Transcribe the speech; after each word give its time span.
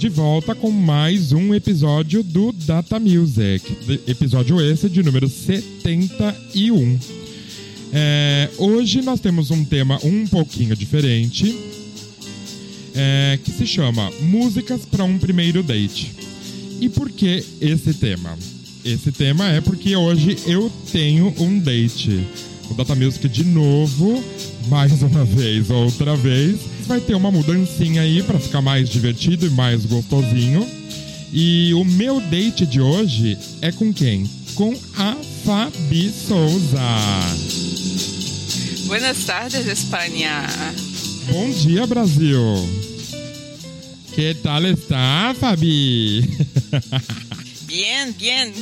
De 0.00 0.08
volta 0.08 0.54
com 0.54 0.70
mais 0.70 1.30
um 1.30 1.54
episódio 1.54 2.22
do 2.22 2.52
Data 2.52 2.98
Music. 2.98 3.70
Episódio 4.06 4.58
esse 4.58 4.88
de 4.88 5.02
número 5.02 5.28
71. 5.28 6.98
É, 7.92 8.48
hoje 8.56 9.02
nós 9.02 9.20
temos 9.20 9.50
um 9.50 9.62
tema 9.62 9.98
um 10.02 10.26
pouquinho 10.26 10.74
diferente, 10.74 11.54
é, 12.94 13.38
que 13.44 13.50
se 13.50 13.66
chama 13.66 14.10
Músicas 14.22 14.86
para 14.86 15.04
um 15.04 15.18
Primeiro 15.18 15.62
Date. 15.62 16.14
E 16.80 16.88
por 16.88 17.10
que 17.10 17.44
esse 17.60 17.92
tema? 17.92 18.38
Esse 18.82 19.12
tema 19.12 19.50
é 19.50 19.60
porque 19.60 19.94
hoje 19.94 20.34
eu 20.46 20.72
tenho 20.90 21.34
um 21.38 21.58
date. 21.58 22.24
O 22.70 22.74
Data 22.74 22.94
Music 22.94 23.28
de 23.28 23.44
novo, 23.44 24.24
mais 24.66 25.02
uma 25.02 25.26
vez, 25.26 25.68
outra 25.68 26.16
vez. 26.16 26.79
Vai 26.90 26.98
ter 27.00 27.14
uma 27.14 27.30
mudancinha 27.30 28.02
aí 28.02 28.20
para 28.20 28.40
ficar 28.40 28.60
mais 28.60 28.88
divertido 28.88 29.46
e 29.46 29.50
mais 29.50 29.86
gostosinho. 29.86 30.68
E 31.32 31.72
o 31.72 31.84
meu 31.84 32.20
date 32.20 32.66
de 32.66 32.80
hoje 32.80 33.38
é 33.62 33.70
com 33.70 33.94
quem? 33.94 34.28
Com 34.56 34.76
a 34.96 35.14
Fabi 35.44 36.10
Souza. 36.10 36.80
Buenas 38.86 39.24
tardes, 39.24 39.68
Espanha. 39.68 40.48
Bom 41.30 41.48
dia, 41.52 41.86
Brasil. 41.86 42.42
Que 44.12 44.34
tal 44.42 44.66
está, 44.66 45.32
Fabi? 45.38 46.28
Bien, 47.68 48.12
bien. 48.18 48.52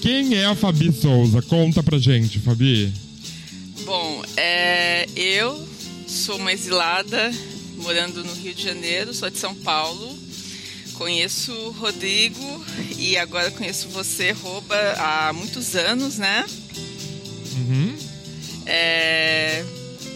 Quem 0.00 0.36
é 0.36 0.46
a 0.46 0.54
Fabi 0.54 0.90
Souza? 0.90 1.42
Conta 1.42 1.82
pra 1.82 1.98
gente, 1.98 2.38
Fabi. 2.38 3.09
É, 4.42 5.06
eu 5.14 5.68
sou 6.08 6.36
uma 6.36 6.50
exilada 6.50 7.30
morando 7.76 8.24
no 8.24 8.32
Rio 8.32 8.54
de 8.54 8.62
Janeiro, 8.62 9.12
sou 9.12 9.28
de 9.28 9.36
São 9.36 9.54
Paulo. 9.54 10.18
Conheço 10.94 11.52
o 11.52 11.70
Rodrigo 11.72 12.64
e 12.96 13.18
agora 13.18 13.50
conheço 13.50 13.90
você, 13.90 14.32
Rouba, 14.32 14.76
há 14.96 15.30
muitos 15.34 15.76
anos, 15.76 16.16
né? 16.16 16.46
Uhum. 17.54 17.98
É, 18.64 19.62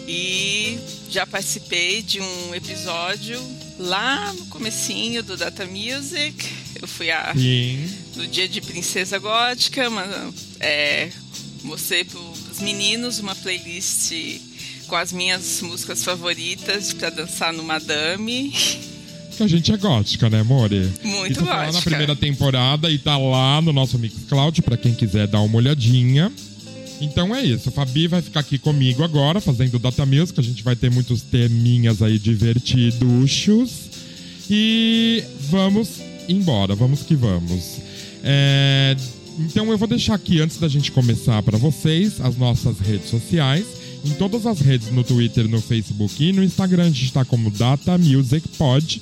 e 0.07 0.79
já 1.07 1.27
participei 1.27 2.01
de 2.01 2.19
um 2.19 2.55
episódio 2.55 3.39
lá 3.77 4.33
no 4.33 4.47
comecinho 4.47 5.21
do 5.21 5.37
Data 5.37 5.67
Music. 5.67 6.49
Eu 6.81 6.87
fui 6.87 7.11
a 7.11 7.31
Sim. 7.35 7.87
no 8.15 8.25
dia 8.25 8.47
de 8.47 8.59
Princesa 8.59 9.19
Gótica, 9.19 9.87
uma, 9.87 10.33
é, 10.59 11.11
mostrei 11.61 12.03
para 12.03 12.19
os 12.55 12.61
meninos 12.61 13.19
uma 13.19 13.35
playlist 13.35 14.13
com 14.87 14.95
as 14.95 15.11
minhas 15.11 15.61
músicas 15.61 16.03
favoritas 16.03 16.93
para 16.93 17.09
dançar 17.09 17.51
no 17.51 17.63
Madame. 17.63 18.53
Que 19.35 19.43
a 19.43 19.47
gente 19.47 19.73
é 19.73 19.77
gótica, 19.77 20.29
né, 20.29 20.41
More? 20.43 20.89
Muito 21.03 21.33
Isso 21.33 21.45
tá 21.45 21.49
lá 21.49 21.57
na 21.57 21.65
gótica. 21.65 21.89
primeira 21.89 22.15
temporada 22.15 22.89
e 22.89 22.97
tá 22.97 23.17
lá 23.17 23.61
no 23.61 23.73
nosso 23.73 23.99
Mixcloud 23.99 24.61
pra 24.61 24.77
quem 24.77 24.93
quiser 24.93 25.27
dar 25.27 25.41
uma 25.41 25.57
olhadinha. 25.57 26.31
Então 27.01 27.35
é 27.35 27.43
isso, 27.43 27.67
a 27.67 27.71
Fabi 27.73 28.07
vai 28.07 28.21
ficar 28.21 28.39
aqui 28.39 28.57
comigo 28.57 29.03
agora, 29.03 29.41
fazendo 29.41 29.77
Data 29.77 30.05
Music. 30.05 30.39
A 30.39 30.43
gente 30.43 30.63
vai 30.63 30.77
ter 30.77 30.89
muitos 30.89 31.21
teminhas 31.23 32.01
aí 32.01 32.17
divertidos. 32.17 33.69
E 34.49 35.21
vamos 35.49 35.89
embora, 36.29 36.73
vamos 36.73 37.01
que 37.01 37.15
vamos. 37.15 37.79
É, 38.23 38.95
Então 39.37 39.69
eu 39.71 39.77
vou 39.77 39.87
deixar 39.87 40.15
aqui, 40.15 40.39
antes 40.39 40.57
da 40.57 40.67
gente 40.67 40.91
começar, 40.91 41.41
para 41.43 41.57
vocês, 41.57 42.21
as 42.21 42.37
nossas 42.37 42.79
redes 42.79 43.09
sociais. 43.09 43.65
Em 44.05 44.11
todas 44.11 44.45
as 44.45 44.59
redes, 44.59 44.91
no 44.91 45.03
Twitter, 45.03 45.49
no 45.49 45.61
Facebook 45.61 46.23
e 46.23 46.31
no 46.31 46.43
Instagram, 46.43 46.83
a 46.83 46.89
gente 46.89 47.05
está 47.05 47.25
como 47.25 47.49
Data 47.49 47.97
Music 47.97 48.47
Pod. 48.49 49.01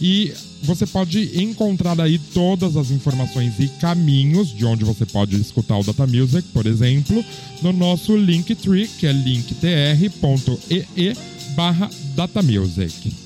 E 0.00 0.32
você 0.62 0.84
pode 0.84 1.40
encontrar 1.40 2.00
aí 2.00 2.18
todas 2.18 2.76
as 2.76 2.90
informações 2.90 3.54
e 3.60 3.68
caminhos 3.80 4.54
de 4.54 4.64
onde 4.64 4.84
você 4.84 5.06
pode 5.06 5.40
escutar 5.40 5.78
o 5.78 5.84
Data 5.84 6.06
Music, 6.06 6.48
por 6.52 6.66
exemplo, 6.66 7.24
no 7.62 7.72
nosso 7.72 8.16
Linktree, 8.16 8.88
que 8.98 9.06
é 9.06 9.12
linktr.ee 9.12 11.14
barra 11.54 11.88
Data 12.16 12.42
Music. 12.42 13.21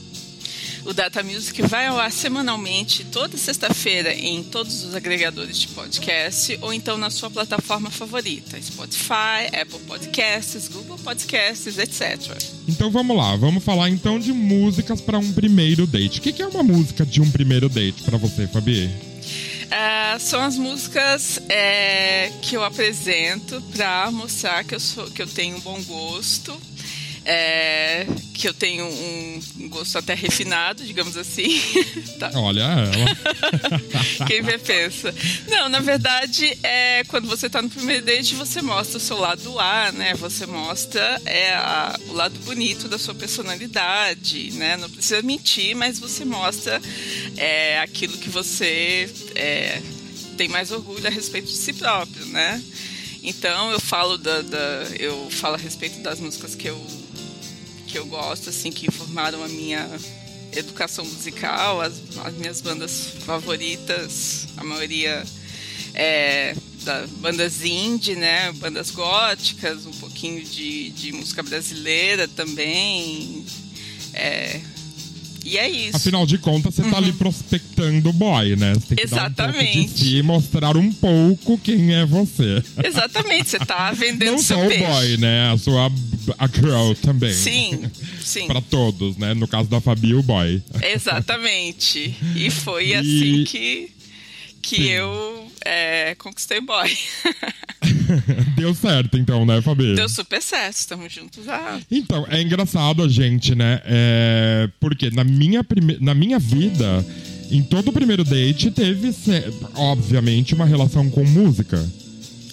O 0.87 0.95
Data 0.95 1.21
Music 1.21 1.61
vai 1.63 1.87
ao 1.87 1.99
ar 1.99 2.13
semanalmente, 2.13 3.05
toda 3.07 3.37
sexta-feira, 3.37 4.15
em 4.15 4.45
todos 4.45 4.85
os 4.85 4.95
agregadores 4.95 5.59
de 5.59 5.67
podcast 5.69 6.57
ou 6.63 6.73
então 6.73 6.97
na 6.97 7.11
sua 7.11 7.29
plataforma 7.29 7.91
favorita: 7.91 8.57
Spotify, 8.63 9.49
Apple 9.61 9.81
Podcasts, 9.81 10.69
Google 10.69 10.97
Podcasts, 10.99 11.77
etc. 11.77 12.41
Então 12.69 12.89
vamos 12.89 13.17
lá, 13.17 13.35
vamos 13.35 13.65
falar 13.65 13.91
então 13.91 14.17
de 14.17 14.33
músicas 14.33 15.01
para 15.01 15.19
um 15.19 15.33
primeiro 15.33 15.89
date. 15.89 16.21
O 16.21 16.23
que 16.23 16.41
é 16.41 16.47
uma 16.47 16.63
música 16.63 17.05
de 17.05 17.21
um 17.21 17.29
primeiro 17.33 17.69
date 17.69 18.05
para 18.05 18.17
você, 18.17 18.47
Fabi? 18.47 18.89
Ah, 19.69 20.17
são 20.21 20.41
as 20.41 20.57
músicas 20.57 21.41
é, 21.49 22.31
que 22.41 22.57
eu 22.57 22.63
apresento 22.63 23.61
para 23.75 24.09
mostrar 24.13 24.63
que 24.63 24.77
eu, 24.77 24.81
sou, 24.81 25.11
que 25.11 25.21
eu 25.21 25.27
tenho 25.27 25.57
um 25.57 25.61
bom 25.61 25.83
gosto, 25.83 26.57
é, 27.25 28.07
que 28.33 28.49
eu 28.49 28.55
tenho 28.55 28.87
um 28.87 29.41
gosto 29.77 29.99
até 29.99 30.15
refinado, 30.15 30.85
digamos 30.85 31.17
assim. 31.17 31.47
Tá. 32.19 32.31
Olha 32.35 32.63
ela. 32.63 32.91
Quem 34.27 34.41
vê 34.41 34.57
pensa. 34.57 35.15
Não, 35.49 35.69
na 35.69 35.81
verdade, 35.81 36.59
é, 36.63 37.05
quando 37.05 37.29
você 37.29 37.51
tá 37.51 37.61
no 37.61 37.69
primeiro 37.69 38.07
date, 38.07 38.35
você 38.35 38.63
mostra 38.63 38.97
o 38.97 39.01
seu 39.01 39.19
lado 39.19 39.59
A, 39.61 39.93
né? 39.93 40.15
Você 40.15 40.47
mostra 40.47 41.21
é, 41.27 41.53
a- 41.55 41.95
o 42.09 42.15
lado 42.15 42.39
bonito 42.41 42.89
da 42.89 42.99
sua 42.99 43.15
personalidade, 43.15 44.53
né? 44.53 44.79
Não 44.79 44.89
precisa 44.89 45.21
mentir, 45.21 45.75
mas 45.77 45.99
você 45.99 46.25
mostra 46.25 46.81
é, 47.37 47.79
aquilo 47.81 48.17
que 48.17 48.31
você 48.31 49.13
é, 49.35 49.83
tem 50.39 50.49
mais 50.49 50.71
orgulho 50.71 51.07
a 51.07 51.11
respeito 51.11 51.49
de 51.49 51.57
si 51.57 51.75
próprio, 51.75 52.25
né? 52.27 52.63
Então 53.23 53.71
eu 53.73 53.81
falo 53.81 54.17
da, 54.17 54.41
da- 54.41 54.87
eu 54.99 55.29
falo 55.31 55.57
a 55.57 55.59
respeito 55.59 56.01
das 56.01 56.19
músicas 56.19 56.55
que 56.55 56.69
eu 56.69 56.87
que 57.97 58.01
eu 58.01 58.07
gosto, 58.07 58.51
assim, 58.51 58.71
que 58.71 58.91
formaram 58.91 59.43
a 59.43 59.49
minha 59.49 59.89
educação 60.53 61.03
musical, 61.03 61.81
as, 61.81 61.95
as 62.23 62.35
minhas 62.35 62.61
bandas 62.61 63.15
favoritas, 63.25 64.49
a 64.55 64.63
maioria 64.63 65.25
é 65.95 66.55
da 66.85 67.07
bandas 67.21 67.65
indie, 67.65 68.15
né? 68.15 68.53
Bandas 68.53 68.91
góticas, 68.91 69.87
um 69.87 69.93
pouquinho 69.93 70.45
de, 70.45 70.91
de 70.91 71.13
música 71.13 71.43
brasileira 71.43 72.29
também. 72.29 73.47
É, 74.13 74.61
e 75.47 75.59
é 75.59 75.69
isso. 75.69 75.97
Afinal 75.97 76.27
de 76.27 76.39
contas, 76.39 76.75
você 76.75 76.83
tá 76.83 76.97
ali 76.99 77.13
prospectando 77.13 78.09
o 78.09 78.13
boy, 78.13 78.57
né? 78.57 78.75
Você 78.75 78.95
tem 78.95 79.07
que 79.07 79.07
dar 79.15 79.27
um 79.27 79.33
pouco 79.33 79.53
de 79.53 79.59
Uhum. 79.59 79.63
Exatamente. 79.63 79.99
si 79.99 80.17
e 80.17 80.23
mostrar 80.23 80.77
um 80.77 80.93
pouco 80.93 81.59
quem 81.59 81.95
é 81.95 82.05
você. 82.05 82.63
Exatamente, 82.85 83.49
você 83.51 83.59
tá 83.59 83.93
vendendo 83.93 84.33
Não 84.33 84.39
seu 84.39 84.57
só 84.59 84.65
o 84.65 84.69
peixe. 84.69 84.85
boy, 84.85 85.17
né? 85.19 85.51
A 85.53 85.59
sua 85.59 85.91
a 86.39 86.47
girl 86.49 86.93
também. 87.01 87.33
Sim, 87.33 87.81
sim. 88.21 88.47
Pra 88.47 88.61
todos, 88.61 89.17
né? 89.17 89.35
No 89.35 89.47
caso 89.47 89.69
da 89.69 89.81
Fabi, 89.81 90.15
o 90.15 90.23
boy. 90.23 90.63
Exatamente. 90.83 92.15
E 92.35 92.51
foi 92.51 92.89
E- 92.89 92.95
assim 92.95 93.45
que, 93.45 93.91
que 94.63 94.77
Sim. 94.77 94.83
eu 94.91 95.51
é, 95.65 96.15
conquistei 96.17 96.59
o 96.59 96.63
boy. 96.63 96.91
Deu 98.57 98.75
certo, 98.75 99.17
então, 99.19 99.45
né, 99.45 99.61
Fabi? 99.63 99.95
Deu 99.95 100.09
super 100.09 100.41
certo, 100.43 100.77
estamos 100.77 101.13
juntos 101.13 101.49
há 101.49 101.81
Então, 101.91 102.27
é 102.29 102.41
engraçado 102.43 103.03
a 103.03 103.09
gente, 103.09 103.55
né? 103.55 103.81
É... 103.85 104.69
Porque 104.81 105.11
na 105.11 105.25
minha, 105.25 105.63
prime... 105.65 105.99
na 106.01 106.15
minha 106.15 106.39
vida, 106.39 107.05
em 107.51 107.63
todo 107.63 107.89
o 107.89 107.93
primeiro 107.93 108.25
date, 108.25 108.71
teve, 108.71 109.15
obviamente, 109.75 110.55
uma 110.55 110.65
relação 110.67 111.09
com 111.11 111.25
música. 111.25 111.79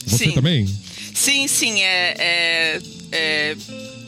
Você 0.06 0.26
Sim. 0.26 0.32
também? 0.32 0.68
Sim, 1.14 1.48
sim, 1.48 1.82
é, 1.82 2.16
é- 2.18 2.82
é, 3.12 3.56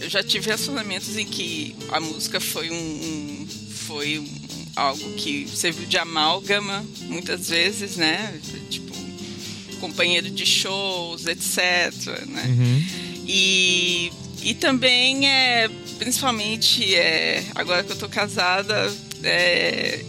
eu 0.02 0.10
já 0.10 0.24
tive 0.24 0.48
relacionamentos 0.48 1.16
em 1.18 1.26
que 1.26 1.76
a 1.92 2.00
música 2.00 2.40
foi 2.40 2.70
um, 2.72 2.76
um- 2.76 3.48
foi 3.88 4.20
um- 4.20 4.46
algo 4.76 5.14
que 5.14 5.48
serviu 5.48 5.86
de 5.88 5.98
amálgama 5.98 6.84
muitas 7.04 7.48
vezes, 7.48 7.96
né? 7.96 8.34
Tipo 8.70 8.85
companheiro 9.76 10.30
de 10.30 10.46
shows, 10.46 11.26
etc. 11.26 11.94
Né? 12.28 12.44
Uhum. 12.48 12.86
E, 13.28 14.12
e 14.44 14.54
também 14.54 15.28
é 15.28 15.70
principalmente 15.98 16.96
é, 16.96 17.44
agora 17.56 17.84
que 17.84 17.92
eu 17.92 17.96
tô 17.96 18.10
casada 18.10 18.92
é, 19.24 20.04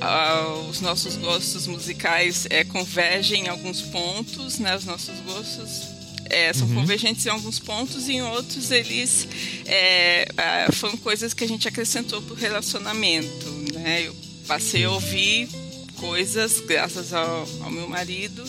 ah, 0.00 0.64
os 0.70 0.80
nossos 0.80 1.16
gostos 1.16 1.66
musicais 1.66 2.46
é, 2.50 2.64
convergem 2.64 3.44
em 3.44 3.48
alguns 3.48 3.82
pontos, 3.82 4.58
né? 4.58 4.76
Os 4.76 4.84
nossos 4.84 5.18
gostos 5.20 5.82
é, 6.26 6.52
são 6.52 6.68
convergentes 6.74 7.24
em 7.26 7.30
alguns 7.30 7.58
pontos 7.58 8.08
e 8.08 8.14
em 8.14 8.22
outros 8.22 8.70
eles 8.70 9.28
é, 9.66 10.28
ah, 10.36 10.72
foram 10.72 10.96
coisas 10.98 11.34
que 11.34 11.44
a 11.44 11.48
gente 11.48 11.68
acrescentou 11.68 12.22
pro 12.22 12.34
relacionamento, 12.34 13.50
né? 13.74 14.02
Eu 14.06 14.16
passei 14.46 14.84
a 14.84 14.90
ouvir 14.90 15.48
coisas 15.96 16.60
graças 16.60 17.12
ao, 17.12 17.48
ao 17.62 17.70
meu 17.70 17.88
marido 17.88 18.44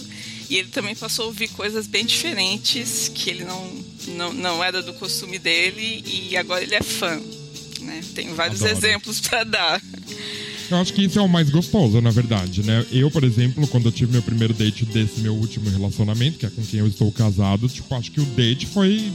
e 0.50 0.58
ele 0.58 0.70
também 0.70 0.96
passou 0.96 1.26
a 1.26 1.28
ouvir 1.28 1.48
coisas 1.50 1.88
bem 1.88 2.06
diferentes 2.06 3.12
que 3.14 3.30
ele 3.30 3.44
não 3.44 3.86
não, 4.10 4.34
não 4.34 4.64
era 4.64 4.82
do 4.82 4.94
costume 4.94 5.40
dele 5.40 6.04
e 6.06 6.38
agora 6.38 6.64
ele 6.64 6.76
é 6.76 6.82
fã. 6.82 7.20
Né? 7.82 8.02
Tem 8.14 8.34
vários 8.34 8.62
Adoro. 8.62 8.78
exemplos 8.78 9.20
para 9.20 9.44
dar. 9.44 9.82
Eu 10.70 10.78
acho 10.78 10.94
que 10.94 11.04
isso 11.04 11.20
é 11.20 11.22
o 11.22 11.28
mais 11.28 11.50
gostoso, 11.50 12.02
na 12.02 12.10
verdade, 12.10 12.64
né? 12.64 12.84
Eu, 12.92 13.12
por 13.12 13.24
exemplo, 13.24 13.68
quando 13.68 13.86
eu 13.86 13.92
tive 13.92 14.12
meu 14.12 14.22
primeiro 14.22 14.54
date 14.54 14.84
desse 14.86 15.20
meu 15.20 15.36
último 15.36 15.70
relacionamento, 15.70 16.40
que 16.40 16.46
é 16.46 16.50
com 16.50 16.64
quem 16.64 16.80
eu 16.80 16.88
estou 16.88 17.12
casado, 17.12 17.70
tipo, 17.70 17.94
acho 17.94 18.12
que 18.12 18.20
o 18.20 18.26
date 18.26 18.66
foi 18.66 19.12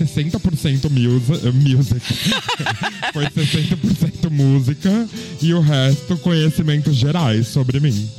60% 0.00 0.90
music, 0.90 1.46
music. 1.52 2.00
foi 3.12 3.26
60% 3.26 4.30
música 4.30 5.08
e 5.40 5.54
o 5.54 5.60
resto 5.60 6.16
conhecimentos 6.18 6.96
gerais 6.96 7.46
sobre 7.46 7.78
mim. 7.78 8.10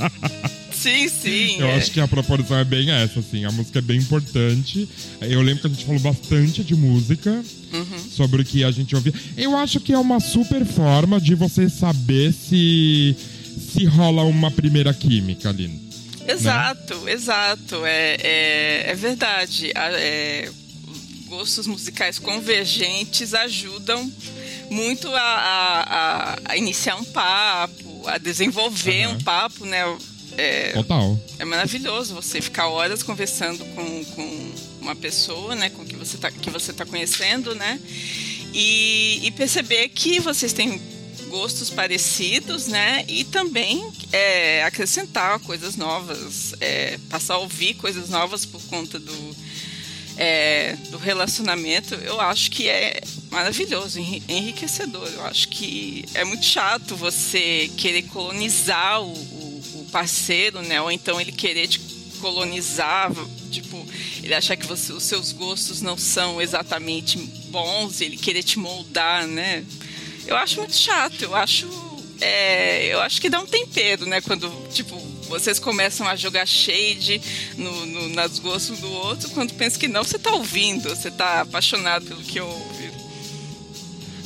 Sim, 0.82 1.08
sim. 1.08 1.60
Eu 1.60 1.66
é. 1.66 1.76
acho 1.76 1.90
que 1.90 2.00
a 2.00 2.08
proporção 2.08 2.56
é 2.58 2.64
bem 2.64 2.90
essa, 2.90 3.20
assim. 3.20 3.44
A 3.44 3.50
música 3.52 3.78
é 3.78 3.82
bem 3.82 3.98
importante. 3.98 4.88
Eu 5.20 5.42
lembro 5.42 5.60
que 5.62 5.66
a 5.66 5.70
gente 5.70 5.84
falou 5.84 6.00
bastante 6.00 6.64
de 6.64 6.74
música, 6.74 7.42
sobre 8.16 8.42
o 8.42 8.44
que 8.44 8.64
a 8.64 8.70
gente 8.70 8.94
ouvia. 8.96 9.12
Eu 9.36 9.56
acho 9.56 9.78
que 9.80 9.92
é 9.92 9.98
uma 9.98 10.18
super 10.20 10.64
forma 10.64 11.20
de 11.20 11.34
você 11.34 11.68
saber 11.68 12.32
se, 12.32 13.14
se 13.72 13.84
rola 13.84 14.22
uma 14.24 14.50
primeira 14.50 14.92
química 14.94 15.50
ali. 15.50 15.70
Exato, 16.26 17.08
exato. 17.08 17.84
É, 17.84 18.16
é, 18.20 18.90
é 18.90 18.94
verdade. 18.94 19.70
É, 19.74 20.50
gostos 21.28 21.66
musicais 21.66 22.18
convergentes 22.18 23.34
ajudam 23.34 24.10
muito 24.70 25.08
a, 25.08 25.20
a- 25.20 26.38
a- 26.52 26.56
iniciar 26.56 26.96
um 26.96 27.04
papo, 27.04 28.06
a 28.08 28.18
desenvolver 28.18 29.04
Aham. 29.04 29.14
um 29.14 29.18
papo, 29.20 29.64
né? 29.66 29.82
É, 30.40 30.72
Total. 30.72 31.18
é 31.38 31.44
maravilhoso 31.44 32.14
você 32.14 32.40
ficar 32.40 32.68
horas 32.68 33.02
conversando 33.02 33.62
com, 33.74 34.04
com 34.14 34.52
uma 34.80 34.96
pessoa, 34.96 35.54
né, 35.54 35.68
com 35.70 35.84
que 35.84 35.94
você 35.96 36.16
tá, 36.16 36.30
que 36.30 36.48
você 36.48 36.72
tá 36.72 36.86
conhecendo, 36.86 37.54
né, 37.54 37.78
e, 38.54 39.20
e 39.22 39.30
perceber 39.32 39.88
que 39.90 40.18
vocês 40.18 40.52
têm 40.52 40.80
gostos 41.28 41.68
parecidos, 41.70 42.66
né, 42.66 43.04
e 43.06 43.22
também 43.24 43.86
é, 44.12 44.64
acrescentar 44.64 45.38
coisas 45.40 45.76
novas, 45.76 46.54
é, 46.60 46.98
passar 47.10 47.34
a 47.34 47.38
ouvir 47.38 47.74
coisas 47.74 48.08
novas 48.08 48.46
por 48.46 48.62
conta 48.62 48.98
do 48.98 49.36
é, 50.16 50.76
do 50.90 50.98
relacionamento, 50.98 51.94
eu 51.94 52.20
acho 52.20 52.50
que 52.50 52.68
é 52.68 53.00
maravilhoso, 53.30 53.98
enri- 53.98 54.22
enriquecedor. 54.28 55.08
Eu 55.14 55.24
acho 55.24 55.48
que 55.48 56.04
é 56.12 56.24
muito 56.24 56.44
chato 56.44 56.94
você 56.94 57.70
querer 57.76 58.02
colonizar 58.02 59.00
o 59.00 59.14
parceiro, 59.90 60.62
né? 60.62 60.80
Ou 60.80 60.90
então 60.90 61.20
ele 61.20 61.32
querer 61.32 61.66
te 61.68 61.80
colonizar, 62.20 63.10
tipo, 63.50 63.86
ele 64.22 64.34
achar 64.34 64.56
que 64.56 64.66
você- 64.66 64.92
os 64.92 65.02
seus 65.02 65.32
gostos 65.32 65.80
não 65.80 65.96
são 65.96 66.40
exatamente 66.40 67.18
bons, 67.50 68.00
ele 68.00 68.16
querer 68.16 68.42
te 68.42 68.58
moldar, 68.58 69.26
né? 69.26 69.64
Eu 70.26 70.36
acho 70.36 70.58
muito 70.58 70.74
chato. 70.74 71.22
Eu 71.22 71.34
acho, 71.34 71.66
é, 72.20 72.86
eu 72.92 73.00
acho 73.00 73.20
que 73.20 73.30
dá 73.30 73.40
um 73.40 73.46
tempero, 73.46 74.06
né? 74.06 74.20
Quando, 74.20 74.50
tipo, 74.72 74.96
vocês 75.28 75.58
começam 75.58 76.06
a 76.06 76.14
jogar 76.16 76.46
shade 76.46 77.20
no, 77.56 77.86
no, 77.86 78.08
nas 78.10 78.38
gostos 78.38 78.78
do 78.80 78.90
outro, 78.90 79.30
quando 79.30 79.54
pensa 79.54 79.78
que 79.78 79.88
não, 79.88 80.04
você 80.04 80.18
tá 80.18 80.32
ouvindo, 80.32 80.88
você 80.88 81.10
tá 81.10 81.40
apaixonado 81.42 82.04
pelo 82.04 82.20
que 82.22 82.38
ouve. 82.40 82.90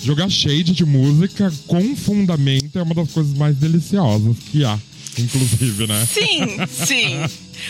Jogar 0.03 0.29
shade 0.29 0.73
de 0.73 0.85
música 0.85 1.53
com 1.67 1.97
fundamento 1.97 2.79
é 2.79 2.83
uma 2.83 2.95
das 2.95 3.11
coisas 3.11 3.33
mais 3.37 3.57
deliciosas 3.57 4.37
que 4.51 4.63
há, 4.65 4.79
inclusive, 5.23 5.87
né? 5.87 6.07
Sim, 6.07 6.59
sim. 6.87 7.21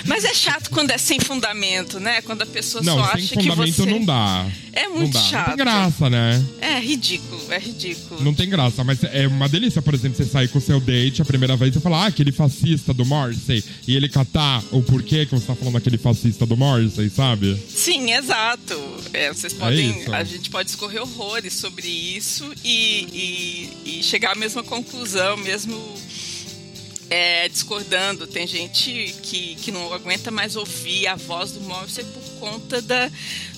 Mas 0.06 0.24
é 0.24 0.32
chato 0.34 0.70
quando 0.70 0.90
é 0.90 0.98
sem 0.98 1.20
fundamento, 1.20 2.00
né? 2.00 2.22
Quando 2.22 2.42
a 2.42 2.46
pessoa 2.46 2.82
Não, 2.82 2.96
só 2.96 3.04
acha 3.04 3.36
que 3.36 3.42
fundamento 3.48 3.74
você. 3.76 3.86
não 3.90 4.04
dá. 4.04 4.46
É 4.72 4.88
Não 4.88 4.96
muito 4.96 5.12
dá. 5.12 5.20
chato. 5.20 5.48
Não 5.50 5.56
tem 5.56 5.64
graça, 5.64 6.10
né? 6.10 6.44
É 6.60 6.80
ridículo, 6.80 7.52
é 7.52 7.58
ridículo. 7.58 8.22
Não 8.24 8.34
tem 8.34 8.48
graça, 8.48 8.82
mas 8.82 9.04
é 9.04 9.26
uma 9.28 9.48
delícia, 9.48 9.82
por 9.82 9.92
exemplo, 9.94 10.16
você 10.16 10.24
sair 10.24 10.48
com 10.48 10.58
o 10.58 10.60
seu 10.60 10.80
date 10.80 11.20
a 11.22 11.24
primeira 11.24 11.54
vez 11.54 11.76
e 11.76 11.80
falar, 11.80 12.04
ah, 12.04 12.06
aquele 12.06 12.32
fascista 12.32 12.92
do 12.94 13.04
Morrissey, 13.04 13.62
e 13.86 13.94
ele 13.94 14.08
catar 14.08 14.62
o 14.72 14.82
porquê 14.82 15.26
que 15.26 15.32
você 15.34 15.46
tá 15.46 15.54
falando 15.54 15.74
daquele 15.74 15.98
fascista 15.98 16.46
do 16.46 16.56
Morrissey, 16.56 17.10
sabe? 17.10 17.56
Sim, 17.68 18.12
exato. 18.12 18.74
É, 19.12 19.32
vocês 19.32 19.52
podem. 19.52 20.00
isso. 20.00 20.12
a 20.14 20.24
gente 20.24 20.48
pode 20.50 20.66
discorrer 20.66 21.02
horrores 21.02 21.52
sobre 21.52 21.86
isso 21.86 22.50
e, 22.64 23.70
e, 23.84 23.98
e 23.98 24.02
chegar 24.02 24.32
à 24.32 24.34
mesma 24.34 24.62
conclusão, 24.62 25.36
mesmo 25.36 25.76
é, 27.14 27.48
discordando. 27.48 28.26
Tem 28.26 28.44
gente 28.44 29.14
que, 29.22 29.54
que 29.54 29.70
não 29.70 29.94
aguenta 29.94 30.32
mais 30.32 30.56
ouvir 30.56 31.06
a 31.06 31.14
voz 31.14 31.52
do 31.52 31.60
Morrissey 31.60 32.04
por 32.04 32.40
conta 32.40 32.82
da, 32.82 33.08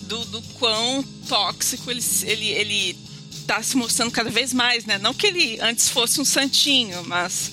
do, 0.03 0.23
do 0.27 0.43
quão 0.59 1.03
tóxico 1.27 1.91
ele, 1.91 2.03
ele, 2.25 2.49
ele 2.49 2.99
tá 3.47 3.63
se 3.63 3.75
mostrando 3.75 4.11
cada 4.11 4.29
vez 4.29 4.53
mais, 4.53 4.85
né? 4.85 4.99
Não 4.99 5.15
que 5.15 5.27
ele 5.27 5.59
antes 5.63 5.89
fosse 5.89 6.21
um 6.21 6.25
santinho, 6.25 7.03
mas 7.07 7.51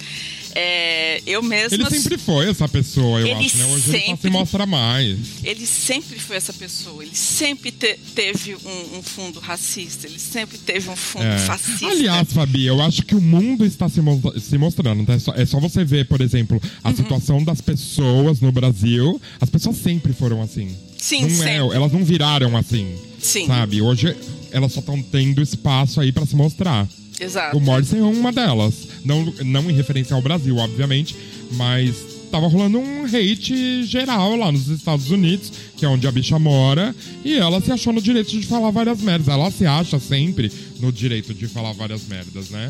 é, 0.56 1.22
eu 1.26 1.42
mesma. 1.42 1.76
Ele 1.76 1.90
sempre 2.00 2.18
foi 2.18 2.50
essa 2.50 2.68
pessoa, 2.68 3.20
eu 3.22 3.28
Ele 3.28 3.46
acho, 3.46 3.58
né? 3.58 3.66
Hoje 3.66 3.74
ele 3.74 3.82
só 3.82 4.00
se 4.02 4.06
sempre- 4.08 4.30
mostra 4.30 4.66
mais. 4.66 5.18
ele 5.44 5.66
sempre 5.66 6.20
foi 6.20 6.36
essa 6.38 6.54
pessoa, 6.54 7.04
ele 7.04 7.16
sempre 7.16 7.72
te- 7.72 8.00
teve 8.16 8.56
um, 8.56 8.98
um 9.00 9.04
fundo 9.04 9.40
racista, 9.40 10.08
ele 10.08 10.20
sempre 10.20 10.58
teve 10.58 10.90
um 10.90 10.96
fundo 10.96 11.26
É. 11.26 11.38
fascista. 11.40 11.88
Aliás, 11.88 12.32
Fabi, 12.34 12.66
eu 12.66 12.82
acho 12.82 13.04
que 13.04 13.16
o 13.16 13.22
mundo 13.22 13.66
está 13.66 13.90
se, 13.90 14.02
mo- 14.02 14.22
se 14.40 14.58
mostrando. 14.58 15.06
tá? 15.06 15.14
É, 15.14 15.20
só, 15.20 15.34
é 15.34 15.46
só 15.46 15.60
você 15.60 15.84
ver, 15.84 16.06
por 16.08 16.22
exemplo, 16.22 16.62
a 16.84 16.90
Uhum. 16.90 16.96
situação 16.96 17.44
das 17.44 17.60
pessoas 17.62 18.40
no 18.42 18.52
Brasil. 18.52 19.20
As 19.42 19.50
pessoas 19.50 19.78
sempre 19.78 20.14
foram 20.14 20.42
assim. 20.42 20.76
Sim, 20.98 21.24
não 21.24 21.30
sempre. 21.30 21.50
é, 21.52 21.58
elas 21.58 21.92
não 21.92 22.04
viraram 22.06 22.56
assim. 22.56 22.96
Sim. 23.20 23.48
Sabe? 23.48 23.82
Hoje 23.82 24.16
elas 24.52 24.72
só 24.72 24.80
estão 24.80 25.02
tendo 25.02 25.42
espaço 25.42 26.00
aí 26.00 26.12
pra 26.12 26.26
se 26.26 26.36
mostrar. 26.36 26.88
Exato. 27.20 27.58
O 27.58 27.62
Morrison 27.62 27.98
é 27.98 28.02
uma 28.04 28.32
delas. 28.32 28.74
Não, 29.04 29.26
não 29.44 29.70
em 29.70 29.74
referência 29.74 30.16
ao 30.16 30.22
Brasil, 30.22 30.58
obviamente, 30.58 31.16
mas 31.52 31.96
tava 32.32 32.48
rolando 32.48 32.80
um 32.80 33.06
hate 33.06 33.86
geral 33.86 34.36
lá 34.36 34.52
nos 34.52 34.68
Estados 34.68 35.12
Unidos, 35.12 35.52
que 35.78 35.86
é 35.86 35.88
onde 35.88 36.08
a 36.08 36.12
bicha 36.12 36.40
mora, 36.40 36.96
e 37.24 37.36
ela 37.36 37.62
se 37.62 37.72
achou 37.72 37.94
no 37.94 38.02
direito 38.02 38.32
de 38.32 38.46
falar 38.48 38.72
várias 38.72 39.02
merdas. 39.02 39.28
Ela 39.28 39.52
se 39.52 39.66
acha 39.66 40.00
sempre 40.00 40.52
no 40.80 40.92
direito 40.92 41.34
de 41.34 41.48
falar 41.48 41.74
várias 41.74 42.08
merdas, 42.08 42.50
né? 42.50 42.70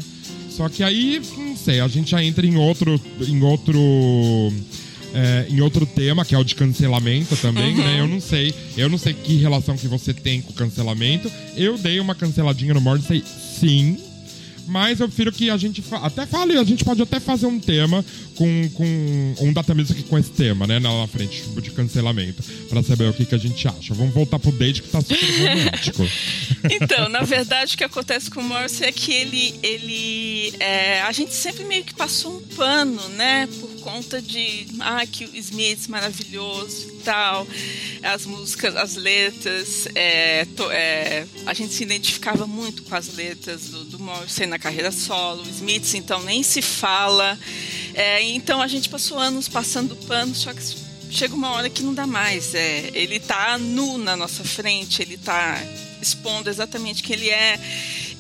Só 0.50 0.70
que 0.70 0.84
aí, 0.84 1.22
não 1.38 1.56
sei, 1.56 1.80
a 1.80 1.88
gente 1.88 2.12
já 2.12 2.24
entra 2.24 2.46
em 2.46 2.58
outro. 2.58 3.00
Em 3.28 3.42
outro 3.42 3.80
é, 5.14 5.46
em 5.50 5.62
outro 5.62 5.86
tema, 5.86 6.26
que 6.26 6.34
é 6.34 6.38
o 6.38 6.44
de 6.44 6.56
cancelamento 6.56 7.36
também, 7.38 7.76
né? 7.76 8.00
Eu 8.00 8.08
não 8.08 8.20
sei. 8.20 8.54
Eu 8.76 8.90
não 8.90 8.98
sei 8.98 9.14
que 9.14 9.38
relação 9.38 9.78
que 9.78 9.88
você 9.88 10.14
tem 10.14 10.42
com 10.42 10.52
o 10.52 10.56
cancelamento. 10.56 11.32
Eu 11.56 11.78
dei 11.78 12.00
uma 12.00 12.16
canceladinha 12.16 12.74
no 12.74 12.82
Morrissey, 12.82 13.24
sim. 13.60 13.98
Mas 14.68 15.00
eu 15.00 15.08
prefiro 15.08 15.32
que 15.32 15.50
a 15.50 15.58
gente 15.58 15.82
fa- 15.82 15.98
até 16.06 16.26
fale, 16.26 16.58
a 16.58 16.64
gente 16.64 16.84
pode 16.86 17.02
até 17.02 17.20
fazer 17.20 17.46
um 17.46 17.60
tema 17.60 18.04
com, 18.36 18.70
com 18.74 19.36
um 19.42 19.54
data 19.54 19.74
music 19.76 20.04
com 20.04 20.18
esse 20.18 20.30
tema, 20.32 20.66
né? 20.66 20.80
Na 20.80 21.06
frente, 21.08 21.44
tipo, 21.44 21.62
de 21.62 21.72
cancelamento. 21.72 22.42
Pra 22.70 22.82
saber 22.82 23.10
o 23.10 23.14
que, 23.14 23.26
que 23.26 23.36
a 23.36 23.38
gente 23.38 23.68
acha. 23.68 23.94
Vamos 23.94 24.14
voltar 24.14 24.40
pro 24.40 24.52
date 24.52 24.82
que 24.82 24.90
tá 24.90 25.02
super 25.02 25.20
romântico. 25.40 26.04
Então, 26.72 27.10
na 27.10 27.22
verdade, 27.24 27.76
o 27.76 27.78
que 27.78 27.84
acontece 27.84 28.30
com 28.32 28.40
o 28.40 28.44
Morrissey 28.44 28.88
é 28.88 28.92
que 28.94 29.12
ele. 29.12 29.54
ele 29.62 30.54
é, 30.62 31.02
a 31.02 31.12
gente 31.12 31.34
sempre 31.34 31.66
meio 31.66 31.84
que 31.84 31.94
passou 31.94 32.38
um 32.38 32.42
pano, 32.56 33.02
né? 33.10 33.48
Por 33.60 33.70
conta 33.82 34.22
de. 34.22 34.68
Ah, 34.80 35.06
que 35.06 35.26
o 35.26 35.36
Smith 35.36 35.88
maravilhoso 35.90 36.88
e 36.90 36.93
tal. 37.04 37.48
As 38.02 38.26
músicas, 38.26 38.76
as 38.76 38.96
letras. 38.96 39.88
é, 39.96 40.46
to- 40.56 40.72
é, 40.72 41.26
a 41.46 41.54
gente 41.54 41.74
se 41.74 41.84
identificava 41.84 42.46
muito 42.48 42.84
com 42.84 42.96
as 42.96 43.14
letras 43.14 43.70
do, 43.70 43.84
do 43.86 44.00
Morrissey 44.00 44.46
na 44.46 44.60
carreira 44.60 44.92
solo. 44.92 45.44
O 45.44 45.50
Smith, 45.50 45.94
então, 45.96 46.22
nem 46.24 46.44
se 46.44 46.62
fala. 46.62 47.38
É, 47.94 48.22
então, 48.22 48.62
a 48.62 48.68
gente 48.68 48.90
passou 48.90 49.20
anos 49.20 49.48
passando 49.48 49.96
pano, 49.96 50.34
só 50.36 50.54
que 50.54 50.62
chega 51.10 51.36
uma 51.36 51.52
hora 51.52 51.70
que 51.70 51.84
não 51.84 51.94
dá 51.94 52.08
mais. 52.08 52.54
É, 52.56 52.90
ele 52.94 53.20
tá 53.20 53.58
nu 53.58 53.98
na 53.98 54.16
nossa 54.16 54.44
frente, 54.44 55.02
ele 55.02 55.18
tá 55.18 55.62
expondo 56.02 56.50
exatamente 56.50 57.04
quem 57.04 57.16
ele 57.16 57.30
é. 57.30 57.60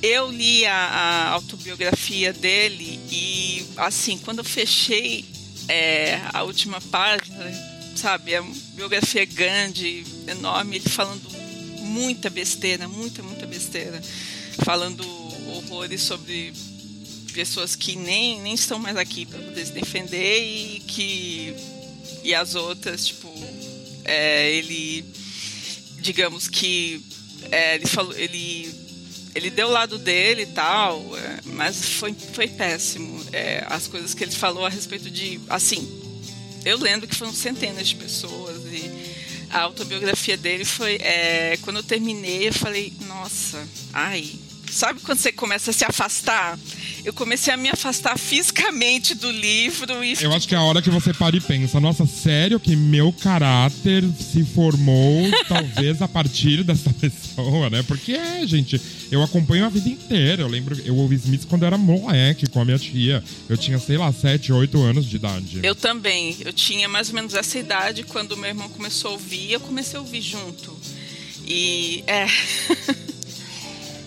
Eu 0.01 0.29
li 0.31 0.65
a, 0.65 0.73
a 0.73 1.29
autobiografia 1.29 2.33
dele 2.33 2.99
e, 3.09 3.65
assim, 3.77 4.17
quando 4.17 4.39
eu 4.39 4.43
fechei 4.43 5.25
é, 5.69 6.19
a 6.33 6.43
última 6.43 6.81
página, 6.81 7.72
sabe, 7.95 8.35
a 8.35 8.41
biografia 8.75 9.23
é 9.23 9.25
grande, 9.25 10.05
enorme, 10.27 10.77
ele 10.77 10.89
falando 10.89 11.29
muita 11.79 12.29
besteira, 12.29 12.87
muita, 12.87 13.21
muita 13.21 13.45
besteira, 13.45 14.01
falando 14.63 15.03
horrores 15.57 16.01
sobre 16.01 16.53
pessoas 17.33 17.75
que 17.75 17.95
nem, 17.95 18.39
nem 18.41 18.53
estão 18.53 18.79
mais 18.79 18.95
aqui 18.95 19.25
para 19.25 19.39
poder 19.39 19.65
se 19.65 19.71
defender 19.71 20.39
e 20.39 20.79
que 20.81 21.55
e 22.23 22.33
as 22.33 22.55
outras 22.55 23.07
tipo 23.07 23.27
é, 24.05 24.51
ele 24.51 25.03
digamos 25.99 26.47
que 26.47 27.03
é, 27.51 27.75
ele 27.75 27.87
falou 27.87 28.15
ele 28.15 28.73
ele 29.33 29.49
deu 29.49 29.67
o 29.67 29.71
lado 29.71 29.97
dele 29.97 30.43
e 30.43 30.47
tal 30.47 31.01
é, 31.17 31.39
mas 31.45 31.83
foi 31.83 32.13
foi 32.13 32.47
péssimo 32.47 33.19
é, 33.33 33.65
as 33.67 33.87
coisas 33.87 34.13
que 34.13 34.23
ele 34.23 34.31
falou 34.31 34.65
a 34.65 34.69
respeito 34.69 35.09
de 35.09 35.39
assim 35.49 36.12
eu 36.65 36.77
lembro 36.77 37.07
que 37.07 37.15
foram 37.15 37.33
centenas 37.33 37.89
de 37.89 37.95
pessoas 37.95 38.57
e 38.71 38.91
a 39.49 39.61
autobiografia 39.61 40.35
dele 40.35 40.65
foi. 40.65 40.95
É, 40.95 41.57
quando 41.61 41.77
eu 41.77 41.83
terminei, 41.83 42.47
eu 42.47 42.53
falei, 42.53 42.93
nossa, 43.07 43.65
ai. 43.93 44.29
Sabe 44.71 45.01
quando 45.01 45.19
você 45.19 45.31
começa 45.31 45.69
a 45.69 45.73
se 45.73 45.85
afastar? 45.85 46.57
Eu 47.03 47.11
comecei 47.11 47.53
a 47.53 47.57
me 47.57 47.69
afastar 47.69 48.17
fisicamente 48.17 49.13
do 49.13 49.29
livro 49.29 50.03
e. 50.03 50.15
Eu 50.21 50.31
acho 50.31 50.47
que 50.47 50.55
é 50.55 50.57
a 50.57 50.61
hora 50.61 50.81
que 50.81 50.89
você 50.89 51.13
para 51.13 51.35
e 51.35 51.41
pensa, 51.41 51.79
nossa, 51.79 52.05
sério 52.05 52.59
que 52.59 52.77
meu 52.77 53.11
caráter 53.11 54.03
se 54.17 54.45
formou 54.45 55.29
talvez 55.47 56.01
a 56.01 56.07
partir 56.07 56.63
dessa 56.63 56.89
pessoa, 56.93 57.69
né? 57.69 57.83
Porque 57.83 58.13
é, 58.13 58.47
gente, 58.47 58.79
eu 59.11 59.21
acompanho 59.21 59.65
a 59.65 59.69
vida 59.69 59.89
inteira. 59.89 60.43
Eu 60.43 60.47
lembro, 60.47 60.79
eu 60.85 60.95
ouvi 60.95 61.15
Smith 61.15 61.45
quando 61.49 61.63
eu 61.63 61.67
era 61.67 61.77
moleque 61.77 62.47
com 62.47 62.61
a 62.61 62.65
minha 62.65 62.79
tia. 62.79 63.21
Eu 63.49 63.57
tinha, 63.57 63.77
sei 63.79 63.97
lá, 63.97 64.11
7, 64.13 64.53
8 64.53 64.81
anos 64.81 65.05
de 65.05 65.17
idade. 65.17 65.59
Eu 65.61 65.75
também. 65.75 66.37
Eu 66.39 66.53
tinha 66.53 66.87
mais 66.87 67.09
ou 67.09 67.15
menos 67.15 67.33
essa 67.33 67.59
idade 67.59 68.03
quando 68.03 68.37
meu 68.37 68.47
irmão 68.47 68.69
começou 68.69 69.11
a 69.11 69.13
ouvir, 69.13 69.51
eu 69.51 69.59
comecei 69.59 69.97
a 69.97 70.01
ouvir 70.01 70.21
junto. 70.21 70.73
E 71.45 72.01
é. 72.07 72.25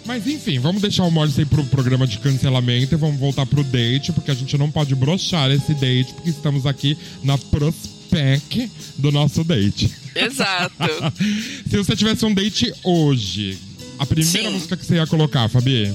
Mas 0.07 0.27
enfim, 0.27 0.59
vamos 0.61 0.81
deixar 0.81 1.05
o 1.05 1.11
Morrissey 1.11 1.45
pro 1.45 1.65
programa 1.65 2.07
de 2.07 2.19
cancelamento 2.19 2.95
e 2.95 2.97
vamos 2.97 3.19
voltar 3.19 3.45
pro 3.45 3.65
date, 3.65 4.13
porque 4.13 4.31
a 4.31 4.35
gente 4.35 4.57
não 4.57 4.71
pode 4.71 4.95
brochar 4.95 5.51
esse 5.51 5.75
date, 5.75 6.15
porque 6.15 6.31
estamos 6.31 6.65
aqui 6.65 6.97
na 7.25 7.37
prospec 7.37 8.71
do 8.97 9.11
nosso 9.11 9.43
date. 9.43 9.93
Exato. 10.15 10.75
Se 11.69 11.77
você 11.77 11.97
tivesse 11.97 12.25
um 12.25 12.33
date 12.33 12.73
hoje, 12.85 13.59
a 13.99 14.07
primeira 14.07 14.49
Sim. 14.49 14.51
música 14.51 14.77
que 14.77 14.87
você 14.87 14.95
ia 14.95 15.07
colocar, 15.07 15.49
Fabi? 15.49 15.93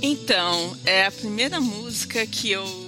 Então, 0.00 0.76
é 0.84 1.06
a 1.06 1.10
primeira 1.10 1.60
música 1.60 2.24
que 2.26 2.50
eu 2.50 2.83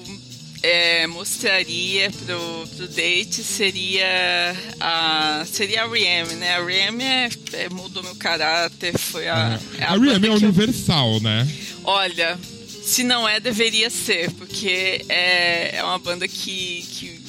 é, 0.67 1.07
mostraria 1.07 2.11
pro, 2.11 2.69
pro 2.77 2.89
date 2.89 3.43
seria 3.43 4.55
a 4.81 5.45
seria 5.47 5.83
a 5.85 5.87
R.E.M., 5.87 6.35
né? 6.35 6.55
A 6.57 6.61
R.E.M. 6.61 7.03
É, 7.05 7.29
é, 7.53 7.69
mudou 7.69 8.03
meu 8.03 8.15
caráter, 8.17 8.97
foi 8.99 9.29
a... 9.29 9.61
é 9.79 9.85
a 9.85 9.93
R.E.M. 9.95 10.07
banda 10.07 10.17
é 10.17 10.21
que 10.21 10.27
eu- 10.45 10.49
universal, 10.49 11.21
né? 11.21 11.47
Olha, 11.85 12.39
se 12.85 13.05
não 13.05 13.29
é, 13.29 13.39
deveria 13.41 13.89
ser, 13.91 14.31
porque 14.33 15.05
é, 15.09 15.77
é 15.77 15.83
uma 15.85 15.99
banda 15.99 16.27
que, 16.27 16.85
que, 16.91 17.21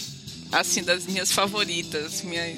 assim, 0.51 0.83
das 0.83 1.05
minhas 1.05 1.31
favoritas, 1.31 2.21
minha, 2.23 2.55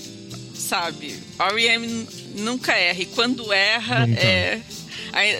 sabe? 0.55 1.19
R.E.M. 1.39 2.07
nunca 2.35 2.73
erra, 2.73 3.01
e 3.01 3.05
quando 3.05 3.51
erra, 3.51 4.07
Nunca. 4.07 4.21
é, 4.21 4.61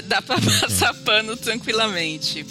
dá 0.04 0.22
pra 0.22 0.38
Nunca. 0.38 0.60
passar 0.68 0.94
pano 0.96 1.38
tranquilamente. 1.38 2.46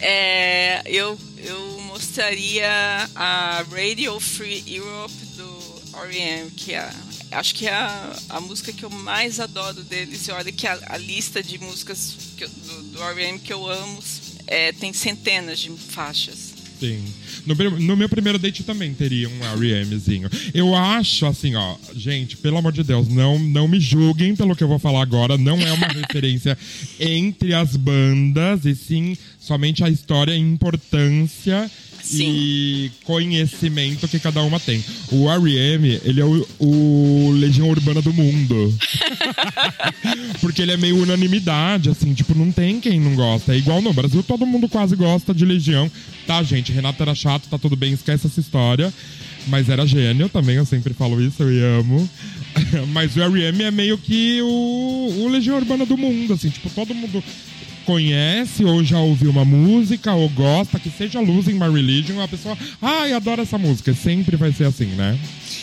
É, 0.00 0.82
eu, 0.86 1.18
eu 1.38 1.77
mostraria 2.08 2.66
a 3.14 3.64
Radio 3.70 4.18
Free 4.18 4.64
Europe 4.66 5.12
do 5.36 5.98
R.E.M., 6.04 6.50
que 6.56 6.72
é, 6.72 6.90
acho 7.32 7.54
que 7.54 7.66
é 7.66 7.72
a, 7.72 8.16
a 8.30 8.40
música 8.40 8.72
que 8.72 8.82
eu 8.82 8.88
mais 8.88 9.38
adoro 9.38 9.82
deles. 9.82 10.26
E 10.26 10.30
olha 10.32 10.50
que 10.50 10.66
a, 10.66 10.78
a 10.86 10.96
lista 10.96 11.42
de 11.42 11.58
músicas 11.58 12.16
eu- 12.40 12.48
do, 12.48 12.82
do 12.94 13.02
R.E.M. 13.02 13.38
que 13.38 13.52
eu 13.52 13.68
amo 13.70 14.02
é, 14.46 14.72
tem 14.72 14.90
centenas 14.94 15.58
de 15.58 15.68
faixas. 15.70 16.54
Sim. 16.80 17.04
No, 17.44 17.54
no 17.78 17.96
meu 17.96 18.08
primeiro 18.08 18.38
date 18.38 18.62
também 18.62 18.94
teria 18.94 19.28
um 19.28 19.44
R.E.M.zinho. 19.58 20.30
Eu 20.54 20.74
acho, 20.74 21.26
assim, 21.26 21.56
ó, 21.56 21.76
gente, 21.94 22.36
pelo 22.38 22.56
amor 22.56 22.72
de 22.72 22.82
Deus, 22.84 23.06
não, 23.08 23.38
não 23.38 23.68
me 23.68 23.78
julguem 23.80 24.34
pelo 24.34 24.56
que 24.56 24.64
eu 24.64 24.68
vou 24.68 24.78
falar 24.78 25.02
agora. 25.02 25.36
Não 25.36 25.60
é 25.60 25.72
uma 25.72 25.88
referência 25.92 26.56
entre 26.98 27.52
as 27.52 27.76
bandas, 27.76 28.64
e 28.64 28.74
sim 28.74 29.16
somente 29.40 29.82
a 29.82 29.88
história 29.90 30.32
e 30.34 30.38
importância 30.38 31.70
e 32.14 32.90
conhecimento 33.04 34.08
que 34.08 34.18
cada 34.18 34.42
uma 34.42 34.58
tem. 34.58 34.82
O 35.10 35.30
R.E.M., 35.30 36.00
ele 36.04 36.20
é 36.20 36.24
o, 36.24 36.46
o 36.58 37.30
Legião 37.32 37.68
Urbana 37.68 38.00
do 38.00 38.12
mundo. 38.12 38.74
Porque 40.40 40.62
ele 40.62 40.72
é 40.72 40.76
meio 40.76 40.96
unanimidade, 41.02 41.90
assim, 41.90 42.14
tipo, 42.14 42.34
não 42.34 42.52
tem 42.52 42.80
quem 42.80 43.00
não 43.00 43.14
gosta. 43.14 43.54
É 43.54 43.58
igual 43.58 43.82
no 43.82 43.92
Brasil, 43.92 44.22
todo 44.22 44.46
mundo 44.46 44.68
quase 44.68 44.94
gosta 44.96 45.34
de 45.34 45.44
Legião. 45.44 45.90
Tá, 46.26 46.42
gente, 46.42 46.72
Renato 46.72 47.02
era 47.02 47.14
chato, 47.14 47.48
tá 47.48 47.58
tudo 47.58 47.76
bem, 47.76 47.92
esquece 47.92 48.26
essa 48.26 48.40
história. 48.40 48.92
Mas 49.46 49.68
era 49.68 49.86
gênio 49.86 50.28
também, 50.28 50.56
eu 50.56 50.66
sempre 50.66 50.92
falo 50.92 51.20
isso, 51.22 51.42
eu 51.42 51.80
amo. 51.80 52.08
Mas 52.92 53.16
o 53.16 53.22
R.E.M. 53.22 53.62
é 53.62 53.70
meio 53.70 53.96
que 53.96 54.40
o, 54.42 55.24
o 55.24 55.28
Legião 55.28 55.56
Urbana 55.56 55.86
do 55.86 55.96
mundo, 55.96 56.34
assim, 56.34 56.50
tipo, 56.50 56.68
todo 56.70 56.94
mundo 56.94 57.22
conhece 57.92 58.62
ou 58.66 58.84
já 58.84 58.98
ouviu 58.98 59.30
uma 59.30 59.46
música 59.46 60.12
ou 60.12 60.28
gosta, 60.28 60.78
que 60.78 60.90
seja 60.90 61.20
Losing 61.20 61.54
My 61.54 61.72
Religion, 61.72 62.20
a 62.20 62.28
pessoa, 62.28 62.56
ai, 62.82 63.14
adora 63.14 63.40
essa 63.42 63.56
música. 63.56 63.94
Sempre 63.94 64.36
vai 64.36 64.52
ser 64.52 64.64
assim, 64.64 64.84
né? 64.88 65.18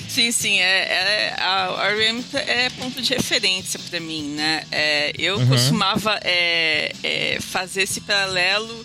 Sim, 0.10 0.32
sim, 0.32 0.60
é, 0.60 0.64
é- 0.64 1.36
a 1.38 1.88
R.E.M. 1.92 2.24
é 2.34 2.70
ponto 2.72 3.00
de 3.00 3.14
referência 3.14 3.80
pra 3.92 4.00
mim, 4.00 4.24
né? 4.36 4.64
É, 4.72 5.14
eu 5.20 5.38
Uhum. 5.38 5.48
costumava 5.48 6.20
é, 6.24 6.92
é, 7.04 7.38
fazer 7.40 7.84
esse 7.84 8.02
paralelo 8.02 8.84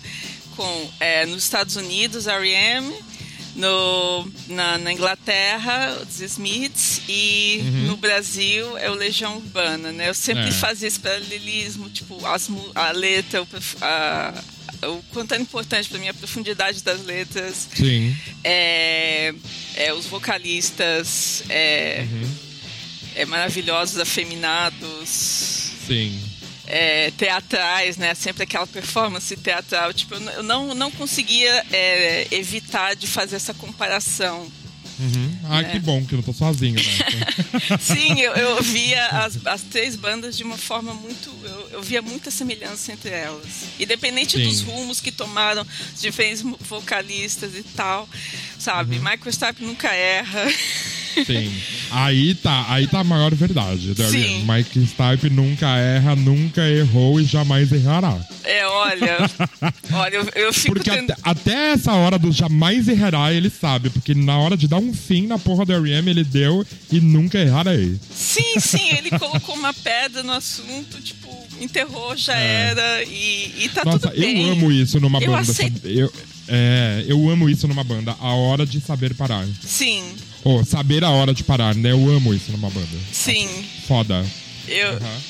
com 0.55 0.89
é, 0.99 1.25
nos 1.25 1.43
Estados 1.43 1.75
Unidos 1.77 2.27
a 2.27 2.33
R.E.M., 2.35 2.93
no, 3.61 4.27
na, 4.47 4.77
na 4.79 4.91
Inglaterra, 4.91 5.97
os 6.01 6.19
Smiths, 6.19 7.01
e 7.07 7.61
no 7.87 7.95
Brasil 7.95 8.75
é 8.77 8.89
o 8.89 8.95
Legião 8.95 9.37
Urbana, 9.37 9.91
né? 9.91 10.09
Eu 10.09 10.13
sempre 10.13 10.47
É. 10.47 10.51
fazia 10.51 10.87
esse 10.87 10.99
paralelismo, 10.99 11.89
tipo, 11.89 12.25
as, 12.25 12.49
a 12.73 12.91
letra, 12.91 13.45
a, 13.81 14.43
o 14.87 15.03
quanto 15.13 15.33
é 15.33 15.37
importante 15.37 15.87
pra 15.89 15.99
mim 15.99 16.09
a 16.09 16.13
profundidade 16.13 16.81
das 16.83 17.05
letras, 17.05 17.69
Sim. 17.75 18.15
é, 18.43 19.33
é, 19.75 19.93
os 19.93 20.07
vocalistas 20.07 21.43
é, 21.49 22.05
é, 23.15 23.25
maravilhosos, 23.25 23.99
afeminados, 23.99 25.09
Sim. 25.87 26.19
É, 26.71 27.11
teatrais, 27.11 27.97
né? 27.97 28.15
Sempre 28.15 28.43
aquela 28.43 28.65
performance 28.65 29.35
teatral. 29.35 29.93
Tipo, 29.93 30.15
eu 30.15 30.41
não, 30.41 30.73
não 30.73 30.89
conseguia 30.89 31.65
é, 31.69 32.27
evitar 32.31 32.95
de 32.95 33.07
fazer 33.07 33.35
essa 33.35 33.53
comparação. 33.53 34.49
Uhum. 34.97 35.39
Ai, 35.45 35.65
É. 35.65 35.69
que 35.69 35.79
bom 35.79 36.05
que 36.05 36.13
eu 36.13 36.17
não 36.17 36.23
tô 36.23 36.31
sozinho, 36.31 36.75
né? 36.75 36.83
Sim, 37.81 38.21
eu, 38.21 38.33
eu 38.33 38.61
via 38.61 39.05
as, 39.07 39.45
as 39.47 39.61
três 39.63 39.95
bandas 39.95 40.37
de 40.37 40.43
uma 40.43 40.57
forma 40.57 40.93
muito. 40.93 41.29
Eu, 41.43 41.69
eu 41.71 41.81
via 41.83 42.01
muita 42.01 42.29
semelhança 42.31 42.93
entre 42.93 43.09
elas. 43.09 43.47
Independente 43.79 44.37
Sim. 44.37 44.43
dos 44.43 44.61
rumos 44.61 45.01
que 45.01 45.11
tomaram, 45.11 45.65
os 45.93 46.01
diferentes 46.01 46.43
vocalistas 46.61 47.55
e 47.55 47.63
tal. 47.63 48.07
Sabe? 48.59 48.97
Uhum. 48.97 49.03
Michael 49.03 49.33
Stipe 49.33 49.63
nunca 49.65 49.91
erra. 49.93 50.45
Sim. 51.25 51.51
Aí 51.91 52.35
tá, 52.35 52.65
aí 52.69 52.87
tá 52.87 52.99
a 52.99 53.03
maior 53.03 53.33
verdade, 53.35 53.93
Darian. 53.93 54.11
Sim. 54.11 54.45
Mike 54.47 54.85
Stipe 54.87 55.29
nunca 55.29 55.67
erra, 55.77 56.15
nunca 56.15 56.67
errou 56.69 57.19
e 57.19 57.23
jamais 57.25 57.71
errará. 57.71 58.17
É, 58.43 58.65
olha. 58.65 59.17
olha, 59.93 60.15
eu, 60.15 60.29
eu 60.35 60.53
fico. 60.53 60.73
Porque 60.73 60.89
tendo- 60.89 61.11
até, 61.11 61.21
até 61.51 61.71
essa 61.73 61.93
hora 61.93 62.17
do 62.17 62.31
jamais 62.31 62.87
errará, 62.87 63.33
ele 63.33 63.49
sabe. 63.49 63.89
Porque 63.89 64.13
na 64.15 64.37
hora 64.37 64.55
de 64.57 64.67
dar 64.67 64.77
um 64.77 64.93
fim 64.93 65.27
na 65.27 65.37
porra 65.37 65.65
do 65.65 65.73
R.E.M., 65.73 66.09
ele 66.09 66.23
deu 66.23 66.65
e 66.91 66.99
nunca 66.99 67.37
errarei. 67.39 67.97
Sim, 68.13 68.59
sim, 68.59 68.89
ele 68.97 69.09
colocou 69.19 69.55
uma 69.55 69.73
pedra 69.73 70.23
no 70.23 70.31
assunto, 70.31 70.99
tipo, 71.01 71.29
enterrou, 71.59 72.15
já 72.15 72.35
É. 72.37 72.69
era 72.71 73.03
e, 73.03 73.53
e 73.65 73.69
tá 73.69 73.83
Nossa, 73.85 74.09
tudo 74.09 74.19
bem. 74.19 74.45
eu 74.47 74.51
amo 74.53 74.71
isso 74.71 74.99
numa 74.99 75.19
Eu 75.21 75.31
banda. 75.31 75.41
aceito-? 75.41 75.85
Eu, 75.87 76.11
é, 76.47 77.05
eu 77.07 77.29
amo 77.29 77.49
isso 77.49 77.67
numa 77.67 77.83
banda. 77.83 78.15
A 78.19 78.33
hora 78.33 78.65
de 78.65 78.79
saber 78.81 79.13
parar. 79.13 79.45
Sim, 79.63 80.03
Ou 80.43 80.65
saber 80.65 81.03
a 81.03 81.09
hora 81.11 81.33
de 81.33 81.43
parar, 81.43 81.75
né? 81.75 81.91
Eu 81.91 82.09
amo 82.09 82.33
isso 82.33 82.51
numa 82.51 82.69
banda. 82.69 82.97
sim. 83.11 83.47
Foda. 83.87 84.25
Eu, 84.67 84.89
Aham. 84.97 85.21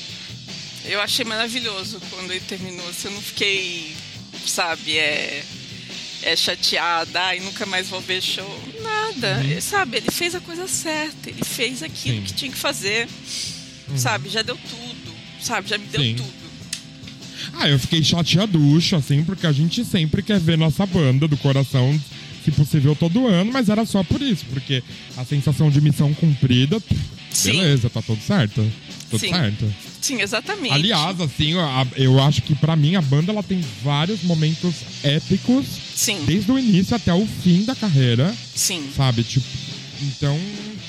eu 0.86 1.02
achei 1.02 1.26
maravilhoso 1.26 2.00
quando 2.10 2.32
ele 2.32 2.40
terminou. 2.42 2.88
assim, 2.90 3.08
Eu 3.08 3.14
não 3.16 3.22
fiquei, 3.22 3.94
sabe, 4.46 4.98
é, 4.98 5.44
é 6.24 6.36
chateada, 6.36 7.20
ai, 7.22 7.40
nunca 7.40 7.66
mais 7.66 7.90
vou 7.90 8.00
ver 8.02 8.22
show. 8.22 8.62
Nada, 8.82 9.44
Ele, 9.44 9.60
sabe? 9.62 9.98
Ele 9.98 10.12
fez 10.12 10.34
a 10.36 10.40
coisa 10.40 10.68
certa, 10.68 11.30
ele 11.30 11.44
fez 11.44 11.82
aquilo 11.84 12.16
Uhum. 12.18 12.22
Sim. 12.22 12.28
que 12.28 12.34
tinha 12.34 12.52
que 12.52 12.58
fazer, 12.58 13.08
sabe? 13.96 14.30
Já 14.30 14.42
deu 14.42 14.56
tudo, 14.58 15.14
sabe? 15.42 15.68
Já 15.70 15.78
me 15.78 15.86
deu 15.88 16.02
Sim. 16.02 16.16
tudo. 16.16 16.42
Ah, 17.54 17.68
eu 17.68 17.78
fiquei 17.80 18.04
chateaducho, 18.04 18.96
assim, 18.96 19.24
porque 19.24 19.46
a 19.48 19.52
gente 19.52 19.84
sempre 19.84 20.22
quer 20.24 20.40
ver 20.40 20.58
nossa 20.58 20.86
banda 20.86 21.28
do 21.28 21.36
coração, 21.38 22.00
se 22.44 22.52
possível, 22.52 22.96
todo 22.96 23.28
ano, 23.28 23.52
mas 23.52 23.70
era 23.70 23.86
só 23.86 24.04
por 24.04 24.22
isso, 24.22 24.46
porque 24.52 24.84
a 25.18 25.26
sensação 25.26 25.70
de 25.70 25.80
missão 25.82 26.14
cumprida, 26.14 26.82
Sim. 27.32 27.52
beleza, 27.54 27.90
tá 27.90 28.02
tudo 28.02 28.22
certo. 28.22 28.66
Tudo 29.10 29.20
Sim. 29.20 29.34
certo. 29.34 29.74
Sim, 30.02 30.22
exatamente. 30.22 30.74
Aliás, 30.74 31.20
assim, 31.20 31.54
eu 31.96 32.20
acho 32.22 32.42
que 32.42 32.56
pra 32.56 32.76
mim 32.76 32.96
a 32.96 33.02
banda 33.02 33.32
ela 33.32 33.44
tem 33.44 33.64
vários 33.84 34.24
momentos 34.24 34.76
épicos, 35.04 35.66
sim, 35.96 36.24
desde 36.26 36.52
o 36.52 36.58
início 36.58 36.96
até 36.96 37.14
o 37.14 37.28
fim 37.44 37.64
da 37.64 37.76
carreira, 37.76 38.34
sim. 38.56 38.90
sabe? 38.96 39.24
Tipo, 39.24 39.46
então 40.02 40.40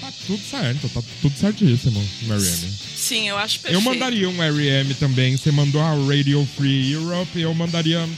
tá 0.00 0.11
tudo 0.26 0.40
certo, 0.49 0.88
tá 0.88 1.02
tudo 1.21 1.37
certíssimo, 1.37 2.02
Marianne. 2.23 2.73
Sim, 2.97 3.28
eu 3.28 3.37
acho 3.37 3.59
perfeito. 3.59 3.85
Eu 3.85 3.92
mandaria 3.92 4.28
um 4.28 4.42
R.E.M. 4.42 4.94
também. 4.94 5.37
Você 5.37 5.50
mandou 5.50 5.82
a 5.82 5.92
Radio 6.06 6.49
Free 6.56 6.92
Europe. 6.92 7.38
Eu 7.38 7.52
mandaria 7.52 8.09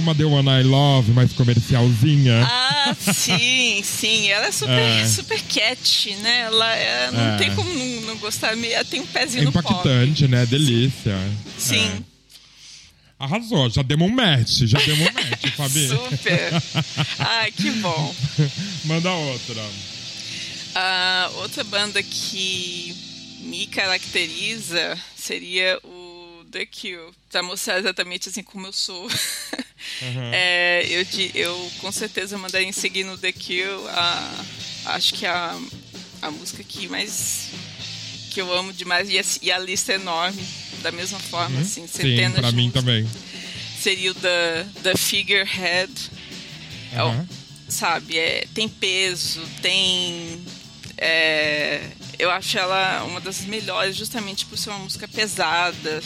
uma 0.00 0.14
The 0.14 0.24
One 0.24 0.48
I 0.48 0.62
Love, 0.62 1.10
mais 1.12 1.32
comercialzinha. 1.32 2.42
Ah, 2.44 2.94
sim, 3.12 3.82
sim. 3.82 4.28
Ela 4.28 4.46
é 4.46 4.52
super, 4.52 4.78
É. 4.78 5.06
super 5.08 5.40
cat, 5.42 6.14
né? 6.16 6.40
Ela 6.42 6.74
é- 6.76 7.10
não 7.10 7.20
É. 7.34 7.36
tem 7.38 7.54
como 7.54 7.72
não, 7.72 8.00
não 8.02 8.16
gostar. 8.18 8.56
Ela 8.56 8.84
tem 8.84 9.00
um 9.00 9.04
É 9.04 9.06
pezinho 9.06 9.44
no 9.44 9.52
pop. 9.52 9.68
impactante, 9.68 10.26
né? 10.28 10.46
Delícia. 10.46 11.16
Sim. 11.58 11.86
É. 12.04 12.18
Arrasou, 13.20 13.68
já 13.68 13.82
demos 13.82 14.08
um 14.08 14.14
match, 14.14 14.60
já 14.62 14.78
demos 14.78 15.08
um 15.08 15.12
match, 15.12 15.50
Fabi. 15.56 15.88
Super. 15.88 16.62
Ai, 17.18 17.50
que 17.50 17.70
bom. 17.72 18.14
Manda 18.84 19.10
outra. 19.12 19.62
A 20.74 21.30
outra 21.38 21.64
banda 21.64 22.00
que 22.02 22.94
me 23.40 23.66
caracteriza 23.66 24.96
seria 25.16 25.80
o 25.82 26.44
The 26.52 26.66
Cure, 26.66 27.12
pra 27.30 27.42
mostrar 27.42 27.78
exatamente 27.80 28.28
assim 28.28 28.42
como 28.44 28.66
eu 28.68 28.72
sou. 28.72 29.08
É, 30.32 30.86
eu, 30.88 31.06
eu 31.34 31.72
com 31.80 31.90
certeza 31.92 32.36
mandaria 32.38 32.68
em 32.68 32.72
seguir 32.72 33.04
no 33.04 33.16
The 33.18 33.32
Cure, 33.32 33.88
a, 33.90 34.44
acho 34.86 35.14
que 35.14 35.26
a, 35.26 35.58
a 36.22 36.30
música 36.30 36.62
que 36.62 36.88
mais 36.88 37.48
que 38.30 38.40
eu 38.40 38.52
amo 38.52 38.72
demais 38.72 39.08
e 39.10 39.18
a, 39.18 39.24
e 39.42 39.50
a 39.50 39.58
lista 39.58 39.92
é 39.92 39.94
enorme, 39.96 40.42
da 40.82 40.92
mesma 40.92 41.18
forma, 41.18 41.60
assim, 41.60 41.86
Sim, 41.86 41.92
centenas 42.02 42.38
pra 42.40 42.50
de 42.50 42.56
mim 42.56 42.62
músicas. 42.68 42.84
também. 42.84 43.08
Seria 43.80 44.10
o 44.10 44.14
The, 44.14 44.66
The 44.82 44.96
Figurehead. 44.96 45.92
É 46.92 47.02
o- 47.02 47.08
Aham. 47.08 47.28
sabe, 47.68 48.18
é, 48.18 48.46
tem 48.54 48.68
peso, 48.68 49.40
tem. 49.62 50.40
é, 50.96 51.82
eu 52.18 52.30
acho 52.30 52.58
ela 52.58 53.04
uma 53.04 53.20
das 53.20 53.40
melhores 53.42 53.96
justamente 53.96 54.44
por 54.46 54.58
ser 54.58 54.70
uma 54.70 54.80
música 54.80 55.06
pesada, 55.08 56.02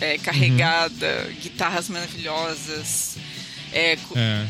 é, 0.00 0.18
carregada, 0.18 1.32
guitarras 1.42 1.88
maravilhosas. 1.88 3.13
É, 3.74 3.98
É. 4.14 4.44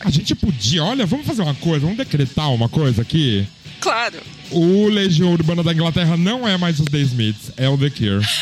A 0.00 0.10
gente 0.10 0.34
podia, 0.34 0.84
olha, 0.84 1.06
vamos 1.06 1.26
fazer 1.26 1.42
uma 1.42 1.54
coisa, 1.54 1.80
vamos 1.80 1.96
decretar 1.96 2.52
uma 2.52 2.68
coisa 2.68 3.02
aqui. 3.02 3.46
Claro, 3.80 4.18
O 4.50 4.88
Legião 4.88 5.32
Urbana 5.32 5.62
da 5.62 5.72
Inglaterra 5.72 6.16
não 6.16 6.46
é 6.46 6.56
mais 6.56 6.78
os 6.80 6.86
The 6.86 6.98
Smiths, 6.98 7.52
é 7.56 7.68
o 7.68 7.78
The 7.78 7.90
Cure. 7.90 8.26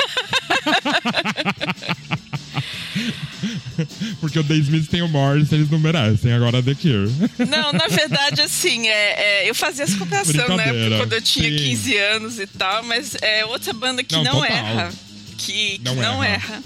Porque 4.21 4.39
o 4.39 4.45
The 4.45 4.55
Smiths 4.55 4.89
tem 4.89 5.03
o 5.03 5.09
Morris, 5.09 5.53
eles 5.53 5.71
não 5.71 5.79
merecem, 5.79 6.33
agora 6.33 6.59
é 6.59 6.63
The 6.63 6.75
Cure. 6.75 7.11
Não, 7.49 7.73
na 7.73 7.87
verdade, 7.89 8.41
assim, 8.41 8.89
é, 8.89 9.43
é, 9.45 9.51
eu 9.51 9.55
fazia 9.55 9.85
essa 9.85 9.97
comparação, 9.97 10.57
né? 10.57 10.67
Quando 10.99 11.13
eu 11.13 11.23
tinha 11.23 11.51
Sim. 11.51 11.57
15 11.65 11.97
anos 11.99 12.39
e 12.39 12.47
tal, 12.47 12.83
mas 12.85 13.17
é 13.21 13.45
outra 13.45 13.73
banda 13.73 14.03
que 14.03 14.15
Não, 14.15 14.25
não, 14.25 14.45
erra. 14.45 14.91
Que, 15.37 15.79
que 15.79 15.81
Não 15.85 15.95
não, 15.97 16.25
erra. 16.25 16.35
erra. 16.35 16.63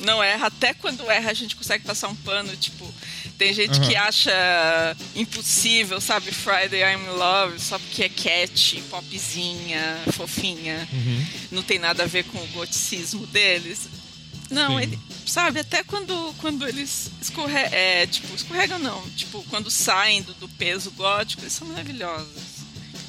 Não 0.00 0.22
erra. 0.22 0.46
Até 0.46 0.74
quando 0.74 1.08
erra, 1.10 1.30
a 1.30 1.34
gente 1.34 1.56
consegue 1.56 1.84
passar 1.84 2.08
um 2.08 2.14
pano. 2.14 2.54
Tipo, 2.56 2.92
tem 3.38 3.52
gente 3.54 3.78
Aham. 3.78 3.88
que 3.88 3.96
acha 3.96 4.96
impossível, 5.14 6.00
sabe? 6.00 6.32
Friday 6.32 6.82
I'm 6.82 7.04
in 7.04 7.16
Love, 7.16 7.60
só 7.60 7.78
porque 7.78 8.04
é 8.04 8.08
cat, 8.08 8.82
popzinha, 8.90 9.98
fofinha. 10.12 10.88
Uhum. 10.92 11.26
Não 11.52 11.62
tem 11.62 11.78
nada 11.78 12.02
a 12.02 12.06
ver 12.06 12.24
com 12.24 12.38
o 12.38 12.46
goticismo 12.48 13.26
deles. 13.26 13.88
Não, 14.50 14.76
Sim. 14.76 14.82
ele, 14.82 14.98
sabe, 15.26 15.60
até 15.60 15.84
quando, 15.84 16.34
quando 16.38 16.66
eles 16.66 17.08
escorregam, 17.22 17.70
é, 17.72 18.06
tipo, 18.06 18.34
escorregam 18.34 18.80
não, 18.80 19.00
tipo, 19.10 19.44
quando 19.48 19.70
saem 19.70 20.22
do, 20.22 20.34
do 20.34 20.48
peso 20.48 20.90
gótico, 20.90 21.42
eles 21.42 21.52
são 21.52 21.68
maravilhosos. 21.68 22.26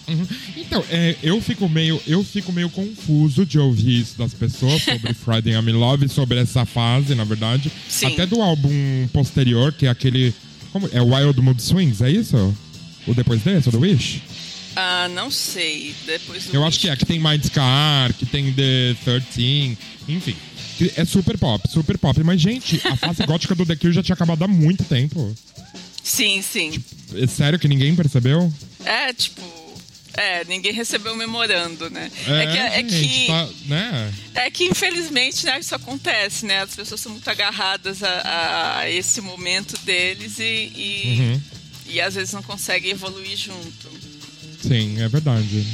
Uhum. 0.08 0.28
Então, 0.58 0.84
é, 0.90 1.16
eu 1.24 1.42
fico 1.42 1.70
meio, 1.70 2.02
eu 2.08 2.24
fico 2.24 2.52
meio 2.52 2.70
confuso 2.70 3.46
de 3.46 3.60
ouvir 3.60 4.02
isso 4.02 4.18
das 4.18 4.34
pessoas 4.34 4.82
sobre 4.84 5.14
Friday 5.14 5.54
I'm 5.54 5.70
in 5.70 5.74
Love, 5.74 6.10
sobre 6.10 6.40
essa 6.40 6.66
fase, 6.66 7.16
na 7.16 7.24
verdade. 7.24 7.72
Sim. 7.88 8.08
Até 8.08 8.26
do 8.26 8.42
álbum 8.42 8.72
posterior, 9.14 9.72
que 9.74 9.86
é 9.86 9.90
aquele. 9.90 10.34
Como, 10.72 10.90
é 10.92 11.02
Wild 11.02 11.42
Mood 11.42 11.62
Swings, 11.62 12.02
é 12.02 12.10
isso? 12.10 12.56
O 13.08 13.14
depois 13.14 13.42
desse, 13.42 13.70
o 13.70 13.72
do 13.72 13.80
Wish? 13.80 14.22
Ah, 14.76 15.10
não 15.10 15.30
sei, 15.30 15.94
depois 16.06 16.46
do 16.46 16.56
Eu 16.56 16.66
acho 16.66 16.80
que 16.80 16.90
é, 16.90 16.96
que 16.96 17.06
tem 17.06 17.20
Mind 17.20 17.44
Scar, 17.44 18.14
que 18.14 18.26
tem 18.26 18.54
The 18.54 18.96
13, 19.04 19.78
enfim. 20.08 20.36
É 20.96 21.06
super 21.06 21.38
pop, 21.38 21.70
super 21.70 21.98
pop. 21.98 22.24
Mas, 22.24 22.40
gente, 22.42 22.80
a 22.88 22.96
fase 22.96 23.24
gótica 23.28 23.54
do 23.54 23.66
The 23.66 23.76
Cure 23.76 23.94
já 23.94 24.02
tinha 24.02 24.14
acabado 24.14 24.44
há 24.44 24.48
muito 24.48 24.84
tempo. 24.86 25.36
Sim, 26.04 26.42
sim. 26.42 26.84
É 27.16 27.28
sério 27.28 27.60
que 27.60 27.68
ninguém 27.68 27.96
percebeu? 27.96 28.52
É, 28.84 29.14
tipo, 29.14 29.42
é, 30.14 30.44
ninguém 30.46 30.74
recebeu 30.74 31.14
o 31.14 31.16
memorando, 31.18 31.90
né? 31.90 32.12
É, 32.28 32.46
que, 32.46 32.58
é, 32.58 32.72
gente, 32.82 33.08
que, 33.08 33.28
tá, 33.28 33.50
né? 33.66 34.14
é 34.36 34.52
que, 34.52 34.66
infelizmente, 34.66 35.46
né, 35.46 35.60
isso 35.60 35.74
acontece, 35.76 36.46
né? 36.46 36.62
As 36.62 36.76
pessoas 36.76 37.00
são 37.02 37.12
muito 37.12 37.28
agarradas 37.30 38.04
a, 38.04 38.80
a 38.80 38.90
esse 38.90 39.22
momento 39.22 39.78
deles 39.86 40.40
e, 40.40 40.44
e, 40.76 41.18
Uhum. 41.20 41.42
e 41.88 42.02
às 42.02 42.16
vezes 42.16 42.34
não 42.34 42.44
conseguem 42.44 42.92
evoluir 42.92 43.38
junto. 43.38 43.90
Sim, 44.62 45.02
é 45.02 45.08
verdade. 45.08 45.66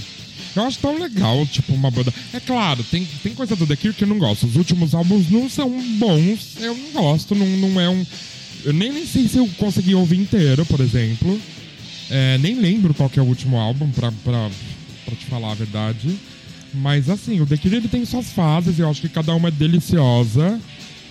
Eu 0.55 0.63
acho 0.63 0.79
tão 0.79 0.97
legal, 0.97 1.45
tipo, 1.45 1.73
uma 1.73 1.91
banda. 1.91 2.11
É 2.33 2.39
claro, 2.39 2.83
tem, 2.85 3.05
tem 3.21 3.33
coisa 3.35 3.55
do 3.55 3.67
The 3.67 3.75
Cure 3.75 3.93
que 3.93 4.03
eu 4.03 4.07
não 4.07 4.17
gosto. 4.17 4.47
Os 4.47 4.55
últimos 4.55 4.95
álbuns 4.95 5.29
não 5.29 5.47
são 5.49 5.69
bons, 5.99 6.55
eu 6.59 6.75
não 6.75 6.91
gosto, 6.91 7.35
não, 7.35 7.45
não 7.45 7.79
é 7.81 7.89
um. 7.89 8.05
Eu 8.65 8.73
nem, 8.73 8.91
nem 8.91 9.05
sei 9.05 9.27
se 9.27 9.37
eu 9.37 9.47
consegui 9.57 9.93
ouvir 9.93 10.17
inteiro, 10.17 10.65
por 10.65 10.79
exemplo. 10.79 11.39
É, 12.09 12.37
nem 12.37 12.59
lembro 12.59 12.93
qual 12.93 13.11
é 13.15 13.21
o 13.21 13.25
último 13.25 13.57
álbum, 13.57 13.89
pra, 13.91 14.11
pra, 14.23 14.49
pra 15.05 15.15
te 15.15 15.25
falar 15.25 15.51
a 15.51 15.55
verdade. 15.55 16.17
Mas 16.73 17.09
assim, 17.09 17.39
o 17.41 17.45
The 17.45 17.57
Cure 17.57 17.75
ele 17.77 17.87
tem 17.87 18.05
suas 18.05 18.31
fases, 18.31 18.77
eu 18.79 18.89
acho 18.89 19.01
que 19.01 19.09
cada 19.09 19.33
uma 19.33 19.47
é 19.47 19.51
deliciosa. 19.51 20.59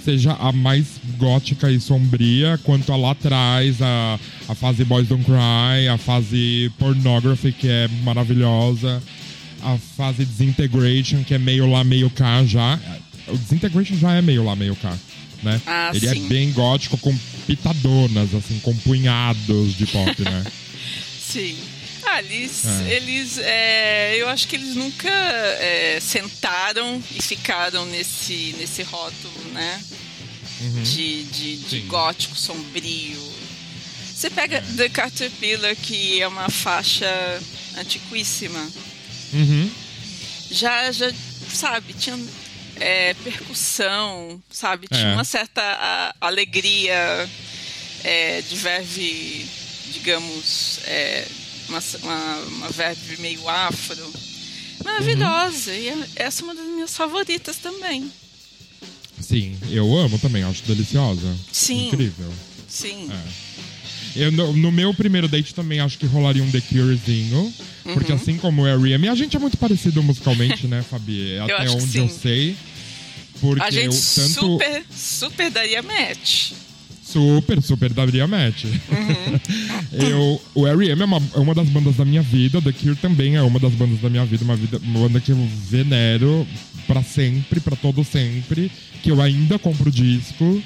Seja 0.05 0.35
a 0.35 0.53
mais 0.53 0.87
gótica 1.19 1.69
e 1.69 1.81
sombria, 1.81 2.57
quanto 2.63 2.93
a 2.93 2.97
lá 2.97 3.11
atrás, 3.11 3.83
a, 3.83 4.21
a 4.49 4.55
fase 4.55 4.85
Boys 4.85 5.09
Don't 5.09 5.25
Cry, 5.25 5.89
a 5.93 5.99
fase 5.99 6.71
Pornography, 6.79 7.51
que 7.51 7.67
é 7.69 7.89
maravilhosa, 8.05 9.03
a 9.65 9.77
fase 9.97 10.25
Disintegration, 10.25 11.25
que 11.25 11.35
é 11.35 11.39
meio 11.39 11.69
lá, 11.69 11.83
meio 11.83 12.09
cá 12.09 12.45
já. 12.45 12.79
O 13.27 13.37
Disintegration 13.37 13.97
já 13.97 14.13
é 14.15 14.23
meio 14.23 14.45
lá, 14.45 14.55
meio 14.55 14.77
cá, 14.77 14.97
né? 15.43 15.61
Ah, 15.67 15.91
Ele 15.93 16.07
é 16.07 16.15
sim. 16.15 16.29
bem 16.29 16.53
gótico, 16.53 16.97
com 16.99 17.13
pitadonas, 17.45 18.33
assim, 18.33 18.61
com 18.61 18.77
punhados 18.77 19.75
de 19.77 19.87
pop, 19.87 20.23
né? 20.23 20.45
Sim. 21.33 21.59
Ah, 22.05 22.23
eles, 22.23 22.65
É. 22.65 22.93
eles 22.95 23.39
é, 23.39 24.17
eu 24.17 24.29
acho 24.29 24.47
que 24.47 24.55
eles 24.57 24.75
nunca 24.77 25.09
é, 25.09 25.99
sentaram 26.01 27.03
e 27.15 27.21
ficaram 27.21 27.85
nesse, 27.87 28.55
nesse 28.59 28.83
rótulo, 28.83 29.45
né? 29.53 29.83
De, 30.85 31.25
de, 31.25 31.57
de 31.57 31.77
Uhum. 31.77 31.83
Sim. 31.83 31.87
gótico 31.89 32.37
sombrio. 32.37 33.35
Você 34.15 34.31
pega 34.31 34.63
The 34.77 34.89
Caterpillar, 34.89 35.77
que 35.77 36.23
é 36.23 36.27
uma 36.29 36.49
faixa 36.49 37.07
antiquíssima. 37.77 38.67
Uhum. 39.35 39.71
Já, 40.51 40.91
já 40.93 41.13
sabe, 41.53 41.93
tinha 41.93 42.19
é, 42.81 43.13
percussão, 43.15 44.41
sabe? 44.51 44.87
Tinha 44.89 45.09
É. 45.09 45.13
uma 45.13 45.25
certa 45.25 45.61
a- 45.61 46.15
alegria 46.21 47.29
é, 48.05 48.41
de 48.43 48.57
verve, 48.57 49.47
digamos, 49.93 50.81
é, 50.85 51.27
uma, 51.69 51.83
uma, 52.03 52.37
uma 52.69 52.71
meio 53.19 53.49
afro. 53.49 54.13
Maravilhosa. 54.85 55.75
E 55.75 55.89
é- 55.89 56.07
essa 56.17 56.43
é 56.43 56.45
uma 56.45 56.55
das 56.55 56.67
minhas 56.67 56.97
favoritas 56.97 57.57
também. 57.57 58.11
Sim, 59.21 59.57
eu 59.71 59.97
amo 59.97 60.19
também, 60.19 60.45
acho 60.45 60.63
deliciosa. 60.65 61.37
Sim. 61.53 61.89
Incrível. 61.89 62.33
Sim. 62.69 63.11
É. 63.11 63.47
Eu, 64.25 64.33
no, 64.33 64.53
no 64.55 64.73
meu 64.73 64.95
primeiro 64.95 65.29
date 65.29 65.55
também 65.55 65.81
acho 65.81 65.99
que 65.99 66.07
rolaria 66.07 66.43
um 66.43 66.51
The 66.51 66.61
Curezinho. 66.61 67.53
Porque 67.95 68.13
Uhum. 68.13 68.19
assim 68.19 68.37
como 68.37 68.63
o 68.63 68.67
R.E.M., 68.67 69.09
a 69.09 69.15
gente 69.15 69.37
é 69.37 69.39
muito 69.39 69.57
parecido 69.57 70.03
musicalmente, 70.03 70.67
né, 70.67 70.83
Fabi? 70.83 71.39
Até 71.41 71.71
onde 71.71 71.99
eu 71.99 72.09
sei. 72.09 72.57
Porque 73.41 73.63
A 73.63 73.71
gente 73.71 73.95
eu 73.95 74.01
tanto. 74.15 74.41
super, 74.41 74.85
super 74.95 75.51
daria 75.51 75.83
match. 75.83 76.53
Super, 77.07 77.63
super 77.63 77.93
daria 77.93 78.27
match. 78.27 78.65
Uhum. 78.65 79.41
eu, 79.95 80.43
o 80.55 80.67
R.E.M. 80.67 81.01
É 81.01 81.05
uma, 81.05 81.23
é 81.35 81.39
uma 81.39 81.55
das 81.55 81.69
bandas 81.69 81.97
da 81.97 82.05
minha 82.05 82.21
vida, 82.21 82.61
The 82.61 82.73
Cure 82.73 82.97
também 82.97 83.37
é 83.37 83.43
uma 83.43 83.61
das 83.61 83.73
bandas 83.75 84.01
da 84.01 84.11
minha 84.11 84.25
vida, 84.25 84.43
uma, 84.43 84.57
vida, 84.57 84.81
uma 84.83 85.01
banda 85.01 85.21
que 85.21 85.31
eu 85.31 85.49
venero 85.71 86.47
pra 86.87 87.05
sempre, 87.05 87.61
pra 87.61 87.77
todo 87.77 88.03
sempre, 88.03 88.71
que 89.03 89.11
eu 89.11 89.23
ainda 89.23 89.57
compro 89.57 89.91
disco. 89.91 90.61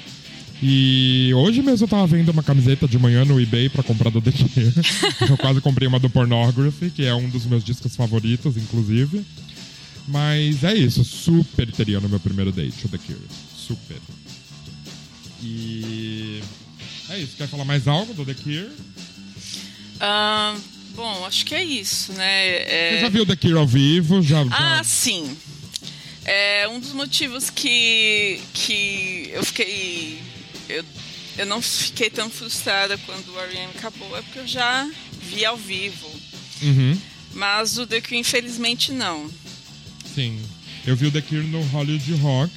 E 0.63 1.31
hoje 1.35 1.61
mesmo 1.61 1.85
eu 1.85 1.89
tava 1.89 2.07
vendo 2.07 2.29
uma 2.29 2.43
camiseta 2.43 2.87
de 2.87 2.97
manhã 2.97 3.23
no 3.23 3.39
eBay 3.39 3.69
pra 3.69 3.83
comprar 3.83 4.09
do 4.09 4.19
The 4.19 4.31
Cure. 4.31 4.73
eu 5.29 5.37
quase 5.37 5.61
comprei 5.61 5.87
uma 5.87 5.99
do 5.99 6.09
Pornography, 6.09 6.89
que 6.89 7.05
é 7.05 7.13
um 7.13 7.29
dos 7.29 7.45
meus 7.45 7.63
discos 7.63 7.95
favoritos, 7.95 8.57
inclusive. 8.57 9.23
Mas 10.07 10.63
é 10.63 10.73
isso, 10.73 11.03
super 11.03 11.71
teria 11.71 11.99
no 11.99 12.09
meu 12.09 12.19
primeiro 12.19 12.51
date 12.51 12.83
o 12.85 12.89
The 12.89 12.97
Cure. 12.97 13.27
Super. 13.55 13.97
E. 15.43 16.20
É 17.11 17.19
isso. 17.19 17.35
Quer 17.37 17.47
falar 17.47 17.65
mais 17.65 17.87
algo 17.87 18.13
do 18.13 18.25
The 18.25 18.33
Cure? 18.33 18.69
Ah, 19.99 20.55
bom, 20.95 21.25
acho 21.25 21.45
que 21.45 21.53
é 21.53 21.63
isso, 21.63 22.13
né? 22.13 22.47
É- 22.47 22.91
Você 22.95 23.01
já 23.01 23.09
viu 23.09 23.25
The 23.25 23.35
Cure 23.35 23.57
ao 23.57 23.67
vivo? 23.67 24.21
Já, 24.21 24.41
Ah, 24.51 24.77
já... 24.77 24.83
sim. 24.83 25.37
É 26.25 26.67
um 26.67 26.79
dos 26.79 26.93
motivos 26.93 27.49
que, 27.49 28.39
que 28.53 29.29
eu 29.33 29.43
fiquei. 29.43 30.19
Eu 30.69 30.83
eu 31.37 31.45
não 31.45 31.61
fiquei 31.61 32.09
tão 32.09 32.29
frustrada 32.29 32.97
quando 32.99 33.29
o 33.33 33.39
R.E.M. 33.39 33.71
acabou, 33.77 34.15
é 34.17 34.21
porque 34.21 34.39
eu 34.39 34.47
já 34.47 34.87
vi 35.29 35.45
ao 35.45 35.55
vivo. 35.57 36.07
Uhum. 36.61 36.97
Mas 37.33 37.77
o 37.77 37.87
The 37.87 38.01
Cure, 38.01 38.17
infelizmente, 38.17 38.91
não. 38.91 39.29
Sim. 40.13 40.39
Eu 40.85 40.95
vi 40.95 41.07
o 41.07 41.11
The 41.11 41.21
Cure 41.21 41.47
no 41.47 41.61
Hollywood 41.67 42.13
Rock. 42.15 42.51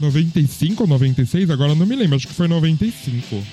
95 0.00 0.82
ou 0.82 0.88
96? 0.88 1.50
Agora 1.50 1.74
não 1.74 1.86
me 1.86 1.96
lembro, 1.96 2.16
acho 2.16 2.28
que 2.28 2.34
foi 2.34 2.48
95. 2.48 3.44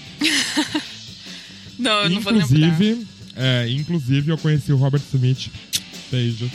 não, 1.78 2.04
eu 2.04 2.10
não 2.10 2.22
vou 2.22 2.34
lembrar. 2.34 2.58
Inclusive, 2.58 3.08
é, 3.36 3.70
inclusive 3.70 4.32
eu 4.32 4.38
conheci 4.38 4.72
o 4.72 4.78
Robert 4.78 5.02
Smith. 5.14 5.50
Beijos. 6.12 6.52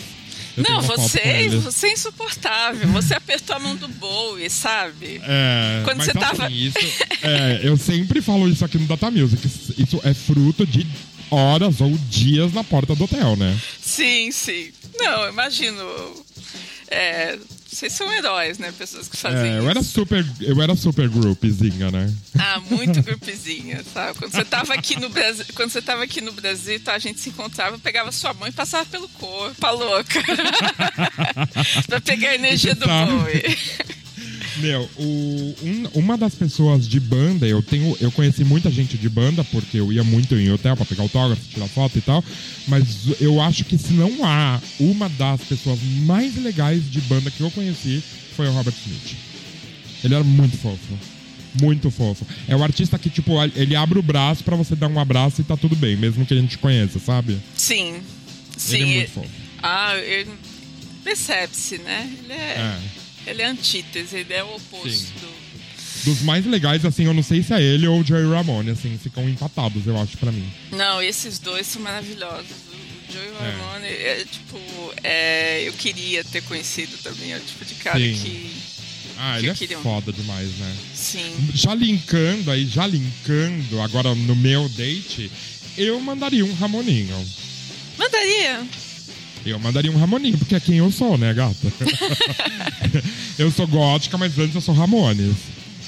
Eu 0.57 0.63
não, 0.63 0.81
você, 0.81 1.51
você 1.51 1.89
é 1.89 1.93
insuportável. 1.93 2.89
Você 2.89 3.15
apertou 3.15 3.57
a 3.57 3.59
mão 3.59 3.77
do 3.77 3.89
Bowie, 3.89 4.49
sabe? 4.49 5.21
É, 5.23 5.83
Quando 5.85 6.03
você 6.03 6.11
assim, 6.11 6.19
tava. 6.19 6.51
Isso, 6.51 6.79
é, 7.23 7.61
eu 7.63 7.77
sempre 7.77 8.23
falo 8.23 8.49
isso 8.49 8.65
aqui 8.65 8.79
no 8.79 8.87
Data 8.87 9.11
Music. 9.11 9.47
Isso 9.47 10.01
é 10.03 10.15
fruto 10.15 10.67
de 10.67 10.87
horas 11.31 11.81
ou 11.81 11.91
dias 12.09 12.55
na 12.55 12.65
porta 12.65 12.95
do 12.95 13.05
hotel, 13.05 13.37
né? 13.37 13.59
Sim, 13.81 14.31
sim. 14.33 14.71
Não, 14.99 15.29
imagino. 15.29 15.85
É, 16.89 17.39
vocês 17.67 17.93
são 17.93 18.11
heróis, 18.13 18.59
né? 18.59 18.73
Pessoas 18.79 19.09
que 19.09 19.17
fazem 19.17 19.53
é, 19.53 19.55
eu 19.55 19.61
isso. 19.61 19.71
era 19.71 19.83
super, 19.83 20.27
eu 20.41 20.63
era 20.63 20.77
super 20.77 21.09
groupzinha, 21.09 21.91
né? 21.91 22.13
Ah, 22.39 22.61
muito 22.71 23.03
groupzinha, 23.03 23.85
sabe? 23.93 24.19
Quando 24.19 24.33
você 24.33 24.45
tava 24.45 24.73
aqui 24.73 24.99
no 24.99 25.09
Brasil, 25.09 25.45
quando 25.55 25.71
você 25.71 25.83
tava 25.83 26.05
aqui 26.05 26.21
no 26.21 26.33
Brasil, 26.33 26.79
tá, 26.81 26.95
a 26.95 26.99
gente 26.99 27.21
se 27.21 27.29
encontrava, 27.29 27.79
pegava 27.79 28.13
sua 28.13 28.33
mão 28.33 28.49
e 28.49 28.53
passava 28.53 28.87
pelo 28.87 29.09
corpo, 29.09 29.67
a 29.67 29.71
louca. 29.71 30.23
pra 31.87 32.01
pegar 32.01 32.31
a 32.31 32.35
energia 32.37 32.75
do 32.75 32.87
boi. 32.87 33.59
Meu, 34.59 34.89
o, 34.97 35.55
um, 35.63 35.89
uma 35.95 36.17
das 36.17 36.35
pessoas 36.35 36.89
de 36.89 36.99
banda, 36.99 37.47
eu 37.47 37.63
tenho, 37.63 37.97
eu 38.01 38.11
conheci 38.11 38.43
muita 38.43 38.71
gente 38.71 38.97
de 38.97 39.09
banda, 39.09 39.45
porque 39.45 39.79
eu 39.79 39.93
ia 39.93 40.03
muito 40.03 40.35
em 40.35 40.51
hotel 40.51 40.77
pra 40.77 40.87
pegar 40.87 41.03
autógrafo, 41.03 41.43
tirar 41.53 41.69
foto 41.69 41.99
e 41.99 42.01
tal. 42.01 42.25
Mas 42.67 43.21
eu 43.21 43.41
acho 43.41 43.65
que 43.65 43.77
se 43.77 43.93
não 43.93 44.25
há 44.25 44.61
uma 44.81 45.09
das 45.11 45.43
pessoas 45.43 45.79
mais 46.05 46.37
legais 46.37 46.91
de 46.91 47.01
banda 47.03 47.31
que 47.31 47.43
eu 47.43 47.51
conheci, 47.51 48.03
foi 48.35 48.49
o 48.49 48.53
Robert 48.53 48.75
Smith. 48.85 49.17
Ele 50.03 50.15
era 50.15 50.25
muito 50.25 50.57
fofo. 50.57 50.99
Muito 51.61 51.91
fofo. 51.91 52.27
É 52.49 52.57
o 52.57 52.63
artista 52.63 52.99
que, 52.99 53.11
tipo, 53.11 53.33
ele 53.55 53.75
abre 53.77 53.99
o 53.99 54.03
braço 54.03 54.45
para 54.45 54.57
você 54.57 54.75
dar 54.75 54.89
um 54.89 54.99
abraço 54.99 55.41
e 55.41 55.45
tá 55.45 55.57
tudo 55.57 55.75
bem, 55.77 55.97
mesmo 55.97 56.25
que 56.25 56.35
a 56.35 56.37
gente 56.37 56.59
conheça, 56.59 56.99
sabe? 56.99 57.39
Sim. 57.57 58.01
Sim. 58.57 58.75
Ele 58.75 58.83
é 58.83 58.97
muito 58.97 59.11
fofo. 59.11 59.31
Ah, 59.63 59.97
ele... 59.97 60.31
percebe-se, 61.03 61.79
né? 61.79 62.11
Ele 62.25 62.33
é... 62.33 62.37
é. 62.37 63.06
Ele 63.27 63.43
é 63.43 63.47
antítese, 63.47 64.17
ele 64.17 64.33
é 64.33 64.45
o 64.45 64.55
oposto 64.55 64.91
Sim. 64.91 65.13
do. 65.21 65.47
Dos 66.05 66.23
mais 66.23 66.47
legais, 66.47 66.85
assim, 66.85 67.05
eu 67.05 67.13
não 67.13 67.23
sei 67.23 67.43
se 67.43 67.53
é 67.53 67.61
ele 67.61 67.85
ou 67.89 68.01
o 68.01 68.05
Joey 68.05 68.31
Ramone, 68.31 68.71
assim, 68.71 68.97
ficam 68.97 69.29
empatados, 69.29 69.89
eu 69.89 70.01
acho, 70.01 70.17
pra 70.19 70.31
mim. 70.31 70.49
Não, 70.71 71.03
esses 71.03 71.41
dois 71.41 71.67
são 71.67 71.83
maravilhosos. 71.83 72.47
O 73.09 73.13
Joey 73.13 73.27
é. 73.27 73.51
Ramone 73.51 73.87
é, 73.89 74.25
tipo, 74.31 74.61
é, 75.03 75.63
eu 75.67 75.73
queria 75.73 76.23
ter 76.23 76.43
conhecido 76.43 76.97
também, 76.99 77.33
é 77.33 77.39
o 77.39 77.41
tipo 77.41 77.65
de 77.65 77.75
cara 77.75 77.99
Sim. 77.99 78.15
que. 78.15 78.57
Ah, 79.19 79.39
ele 79.39 79.51
é 79.51 79.55
queria... 79.55 79.79
foda 79.79 80.13
demais, 80.13 80.49
né? 80.59 80.77
Sim. 80.95 81.51
Já 81.55 81.75
linkando 81.75 82.53
aí, 82.53 82.67
já 82.67 82.87
linkando 82.87 83.81
agora 83.81 84.15
no 84.15 84.37
meu 84.37 84.69
date, 84.69 85.29
eu 85.77 85.99
mandaria 85.99 86.45
um 86.45 86.55
Ramoninho. 86.55 87.17
Mandaria? 87.99 88.65
Eu 89.47 89.59
mandaria 89.61 89.91
um 89.91 89.97
Ramoninho, 89.97 90.37
porque 90.39 90.55
é 90.55 90.61
quem 90.61 90.77
eu 90.77 90.91
sou, 90.91 91.17
né, 91.17 91.33
gata? 91.33 91.73
eu 93.39 93.51
sou 93.51 93.67
gótica, 93.67 94.19
mas 94.19 94.37
antes 94.39 94.55
eu 94.55 94.61
sou 94.61 94.75
Ramones. 94.75 95.37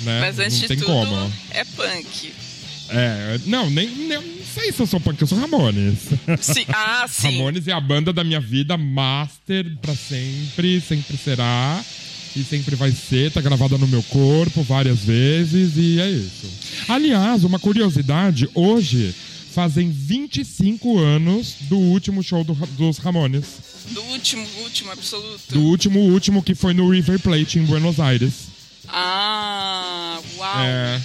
Né? 0.02 0.20
Mas 0.20 0.38
antes 0.38 0.60
não 0.60 0.68
tem 0.68 0.76
de 0.76 0.84
tudo, 0.84 1.06
como. 1.06 1.32
é 1.50 1.64
punk. 1.64 2.32
É, 2.90 3.40
não, 3.46 3.68
nem, 3.68 3.88
nem 3.88 4.16
não 4.16 4.22
sei 4.54 4.72
se 4.72 4.80
eu 4.80 4.86
sou 4.86 5.00
punk, 5.00 5.20
eu 5.20 5.26
sou 5.26 5.38
Ramones. 5.38 5.98
Sim, 6.40 6.64
ah, 6.68 7.06
sim. 7.08 7.32
Ramones 7.32 7.66
é 7.66 7.72
a 7.72 7.80
banda 7.80 8.12
da 8.12 8.22
minha 8.22 8.40
vida, 8.40 8.76
master 8.76 9.66
pra 9.82 9.94
sempre, 9.94 10.80
sempre 10.80 11.16
será. 11.16 11.82
E 12.36 12.44
sempre 12.44 12.76
vai 12.76 12.92
ser, 12.92 13.32
tá 13.32 13.40
gravada 13.40 13.76
no 13.76 13.88
meu 13.88 14.02
corpo 14.04 14.62
várias 14.62 15.00
vezes, 15.00 15.72
e 15.76 15.98
é 15.98 16.08
isso. 16.08 16.46
Aliás, 16.88 17.42
uma 17.42 17.58
curiosidade, 17.58 18.48
hoje 18.54 19.14
fazem 19.58 19.90
25 19.90 21.00
anos 21.00 21.56
do 21.62 21.76
último 21.76 22.22
show 22.22 22.44
do, 22.44 22.54
dos 22.54 22.98
Ramones. 22.98 23.44
Do 23.90 24.00
último, 24.04 24.46
último, 24.62 24.92
absoluto. 24.92 25.52
Do 25.52 25.62
último, 25.62 25.98
último 25.98 26.44
que 26.44 26.54
foi 26.54 26.72
no 26.72 26.88
River 26.88 27.18
Plate 27.18 27.58
em 27.58 27.64
Buenos 27.64 27.98
Aires. 27.98 28.34
Ah, 28.86 30.20
uau. 30.36 30.60
É, 30.60 31.02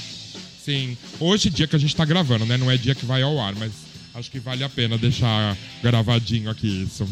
sim. 0.64 0.96
Hoje, 1.20 1.50
dia 1.50 1.66
que 1.66 1.76
a 1.76 1.80
gente 1.80 1.96
tá 1.96 2.06
gravando, 2.06 2.46
né? 2.46 2.56
Não 2.56 2.70
é 2.70 2.78
dia 2.78 2.94
que 2.94 3.08
vai 3.08 3.24
ao 3.24 3.40
ar, 3.40 3.56
mas 3.56 3.72
acho 4.14 4.30
que 4.30 4.40
vale 4.40 4.64
a 4.64 4.70
pena 4.70 5.00
deixar 5.00 5.58
gravadinho 5.82 6.52
aqui 6.52 6.84
isso. 6.84 7.10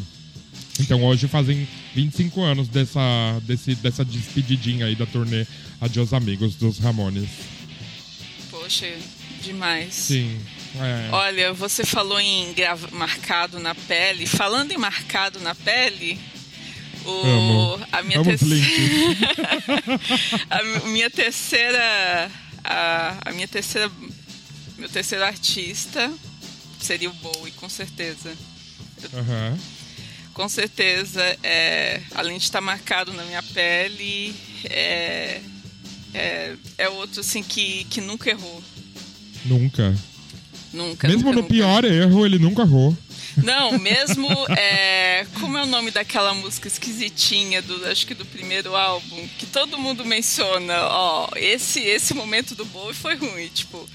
Então 0.80 1.04
hoje 1.04 1.28
fazem 1.28 1.68
25 1.96 2.40
anos 2.44 2.68
dessa, 2.68 3.42
desse, 3.48 3.74
dessa 3.74 4.06
despedidinha 4.06 4.86
aí 4.86 4.94
da 4.94 5.08
turnê 5.08 5.48
Adios 5.82 6.14
Amigos 6.14 6.54
dos 6.54 6.78
Ramones. 6.78 7.28
Poxa, 8.52 8.94
demais. 9.42 9.92
Sim. 9.92 10.38
É. 10.80 11.10
Olha, 11.12 11.54
você 11.54 11.86
falou 11.86 12.20
em 12.20 12.56
marcado 12.92 13.60
na 13.60 13.76
pele. 13.76 14.26
Falando 14.26 14.72
em 14.72 14.78
marcado 14.78 15.40
na 15.40 15.54
pele, 15.54 16.20
o, 17.06 17.10
Amo. 17.10 17.88
a 17.92 18.02
minha 18.04 18.20
Amo 18.20 18.30
a 20.50 20.64
minha 20.88 21.10
terceira 21.10 22.32
a, 22.64 23.18
a 23.26 23.32
minha 23.32 23.48
terceira 23.48 23.92
meu 24.78 24.90
terceiro 24.90 25.24
artista 25.24 26.12
seria 26.80 27.10
o 27.10 27.14
Bowie, 27.14 27.52
com 27.54 27.70
certeza. 27.70 28.36
Uhum. 29.14 29.58
Com 30.34 30.50
certeza, 30.50 31.22
é, 31.44 32.02
além 32.16 32.38
de 32.38 32.46
estar 32.46 32.62
marcado 32.62 33.14
na 33.14 33.24
minha 33.26 33.44
pele, 33.44 34.34
é, 34.66 35.42
é, 36.14 36.56
é 36.78 36.90
outro 36.90 37.22
assim 37.22 37.44
que, 37.44 37.84
que 37.86 38.02
nunca 38.02 38.30
errou. 38.30 38.64
Nunca. 39.46 39.96
Nunca. 40.74 41.08
Mesmo 41.08 41.24
nunca, 41.24 41.36
no 41.36 41.42
nunca. 41.42 41.54
pior 41.54 41.86
erro, 41.86 42.26
ele 42.26 42.40
nunca 42.40 42.62
errou. 42.62 42.96
Não, 43.38 43.78
mesmo. 43.78 44.28
É, 44.50 45.26
como 45.40 45.58
é 45.58 45.64
o 45.64 45.66
nome 45.66 45.92
daquela 45.92 46.34
música 46.34 46.68
esquisitinha 46.68 47.62
do, 47.62 47.86
acho 47.88 48.06
que 48.06 48.14
do 48.14 48.26
primeiro 48.26 48.76
álbum, 48.76 49.28
que 49.38 49.46
todo 49.46 49.78
mundo 49.78 50.06
menciona, 50.06 50.74
ó, 50.88 51.30
esse 51.36 51.80
esse 51.80 52.14
momento 52.14 52.56
do 52.56 52.66
Bowie 52.66 52.94
foi 52.94 53.16
ruim, 53.16 53.48
tipo, 53.48 53.88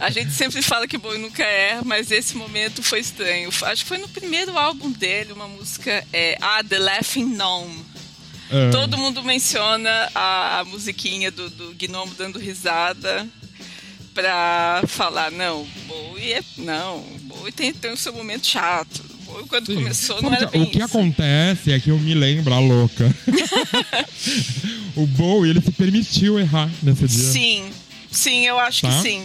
a 0.00 0.10
gente 0.10 0.32
sempre 0.32 0.62
fala 0.62 0.86
que 0.86 0.98
Bowie 0.98 1.18
nunca 1.18 1.44
erra, 1.44 1.82
mas 1.84 2.10
esse 2.10 2.36
momento 2.36 2.82
foi 2.82 3.00
estranho. 3.00 3.50
Acho 3.62 3.82
que 3.82 3.88
foi 3.88 3.98
no 3.98 4.08
primeiro 4.08 4.58
álbum 4.58 4.90
dele, 4.90 5.32
uma 5.32 5.48
música, 5.48 6.04
é, 6.12 6.36
ah, 6.40 6.62
The 6.62 6.78
Laughing 6.78 7.34
Gnome. 7.34 7.84
É. 8.50 8.70
Todo 8.70 8.96
mundo 8.96 9.24
menciona 9.24 10.08
a, 10.14 10.60
a 10.60 10.64
musiquinha 10.64 11.30
do, 11.32 11.50
do 11.50 11.74
gnomo 11.74 12.14
dando 12.16 12.38
risada 12.38 13.28
pra 14.14 14.82
falar, 14.86 15.30
não, 15.30 15.66
é. 16.32 16.42
Não, 16.58 17.00
Bowie 17.22 17.52
tem, 17.52 17.72
tem 17.72 17.92
o 17.92 17.96
seu 17.96 18.12
momento 18.12 18.46
chato. 18.46 19.02
Bowie, 19.24 19.46
quando 19.48 19.66
Sim. 19.66 19.74
começou, 19.76 20.16
Sabe 20.16 20.28
não 20.28 20.34
era 20.36 20.46
que- 20.46 20.52
bem 20.58 20.62
o 20.62 20.70
que 20.70 20.76
isso. 20.78 20.86
acontece 20.86 21.72
é 21.72 21.80
que 21.80 21.90
eu 21.90 21.98
me 21.98 22.14
lembro, 22.14 22.52
a 22.54 22.58
louca. 22.60 23.14
o 24.96 25.06
Bowie, 25.06 25.50
ele 25.50 25.60
se 25.60 25.70
permitiu 25.72 26.38
errar 26.38 26.70
nesse 26.82 27.06
dia. 27.08 27.32
Sim, 27.32 27.70
sim, 28.10 28.46
eu 28.46 28.58
acho 28.58 28.82
Tá? 28.82 28.88
que 28.96 29.02
sim. 29.02 29.22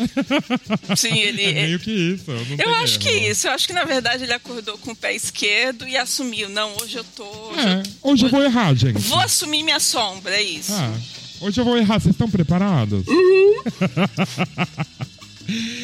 Sim, 0.96 1.18
ele. 1.18 1.42
É 1.44 1.52
meio 1.52 1.78
que 1.78 1.90
isso. 1.90 2.30
Eu 2.30 2.56
tem 2.56 2.66
acho 2.76 2.98
que 2.98 3.10
isso. 3.10 3.46
Eu 3.48 3.52
acho 3.52 3.66
que 3.66 3.72
na 3.74 3.84
verdade 3.84 4.22
ele 4.22 4.32
acordou 4.32 4.78
com 4.78 4.92
o 4.92 4.96
pé 4.96 5.14
esquerdo 5.14 5.86
e 5.86 5.94
assumiu. 5.94 6.48
Não, 6.48 6.74
hoje 6.80 6.96
eu 6.96 7.04
tô. 7.04 7.24
Hoje 7.24 7.60
É, 7.68 7.72
eu, 7.74 7.82
hoje 8.10 8.24
eu 8.24 8.30
vou 8.30 8.42
errar, 8.42 8.74
gente. 8.74 8.98
vou 9.00 9.18
assumir 9.18 9.62
minha 9.62 9.78
sombra, 9.80 10.34
é 10.34 10.42
isso. 10.42 10.72
Ah, 10.72 10.94
hoje 11.42 11.60
eu 11.60 11.64
vou 11.66 11.76
errar, 11.76 12.00
vocês 12.00 12.14
estão 12.14 12.30
preparados? 12.30 13.04
Uhum. 13.06 13.54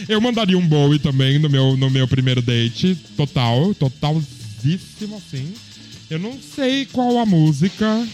eu 0.09 0.21
mandaria 0.21 0.57
um 0.59 0.67
Bowie 0.67 0.99
também 0.99 1.39
no 1.39 1.49
meu, 1.49 1.77
no 1.77 1.91
meu 1.91 2.07
primeiro 2.09 2.41
date. 2.43 2.97
Total, 3.17 3.75
totalzíssimo 3.75 5.17
assim. 5.17 5.53
Eu 6.11 6.19
não 6.19 6.39
sei 6.55 6.87
qual 6.87 7.19
a 7.19 7.27
música. 7.27 8.07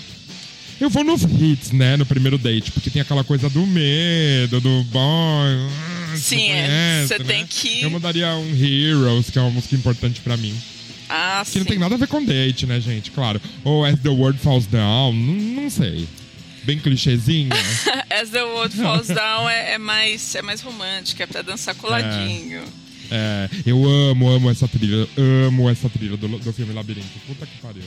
Eu 0.81 0.91
vou 0.91 1.05
nos 1.05 1.23
hits, 1.23 1.71
né, 1.71 1.97
no 1.97 2.05
primeiro 2.05 2.37
date, 2.37 2.73
porque 2.73 2.91
tem 2.91 3.01
aquela 3.03 3.23
coisa 3.23 3.49
do 3.49 3.65
medo, 3.67 4.61
do 4.61 4.83
boy. 4.85 5.01
ah, 6.12 6.17
Sim, 6.17 6.51
é. 6.51 7.05
Você 7.07 7.19
né? 7.19 7.25
tem 7.25 7.47
que. 7.47 7.83
Eu 7.83 7.91
mandaria 7.91 8.35
um 8.35 8.51
Heroes, 8.57 9.31
que 9.31 9.38
é 9.38 9.43
uma 9.43 9.51
música 9.51 9.75
importante 9.77 10.21
pra 10.21 10.37
mim. 10.37 10.55
Ah, 11.09 11.43
Que 11.45 11.53
sim. 11.53 11.59
não 11.61 11.67
tem 11.67 11.79
nada 11.79 11.95
a 11.95 11.99
ver 11.99 12.09
com 12.09 12.25
date, 12.25 12.67
né, 12.67 12.81
gente? 12.81 13.11
Claro. 13.11 13.41
Ou 13.62 13.85
As 13.85 13.99
the 14.01 14.09
World 14.09 14.38
Falls 14.41 14.67
Down, 14.69 15.12
não, 15.12 15.62
não 15.62 15.71
sei. 15.71 16.09
Bem 16.64 16.79
clichêzinho. 16.79 17.51
As 18.11 18.31
the 18.31 18.42
World 18.42 18.77
Falls 18.77 19.12
Down 19.12 19.48
é, 19.48 19.72
é 19.72 19.79
mais, 19.79 20.35
é 20.35 20.42
mais 20.42 20.61
romântica, 20.61 21.25
é 21.25 21.27
pra 21.27 21.42
dançar 21.42 21.75
coladinho. 21.75 22.62
É, 23.11 23.48
eu 23.66 23.85
amo, 23.85 24.29
amo 24.29 24.51
essa 24.51 24.66
trilha. 24.66 25.07
Amo 25.46 25.68
essa 25.68 25.88
trilha 25.90 26.16
do, 26.16 26.29
do 26.29 26.53
filme 26.53 26.72
Labirinto. 26.72 27.18
Puta 27.27 27.46
que 27.46 27.59
pariu. 27.59 27.83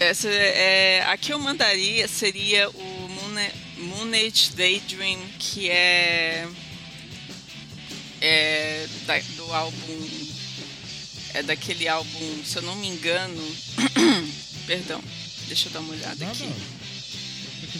Essa 0.00 0.28
é, 0.28 1.04
a 1.06 1.16
que 1.16 1.32
eu 1.32 1.38
mandaria 1.38 2.08
seria 2.08 2.70
o 2.70 3.08
Moon 3.08 3.50
Moon 3.78 4.10
Age 4.12 4.52
Daydream, 4.56 5.20
que 5.38 5.68
é, 5.70 6.48
é 8.20 8.88
da, 9.06 9.18
do 9.36 9.52
álbum. 9.52 10.08
É 11.32 11.42
daquele 11.44 11.86
álbum, 11.86 12.44
se 12.44 12.56
eu 12.56 12.62
não 12.62 12.74
me 12.76 12.88
engano. 12.88 13.56
perdão, 14.66 15.00
deixa 15.46 15.68
eu 15.68 15.72
dar 15.72 15.80
uma 15.80 15.92
olhada 15.92 16.24
Nada. 16.24 16.32
aqui. 16.32 16.52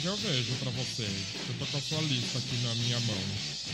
Quiser, 0.00 0.08
eu 0.08 0.16
vejo 0.16 0.52
pra 0.60 0.70
você. 0.70 1.02
Eu 1.02 1.54
tô 1.58 1.66
com 1.66 1.76
a 1.76 1.80
sua 1.80 2.00
lista 2.02 2.38
aqui 2.38 2.56
na 2.62 2.74
minha 2.76 3.00
mão. 3.00 3.16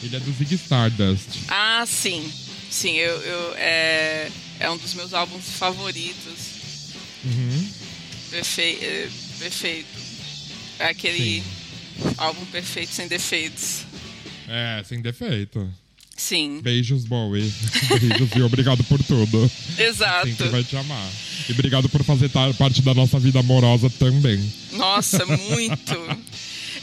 Ele 0.03 0.17
é 0.17 0.21
do 0.21 0.33
Zig 0.33 0.55
Stardust. 0.55 1.29
Ah, 1.49 1.85
sim. 1.87 2.31
Sim, 2.71 2.95
eu, 2.97 3.21
eu, 3.23 3.55
é, 3.57 4.31
é 4.59 4.71
um 4.71 4.77
dos 4.77 4.95
meus 4.95 5.15
álbuns 5.15 5.45
favoritos. 5.51 6.57
Uhum. 7.25 7.69
Perfe 8.31 8.63
é, 8.63 9.09
perfeito. 9.39 9.99
É 10.79 10.87
aquele 10.87 11.43
álbum 12.19 12.45
perfeito 12.47 12.93
sem 12.93 13.09
defeitos. 13.09 13.85
É, 14.49 14.83
sem 14.85 15.01
defeito. 15.01 15.73
Sim, 16.17 16.61
Beijos, 16.63 17.05
Bowie. 17.05 17.43
Beijos 18.01 18.31
e 18.35 18.43
obrigado 18.43 18.83
por 18.85 19.03
tudo. 19.03 19.51
exato. 19.79 20.27
Sempre 20.27 20.49
vai 20.49 20.65
te 20.65 20.77
amar. 20.77 21.11
E 21.49 21.53
obrigado 21.53 21.89
por 21.89 22.03
fazer 22.03 22.31
parte 22.31 22.81
da 22.81 22.95
nossa 22.95 23.19
vida 23.19 23.39
amorosa 23.39 23.91
também. 23.91 24.41
Nossa, 24.97 25.27
muito. 25.27 26.27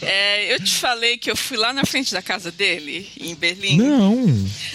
É, 0.02 0.54
eu 0.54 0.60
te 0.62 0.72
falei 0.76 1.18
que 1.18 1.32
eu 1.32 1.36
fui 1.36 1.56
lá 1.56 1.72
na 1.72 1.86
frente 1.86 2.12
da 2.14 2.22
casa 2.22 2.52
dele, 2.52 3.08
em 3.20 3.34
Berlim. 3.36 3.78
Não! 3.78 4.26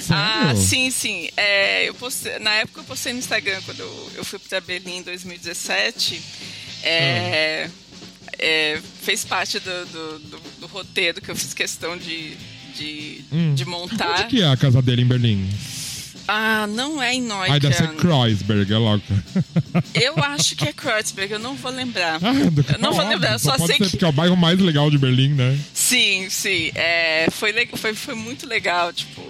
Sério? 0.00 0.06
Ah, 0.10 0.54
sim, 0.56 0.90
sim. 0.90 1.28
É, 1.36 1.88
eu 1.88 1.94
postei- 1.94 2.38
na 2.38 2.52
época 2.54 2.80
eu 2.80 2.84
postei 2.84 3.12
no 3.12 3.18
Instagram, 3.18 3.60
quando 3.66 3.80
eu, 3.80 4.10
eu 4.16 4.24
fui 4.24 4.38
para 4.38 4.60
Berlim 4.60 4.98
em 4.98 5.02
2017. 5.02 6.20
é, 6.82 7.68
é, 8.38 8.80
fez 9.02 9.24
parte 9.24 9.58
do, 9.58 9.86
do, 9.86 10.18
do- 10.20 10.42
do 10.60 10.66
roteiro 10.66 11.20
que 11.20 11.28
eu 11.30 11.36
fiz 11.36 11.52
questão 11.52 11.96
de, 11.98 12.34
de, 12.76 13.24
Hum. 13.32 13.54
de 13.54 13.64
montar. 13.64 14.20
Onde 14.20 14.28
que 14.28 14.42
é 14.42 14.48
a 14.48 14.56
casa 14.56 14.80
dele 14.80 15.02
em 15.02 15.06
Berlim? 15.06 15.48
Ah, 16.30 16.66
não 16.66 17.02
é 17.02 17.14
em 17.14 17.22
Neukölln. 17.22 17.50
Ai, 17.52 17.58
deve 17.58 17.74
ser 17.74 17.88
Kreuzberg, 17.96 18.70
é 18.70 18.76
louco. 18.76 19.06
Eu 19.94 20.14
acho 20.22 20.54
que 20.56 20.68
é 20.68 20.72
Kreuzberg, 20.74 21.32
eu 21.32 21.38
não 21.38 21.54
vou 21.54 21.70
lembrar. 21.72 22.16
Ah, 22.22 22.32
do- 22.50 22.64
Eu 22.70 22.78
não 22.78 22.92
vou 22.92 23.08
lembrar, 23.08 23.38
só 23.38 23.56
sei 23.56 23.78
que- 23.78 23.88
porque 23.88 24.04
é 24.04 24.08
o 24.08 24.12
bairro 24.12 24.36
mais 24.36 24.58
legal 24.58 24.90
de 24.90 24.98
Berlim, 24.98 25.30
né? 25.30 25.58
Sim, 25.72 26.28
sim. 26.28 26.70
É, 26.74 27.28
foi, 27.30 27.52
foi, 27.74 27.94
foi 27.94 28.14
muito 28.14 28.46
legal. 28.46 28.92
Tipo, 28.92 29.22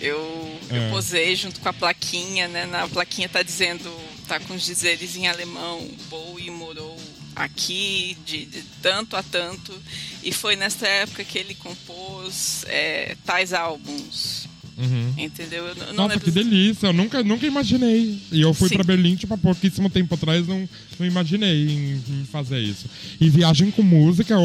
eu, 0.00 0.58
É. 0.70 0.78
eu 0.86 0.90
posei 0.90 1.34
junto 1.34 1.58
com 1.60 1.68
a 1.68 1.72
plaquinha, 1.72 2.46
né? 2.46 2.66
Na 2.66 2.86
plaquinha 2.86 3.28
tá 3.28 3.42
dizendo, 3.42 3.90
tá 4.28 4.38
com 4.38 4.54
os 4.54 4.64
dizeres 4.64 5.16
em 5.16 5.26
alemão, 5.26 5.84
Bowie 6.08 6.50
morou 6.52 6.96
aqui 7.34 8.16
de, 8.24 8.46
de 8.46 8.62
tanto 8.80 9.16
a 9.16 9.22
tanto. 9.24 9.74
E 10.22 10.30
foi 10.32 10.54
nessa 10.54 10.86
época 10.86 11.24
que 11.24 11.36
ele 11.36 11.54
compôs 11.56 12.64
é, 12.68 13.16
tais 13.26 13.52
álbuns. 13.52 14.46
Uhum. 14.76 15.14
Entendeu? 15.16 15.64
Eu 15.66 15.74
não 15.76 15.86
Nossa, 15.94 16.14
lembro. 16.14 16.20
que 16.24 16.30
delícia. 16.30 16.88
Eu 16.88 16.92
nunca, 16.92 17.22
nunca 17.22 17.46
imaginei. 17.46 18.18
E 18.32 18.40
eu 18.40 18.52
fui 18.52 18.68
pra 18.68 18.82
Berlim, 18.82 19.14
tipo, 19.16 19.32
há 19.34 19.38
pouquíssimo 19.38 19.88
tempo 19.88 20.14
atrás, 20.14 20.46
não, 20.48 20.68
não 20.98 21.06
imaginei 21.06 21.66
em, 21.68 22.02
em 22.08 22.24
fazer 22.30 22.58
isso. 22.60 22.86
E 23.20 23.28
viagem 23.30 23.70
com 23.70 23.82
música 23.82 24.34
é 24.34 24.36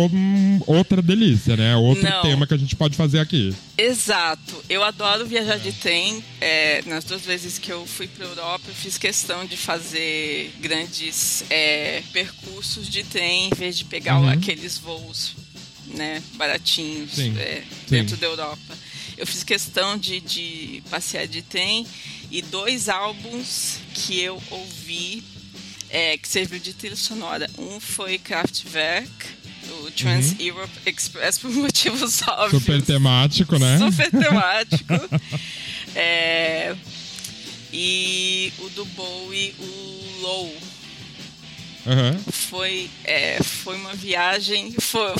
outra 0.68 1.02
delícia, 1.02 1.58
né? 1.58 1.76
Outro 1.76 2.04
Não. 2.04 2.22
tema 2.22 2.46
que 2.46 2.54
a 2.54 2.58
gente 2.58 2.76
pode 2.76 2.96
fazer 2.96 3.20
aqui. 3.20 3.54
Exato. 3.78 4.63
Eu 4.70 4.84
adoro 4.84 5.26
viajar 5.26 5.58
de 5.58 5.72
trem. 5.72 6.24
É, 6.42 6.82
nas 6.86 7.04
duas 7.04 7.22
vezes 7.26 7.58
que 7.58 7.72
eu 7.72 7.86
fui 7.86 8.08
para 8.08 8.26
Europa, 8.26 8.65
eu 8.68 8.74
fiz 8.76 8.98
questão 8.98 9.46
de 9.46 9.58
fazer 9.58 10.54
grandes 10.62 11.44
é, 11.50 12.02
percursos 12.13 12.88
de 12.88 13.04
trem 13.04 13.48
em 13.48 13.56
vez 13.56 13.78
de 13.78 13.86
pegar 13.86 14.20
Uhum. 14.20 14.30
aqueles 14.30 14.78
voos 14.78 15.34
né, 15.96 16.22
baratinhos 16.36 17.12
Sim, 17.13 17.36
é, 17.38 17.63
sim. 17.88 17.96
dentro 17.96 18.15
da 18.18 18.28
Europa. 18.28 18.78
Eu 19.19 19.27
fiz 19.27 19.43
questão 19.43 19.97
de, 19.97 20.21
de 20.21 20.82
passear 20.89 21.27
de 21.27 21.41
trem 21.41 21.86
e 22.32 22.41
dois 22.41 22.88
álbuns 22.88 23.79
que 23.93 24.17
eu 24.17 24.41
ouvi 24.49 25.21
é, 25.89 26.17
que 26.17 26.25
serviu 26.25 26.58
de 26.58 26.73
trilha 26.73 26.95
sonora. 26.95 27.49
Um 27.58 27.82
foi 27.82 28.17
Kraftwerk, 28.17 29.12
o 29.82 29.91
Trans 29.91 30.36
Europe 30.39 30.71
Express, 30.86 31.38
por 31.39 31.51
motivos 31.51 32.21
óbvios. 32.21 32.53
Uhum. 32.53 32.60
Super 32.62 32.82
temático, 32.82 33.60
né? 33.60 33.77
Super 33.77 34.10
temático. 34.12 34.93
É, 35.93 36.73
e 37.73 38.53
o 38.60 38.69
do 38.69 38.86
Bowie, 38.86 39.53
o 39.60 40.21
Low. 40.21 40.58
Aham. 41.86 42.17
Foi, 42.32 42.89
é, 43.03 43.43
foi 43.43 43.75
uma 43.75 43.93
viagem. 43.95 44.73
Foi, 44.79 45.13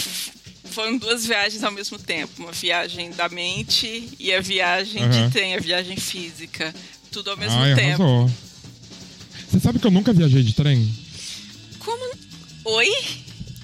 foram 0.70 0.98
duas 0.98 1.26
viagens 1.26 1.64
ao 1.64 1.72
mesmo 1.72 1.98
tempo. 2.00 2.32
Uma 2.44 2.52
viagem 2.52 3.12
da 3.12 3.28
mente 3.30 4.10
e 4.20 4.32
a 4.34 4.42
viagem 4.42 5.04
Aham. 5.04 5.28
de 5.28 5.32
trem, 5.34 5.56
a 5.56 5.60
viagem 5.60 5.98
física. 5.98 6.74
Tudo 7.12 7.32
ao 7.32 7.38
mesmo 7.38 7.58
Ai, 7.58 7.76
tempo. 7.76 8.04
arrasou. 8.04 8.32
Você 9.50 9.60
sabe 9.60 9.80
que 9.80 9.88
eu 9.88 9.92
nunca 9.92 10.14
viajei 10.14 10.44
de 10.44 10.54
trem? 10.54 10.88
Como. 11.80 12.14
Oi? 12.66 12.88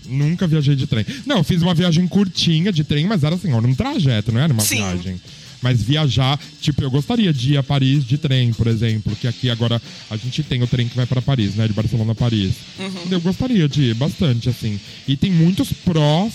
Nunca 0.07 0.47
viajei 0.47 0.75
de 0.75 0.87
trem. 0.87 1.05
Não, 1.25 1.37
eu 1.37 1.43
fiz 1.43 1.61
uma 1.61 1.73
viagem 1.73 2.07
curtinha 2.07 2.71
de 2.71 2.83
trem, 2.83 3.05
mas 3.05 3.23
era 3.23 3.35
assim, 3.35 3.49
era 3.55 3.67
um 3.67 3.75
trajeto, 3.75 4.31
não 4.31 4.39
era 4.41 4.51
uma 4.51 4.63
Sim. 4.63 4.77
viagem. 4.77 5.21
Mas 5.61 5.81
viajar, 5.81 6.39
tipo, 6.61 6.83
eu 6.83 6.91
gostaria 6.91 7.33
de 7.33 7.53
ir 7.53 7.57
a 7.57 7.63
Paris 7.63 8.05
de 8.05 8.17
trem, 8.17 8.53
por 8.53 8.67
exemplo, 8.67 9.15
que 9.15 9.27
aqui 9.27 9.49
agora 9.49 9.81
a 10.11 10.17
gente 10.17 10.43
tem 10.43 10.61
o 10.61 10.67
trem 10.67 10.87
que 10.87 10.95
vai 10.95 11.05
pra 11.07 11.21
Paris, 11.21 11.55
né, 11.55 11.67
de 11.67 11.73
Barcelona 11.73 12.11
a 12.11 12.15
Paris. 12.15 12.53
Uhum. 12.77 13.07
Eu 13.09 13.19
gostaria 13.21 13.67
de 13.67 13.81
ir 13.83 13.93
bastante, 13.95 14.47
assim. 14.49 14.79
E 15.07 15.17
tem 15.17 15.31
muitos 15.31 15.71
prós, 15.73 16.33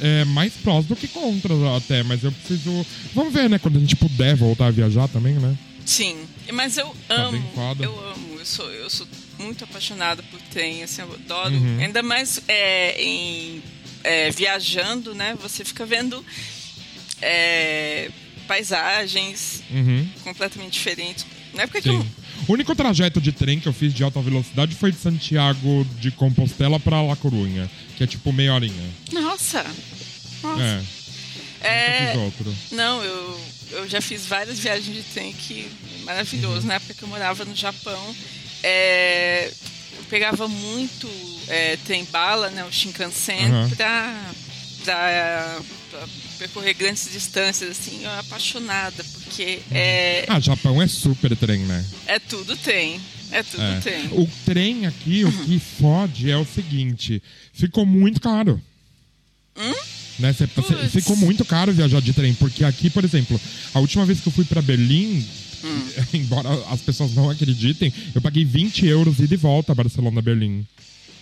é, 0.00 0.24
mais 0.24 0.54
prós 0.56 0.84
do 0.86 0.96
que 0.96 1.06
contras 1.08 1.62
até, 1.76 2.02
mas 2.02 2.22
eu 2.24 2.32
preciso. 2.32 2.84
Vamos 3.14 3.32
ver, 3.32 3.48
né, 3.48 3.58
quando 3.58 3.76
a 3.76 3.80
gente 3.80 3.96
puder 3.96 4.34
voltar 4.36 4.66
a 4.66 4.70
viajar 4.70 5.08
também, 5.08 5.34
né? 5.34 5.56
Sim, 5.86 6.16
mas 6.52 6.76
eu 6.78 6.94
Tá 7.08 7.14
amo, 7.14 7.50
foda. 7.54 7.84
eu 7.84 7.98
amo, 8.10 8.38
eu 8.38 8.46
sou, 8.46 8.70
eu 8.70 8.88
sou 8.88 9.06
muito 9.38 9.64
apaixonada 9.64 10.22
por 10.30 10.40
trem, 10.50 10.82
assim, 10.82 11.02
eu 11.02 11.12
adoro, 11.12 11.54
Uhum. 11.54 11.78
ainda 11.80 12.02
mais 12.02 12.40
é, 12.48 13.02
em 13.02 13.62
é, 14.02 14.30
viajando, 14.30 15.14
né? 15.14 15.36
Você 15.42 15.64
fica 15.64 15.84
vendo 15.84 16.24
é, 17.20 18.10
paisagens 18.46 19.62
Uhum. 19.70 20.06
completamente 20.22 20.72
diferentes. 20.72 21.26
Na 21.54 21.62
época 21.64 21.80
que 21.80 21.88
eu, 21.88 22.00
Sim. 22.02 22.10
O 22.46 22.52
único 22.52 22.74
trajeto 22.74 23.20
de 23.20 23.32
trem 23.32 23.58
que 23.58 23.66
eu 23.68 23.72
fiz 23.72 23.92
de 23.94 24.02
alta 24.04 24.20
velocidade 24.20 24.74
foi 24.74 24.92
de 24.92 24.98
Santiago 24.98 25.86
de 25.98 26.10
Compostela 26.10 26.78
pra 26.78 27.00
La 27.02 27.16
Corunha, 27.16 27.70
que 27.96 28.04
é 28.04 28.06
tipo 28.06 28.32
meia 28.32 28.54
horinha. 28.54 28.90
nossa, 29.12 29.64
nossa, 30.42 30.82
É, 31.62 31.66
é, 31.68 32.06
fiz 32.12 32.20
outro. 32.20 32.54
não, 32.72 33.02
eu, 33.02 33.40
eu 33.72 33.88
já 33.88 34.00
fiz 34.00 34.26
várias 34.26 34.58
viagens 34.58 34.94
de 34.94 35.02
trem 35.02 35.32
que 35.32 35.66
maravilhoso. 36.04 36.60
Uhum. 36.60 36.66
Na 36.66 36.74
época 36.74 36.92
que 36.94 37.02
eu 37.02 37.08
morava 37.08 37.44
no 37.46 37.54
Japão, 37.56 38.14
é, 38.62 39.50
eu 39.96 40.04
pegava 40.10 40.46
muito 40.46 41.08
é, 41.48 41.76
trem 41.86 42.04
bala, 42.04 42.50
né, 42.50 42.62
o 42.64 42.70
Shinkansen, 42.72 43.50
Uhum. 43.52 43.70
pra 43.70 45.58
percorrer 46.38 46.74
grandes 46.74 47.10
distâncias. 47.12 47.70
Assim, 47.70 48.02
eu 48.04 48.10
apaixonada 48.18 49.02
porque 49.14 49.60
é, 49.70 50.24
Ah, 50.28 50.40
Japão 50.40 50.80
é 50.82 50.86
super 50.86 51.36
trem, 51.36 51.60
né? 51.60 51.84
é 52.06 52.18
tudo 52.18 52.56
trem, 52.56 53.00
é 53.30 53.42
tudo 53.42 53.62
É. 53.62 53.80
trem. 53.80 54.06
O 54.12 54.28
trem 54.44 54.86
aqui, 54.86 55.24
o 55.24 55.32
que 55.44 55.58
fode 55.58 56.30
é 56.30 56.36
o 56.36 56.44
seguinte: 56.46 57.22
ficou 57.52 57.84
muito 57.86 58.20
caro. 58.20 58.60
Né? 60.18 60.32
Cê- 60.32 60.46
cê- 60.46 60.88
ficou 61.00 61.16
muito 61.16 61.44
caro 61.44 61.72
viajar 61.72 62.00
de 62.00 62.12
trem, 62.12 62.34
porque 62.34 62.64
aqui, 62.64 62.88
por 62.90 63.04
exemplo, 63.04 63.40
a 63.72 63.80
última 63.80 64.04
vez 64.06 64.20
que 64.20 64.28
eu 64.28 64.32
fui 64.32 64.44
pra 64.44 64.62
Berlim, 64.62 65.26
embora 66.14 66.48
as 66.70 66.80
pessoas 66.80 67.14
não 67.14 67.30
acreditem, 67.30 67.92
eu 68.14 68.20
paguei 68.20 68.44
20 68.44 68.86
euros 68.86 69.18
ida 69.18 69.34
e 69.34 69.36
volta 69.36 69.72
a 69.72 69.74
Barcelona-Berlim. 69.74 70.66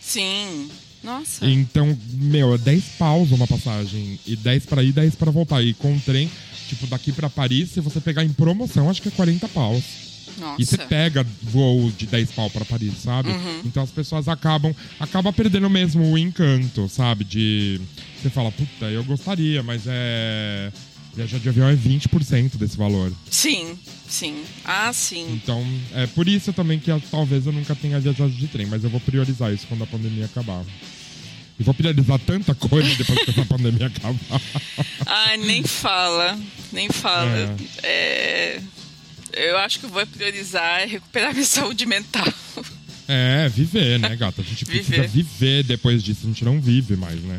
Sim, 0.01 0.69
nossa. 1.03 1.47
Então, 1.47 1.97
meu, 2.15 2.55
é 2.55 2.59
10 2.59 2.85
paus 2.99 3.31
uma 3.33 3.47
passagem. 3.47 4.19
E 4.27 4.37
10 4.37 4.67
pra 4.67 4.83
ir, 4.83 4.93
10 4.93 5.15
pra 5.15 5.31
voltar. 5.31 5.63
E 5.63 5.75
com 5.75 5.95
o 5.95 6.01
trem, 6.01 6.31
tipo, 6.69 6.87
daqui 6.87 7.13
pra 7.13 7.29
Paris, 7.29 7.71
se 7.71 7.81
você 7.81 8.01
pegar 8.01 8.25
em 8.25 8.33
promoção, 8.33 8.89
acho 8.89 9.03
que 9.03 9.09
é 9.09 9.13
40 9.13 9.49
paus. 9.49 9.83
E 10.59 10.65
você 10.65 10.77
Nossa. 10.77 10.89
pega 10.89 11.27
voo 11.43 11.91
de 11.91 12.07
10 12.07 12.33
pau 12.33 12.49
pra 12.49 12.65
Paris, 12.65 12.95
sabe? 13.03 13.29
Uhum. 13.29 13.61
Então 13.67 13.83
as 13.83 13.91
pessoas 13.91 14.29
acabam 14.29 14.75
acaba 14.99 15.33
perdendo 15.33 15.69
mesmo 15.69 16.11
o 16.11 16.17
encanto, 16.17 16.89
sabe? 16.89 17.23
De 17.25 17.81
você 18.21 18.31
fala, 18.31 18.51
puta, 18.51 18.87
eu 18.87 19.05
gostaria, 19.05 19.63
mas 19.63 19.83
é 19.87 20.73
viajar 21.15 21.39
de 21.39 21.49
avião 21.49 21.69
é 21.69 21.75
20% 21.77 22.57
desse 22.57 22.77
valor. 22.77 23.13
Sim, 23.31 23.79
sim. 24.09 24.43
Ah, 24.65 24.93
sim. 24.93 25.33
Então, 25.35 25.65
é 25.95 26.07
por 26.07 26.27
isso 26.29 26.53
também 26.53 26.79
que 26.79 26.91
talvez 27.11 27.47
eu 27.47 27.53
nunca 27.53 27.75
tenha 27.75 28.01
viajado 28.01 28.31
de 28.31 28.47
trem, 28.49 28.67
mas 28.67 28.83
eu 28.85 28.91
vou 28.91 29.01
priorizar 29.01 29.53
isso 29.53 29.67
quando 29.69 29.85
a 29.85 29.87
pandemia 29.87 30.25
acabar. 30.25 30.65
E 31.59 31.63
vou 31.63 31.75
priorizar 31.75 32.19
tanta 32.21 32.55
coisa 32.55 32.95
depois 32.97 33.21
que 33.25 33.31
essa 33.31 33.45
pandemia 33.47 33.87
acabar. 33.89 34.41
Ai, 35.07 35.37
nem 35.37 35.63
fala, 35.63 36.39
nem 36.73 36.89
fala. 36.89 37.57
É, 37.83 38.61
eu 39.35 39.59
acho 39.59 39.81
que 39.81 39.87
vou 39.87 40.05
priorizar 40.07 40.89
recuperar 40.89 41.33
minha 41.35 41.47
saúde 41.47 41.85
mental. 41.87 42.27
É, 43.07 43.49
viver, 43.49 43.99
né, 43.99 44.17
gata? 44.17 44.41
A 44.41 44.45
gente 44.45 44.65
precisa 44.65 45.03
Viver. 45.03 45.09
viver 45.09 45.63
depois 45.65 46.03
disso. 46.03 46.21
A 46.25 46.27
gente 46.29 46.45
não 46.45 46.61
vive 46.61 46.97
mais, 46.97 47.21
né? 47.21 47.39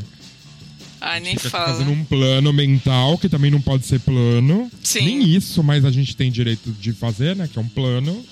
Ai, 1.06 1.20
nem 1.20 1.36
Fica 1.36 1.50
fala. 1.50 1.74
fazendo 1.74 1.92
um 1.92 2.06
plano 2.06 2.54
mental, 2.54 3.18
que 3.18 3.28
também 3.28 3.52
não 3.52 3.60
pode 3.60 3.86
ser 3.86 4.00
plano. 4.00 4.72
Sim. 4.82 5.04
Nem 5.04 5.36
isso, 5.36 5.62
mas 5.62 5.84
a 5.84 5.92
gente 5.92 6.16
tem 6.16 6.32
direito 6.32 6.72
de 6.72 6.94
fazer, 6.94 7.36
né? 7.36 7.50
Que 7.52 7.60
é 7.60 7.62
um 7.62 7.68
plano. 7.68 8.26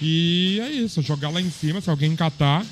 E 0.00 0.60
é 0.60 0.70
isso, 0.70 1.00
jogar 1.00 1.30
lá 1.30 1.40
em 1.40 1.50
cima, 1.50 1.80
se 1.80 1.88
alguém 1.88 2.14
catar. 2.14 2.64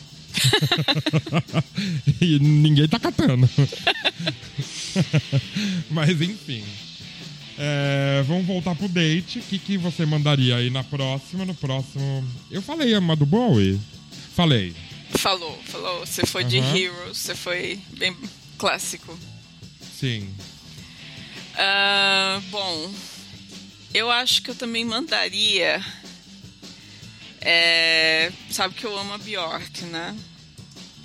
e 2.20 2.38
ninguém 2.38 2.86
tá 2.86 2.98
catando. 2.98 3.48
mas 5.90 6.20
enfim. 6.20 6.62
É, 7.58 8.22
vamos 8.28 8.46
voltar 8.46 8.74
pro 8.74 8.86
date. 8.86 9.38
O 9.38 9.42
que, 9.42 9.58
que 9.58 9.78
você 9.78 10.04
mandaria 10.04 10.56
aí 10.56 10.68
na 10.68 10.84
próxima? 10.84 11.46
No 11.46 11.54
próximo. 11.54 12.22
Eu 12.50 12.60
falei 12.60 12.94
a 12.94 13.14
do 13.14 13.24
Bowie? 13.24 13.80
Falei. 14.34 14.74
Falou, 15.12 15.58
falou. 15.64 16.04
Você 16.04 16.26
foi 16.26 16.44
de 16.44 16.58
Aham. 16.58 16.76
Heroes, 16.76 17.16
você 17.16 17.34
foi 17.34 17.78
bem 17.96 18.14
clássico. 18.56 19.18
Sim. 19.98 20.34
Ah, 21.56 22.40
bom, 22.50 22.92
eu 23.94 24.10
acho 24.10 24.42
que 24.42 24.50
eu 24.50 24.54
também 24.54 24.84
mandaria. 24.84 25.82
é, 27.40 28.32
sabe 28.50 28.74
que 28.74 28.84
eu 28.84 28.96
amo 28.98 29.12
a 29.14 29.18
Bjork, 29.18 29.84
né? 29.84 30.16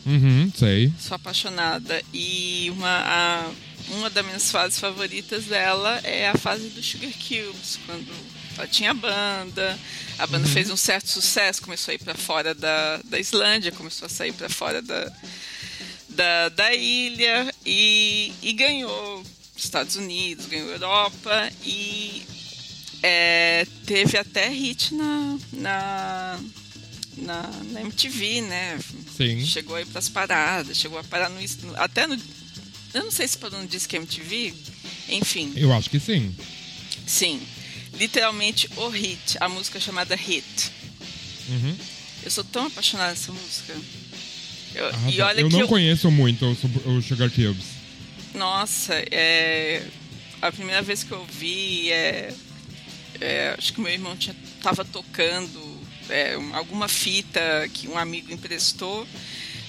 Uhum, 0.05 0.51
sei. 0.55 0.91
Sou 0.99 1.15
apaixonada. 1.15 2.01
E 2.13 2.69
uma, 2.71 2.89
a- 3.05 3.51
uma 3.89 4.09
das 4.09 4.25
minhas 4.25 4.51
fases 4.51 4.79
favoritas 4.79 5.45
dela 5.45 5.99
é 6.03 6.27
a 6.29 6.35
fase 6.37 6.69
do 6.69 6.81
Sugar 6.81 7.11
Cubes, 7.13 7.77
quando 7.85 8.11
ela 8.57 8.67
tinha 8.67 8.93
banda. 8.93 9.77
A 10.17 10.25
banda 10.27 10.47
fez 10.47 10.69
um 10.71 10.77
certo 10.77 11.07
sucesso, 11.09 11.61
começou 11.61 11.91
a 11.91 11.95
ir 11.95 11.99
para 11.99 12.15
fora 12.15 12.53
da, 12.55 12.97
da 13.05 13.19
Islândia, 13.19 13.71
começou 13.71 14.05
a 14.07 14.09
sair 14.09 14.33
para 14.33 14.49
fora 14.49 14.81
da, 14.81 15.11
da, 16.11 16.49
da 16.49 16.73
ilha 16.73 17.53
e, 17.65 18.33
e 18.41 18.53
ganhou 18.53 19.23
Estados 19.55 19.95
Unidos, 19.95 20.45
ganhou 20.45 20.69
Europa 20.69 21.51
e 21.63 22.23
é, 23.03 23.65
teve 23.85 24.17
até 24.17 24.49
hit 24.49 24.93
na, 24.93 25.37
na, 25.53 26.39
na, 27.17 27.41
na 27.71 27.81
MTV, 27.81 28.41
né? 28.41 28.79
Sim. 29.15 29.45
Chegou 29.45 29.75
aí 29.75 29.85
pras 29.85 30.09
paradas, 30.09 30.77
chegou 30.77 30.99
a 30.99 31.03
parar 31.03 31.29
no. 31.29 31.39
Até 31.77 32.07
no. 32.07 32.15
Eu 32.93 33.03
não 33.03 33.11
sei 33.11 33.27
se 33.27 33.37
parou 33.37 33.59
no 33.59 33.67
Disque 33.67 33.95
MTV. 33.95 34.53
Enfim, 35.09 35.53
Eu 35.55 35.73
acho 35.73 35.89
que 35.89 35.99
sim. 35.99 36.33
sim. 37.05 37.41
Literalmente 37.93 38.69
o 38.77 38.87
hit, 38.87 39.37
a 39.39 39.49
música 39.49 39.79
chamada 39.79 40.15
Hit. 40.15 40.71
Uhum. 41.49 41.77
Eu 42.23 42.31
sou 42.31 42.43
tão 42.43 42.67
apaixonada 42.67 43.11
nessa 43.11 43.31
música. 43.31 43.75
Eu- 44.75 44.87
Arrasou. 44.87 45.09
e 45.11 45.21
olha 45.21 45.41
eu 45.41 45.47
que 45.47 45.53
não 45.53 45.61
eu. 45.61 45.67
conheço 45.67 46.09
muito 46.11 46.45
o, 46.85 47.01
Sugar 47.01 47.29
Cubes. 47.29 47.65
Nossa, 48.33 48.93
é. 49.11 49.83
A 50.41 50.51
primeira 50.51 50.81
vez 50.81 51.03
que 51.03 51.11
eu 51.11 51.23
vi, 51.25 51.91
é, 51.91 52.33
é, 53.19 53.55
acho 53.57 53.73
que 53.73 53.81
meu 53.81 53.91
irmão 53.91 54.15
tinha, 54.15 54.35
tava 54.63 54.83
tocando 54.83 55.79
é, 56.09 56.37
um- 56.37 56.55
alguma 56.55 56.87
fita 56.87 57.39
que 57.73 57.87
um 57.87 57.97
amigo 57.97 58.31
emprestou. 58.33 59.07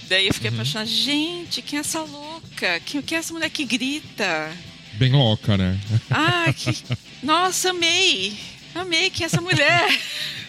Daí 0.08 0.26
eu 0.28 0.34
fiquei 0.34 0.50
Uhum. 0.50 0.56
apaixonada. 0.56 0.90
Gente, 0.90 1.62
quem 1.62 1.78
é 1.78 1.80
essa 1.80 2.00
louca? 2.00 2.80
Quem, 2.84 3.00
quem 3.02 3.16
é 3.16 3.18
essa 3.18 3.32
mulher 3.32 3.50
que 3.50 3.64
grita? 3.64 4.50
Bem 4.94 5.12
louca, 5.12 5.56
né? 5.56 5.78
Ah, 6.10 6.52
que... 6.52 6.70
Nossa, 7.22 7.70
amei! 7.70 8.36
Amei 8.74 9.10
quem 9.10 9.24
é 9.24 9.26
essa 9.26 9.40
mulher! 9.40 9.86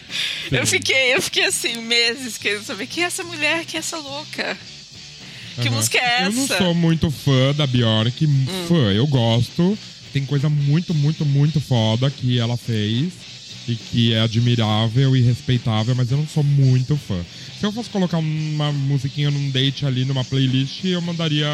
Eu 0.50 0.66
fiquei, 0.66 1.14
eu 1.14 1.22
fiquei 1.22 1.44
assim, 1.44 1.76
meses 1.82 2.38
querendo 2.38 2.64
saber 2.64 2.86
quem 2.86 3.04
é 3.04 3.06
essa 3.06 3.24
mulher, 3.24 3.64
quem 3.64 3.78
é 3.78 3.80
essa 3.80 3.96
louca? 3.98 4.56
Que 5.60 5.70
música 5.70 5.98
é 5.98 6.26
Eu 6.26 6.32
não 6.32 6.44
essa? 6.44 6.58
sou 6.58 6.74
muito 6.74 7.10
fã 7.10 7.54
da 7.54 7.66
Bjork. 7.66 8.26
Fã, 8.68 8.92
eu 8.92 9.06
gosto. 9.06 9.78
Tem 10.12 10.24
coisa 10.26 10.48
muito, 10.48 10.92
muito, 10.92 11.24
muito 11.24 11.60
foda 11.60 12.10
que 12.10 12.38
ela 12.38 12.56
fez. 12.56 13.12
E 13.66 13.76
que 13.76 14.12
é 14.12 14.20
admirável 14.20 15.16
e 15.16 15.22
respeitável, 15.22 15.94
mas 15.94 16.10
eu 16.10 16.18
não 16.18 16.26
sou 16.28 16.42
muito 16.42 16.96
fã. 16.96 17.18
Se 17.58 17.64
eu 17.64 17.72
fosse 17.72 17.88
colocar 17.88 18.18
uma 18.18 18.70
musiquinha 18.72 19.30
num 19.30 19.50
date 19.50 19.86
ali, 19.86 20.04
numa 20.04 20.22
playlist, 20.22 20.84
eu 20.84 21.00
mandaria 21.00 21.48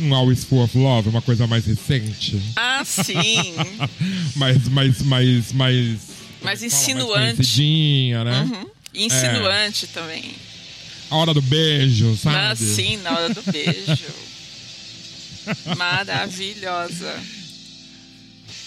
um 0.00 0.14
Always 0.14 0.44
Full 0.44 0.62
of 0.62 0.78
Love, 0.78 1.08
uma 1.10 1.20
coisa 1.20 1.46
mais 1.46 1.66
recente. 1.66 2.40
Ah, 2.56 2.82
sim! 2.82 3.54
mais, 4.36 4.68
mais, 4.68 5.02
mais, 5.02 5.52
mais. 5.52 5.98
Mais 6.42 6.60
fala, 6.60 6.66
insinuante. 6.66 7.36
conhecidinha, 7.36 8.24
né? 8.24 8.40
Uhum. 8.42 8.66
E 8.94 9.04
insinuante 9.06 9.86
também. 9.88 10.34
A 11.10 11.16
hora 11.16 11.32
do 11.34 11.42
beijo, 11.42 12.16
sabe? 12.16 12.36
Mas 12.36 12.58
sim, 12.58 12.96
na 12.98 13.12
hora 13.12 13.34
do 13.34 13.42
beijo. 13.50 14.04
Maravilhosa. 15.76 17.20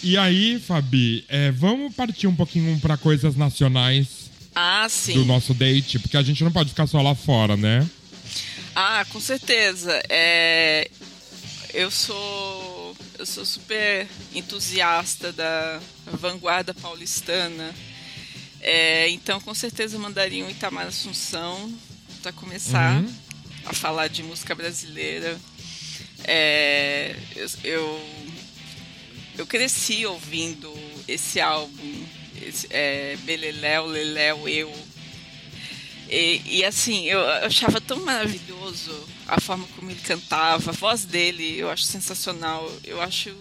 E 0.04 0.18
aí, 0.18 0.60
Fabi, 0.60 1.24
é, 1.30 1.52
vamos 1.52 1.94
partir 1.94 2.26
um 2.28 2.36
pouquinho 2.36 2.80
pra 2.80 2.98
coisas 2.98 3.36
nacionais 3.36 4.08
Ah, 4.56 4.88
sim. 4.90 5.14
do 5.14 5.26
nosso 5.26 5.54
date, 5.54 6.00
porque 6.00 6.18
a 6.18 6.24
gente 6.24 6.44
não 6.44 6.52
pode 6.52 6.70
ficar 6.70 6.88
só 6.88 7.02
lá 7.02 7.14
fora, 7.14 7.56
né? 7.56 7.88
Ah, 8.76 9.06
com 9.10 9.20
certeza. 9.20 10.02
É, 10.10 10.90
eu 11.74 11.92
sou 11.92 12.81
eu 13.22 13.26
sou 13.28 13.46
super 13.46 14.08
entusiasta 14.34 15.32
da 15.32 15.80
vanguarda 16.06 16.74
paulistana. 16.74 17.72
É, 18.60 19.08
então, 19.10 19.40
com 19.40 19.54
certeza, 19.54 19.96
eu 19.96 20.00
mandaria 20.00 20.44
um 20.44 20.50
Itamar 20.50 20.88
Assunção 20.88 21.72
para 22.24 22.32
começar 22.32 22.96
Uhum. 23.00 23.14
a 23.66 23.74
falar 23.74 24.08
de 24.08 24.24
música 24.24 24.56
brasileira. 24.56 25.40
É, 26.24 27.16
eu, 27.36 27.48
eu, 27.64 28.10
eu 29.38 29.46
cresci 29.46 30.04
ouvindo 30.08 30.74
esse 31.08 31.40
álbum, 31.40 32.06
esse, 32.42 32.66
é, 32.72 33.16
Beleléu, 33.24 33.86
Leléu, 33.86 34.50
Eu. 34.50 34.91
E, 36.12 36.42
e, 36.46 36.66
assim, 36.66 37.06
eu 37.06 37.26
achava 37.46 37.80
tão 37.80 38.04
maravilhoso 38.04 38.94
a 39.26 39.40
forma 39.40 39.66
como 39.78 39.90
ele 39.90 40.00
cantava, 40.02 40.72
a 40.72 40.74
voz 40.74 41.06
dele, 41.06 41.58
eu 41.58 41.70
acho 41.70 41.84
sensacional. 41.84 42.70
Eu 42.84 43.02
acho. 43.02 43.34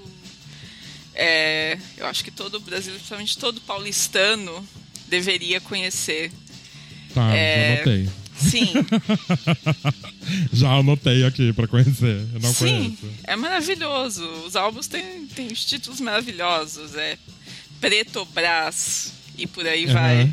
é, 1.15 1.77
eu 1.97 2.07
acho 2.07 2.23
que 2.23 2.31
todo 2.31 2.55
o 2.55 2.61
Brasil, 2.61 2.93
principalmente 2.95 3.37
todo 3.39 3.61
paulistano, 3.63 4.65
deveria 5.09 5.61
conhecer. 5.61 6.31
Tá, 7.13 7.35
É, 7.35 7.67
já 7.67 7.73
anotei. 7.75 8.09
Sim, 8.41 8.73
já 10.53 10.73
anotei 10.73 11.25
aqui 11.25 11.53
pra 11.53 11.67
conhecer. 11.67 12.27
Eu 12.33 12.41
não 12.41 12.55
sim, 12.55 12.97
conheço. 12.97 13.17
é 13.25 13.37
maravilhoso. 13.37 14.25
Os 14.47 14.57
álbuns 14.57 14.87
têm, 14.87 15.27
têm 15.27 15.49
os 15.49 15.65
títulos 15.65 16.01
maravilhosos. 16.01 16.95
É 16.95 17.19
Preto 17.81 18.25
Brás 18.27 19.13
e 19.37 19.47
por 19.47 19.67
aí 19.67 19.85
Aham. 19.87 19.93
vai. 19.95 20.33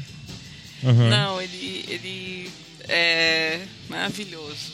Aham. 0.88 1.10
Não, 1.10 1.42
ele, 1.42 1.86
ele 1.88 2.50
é 2.88 3.62
maravilhoso. 3.90 4.74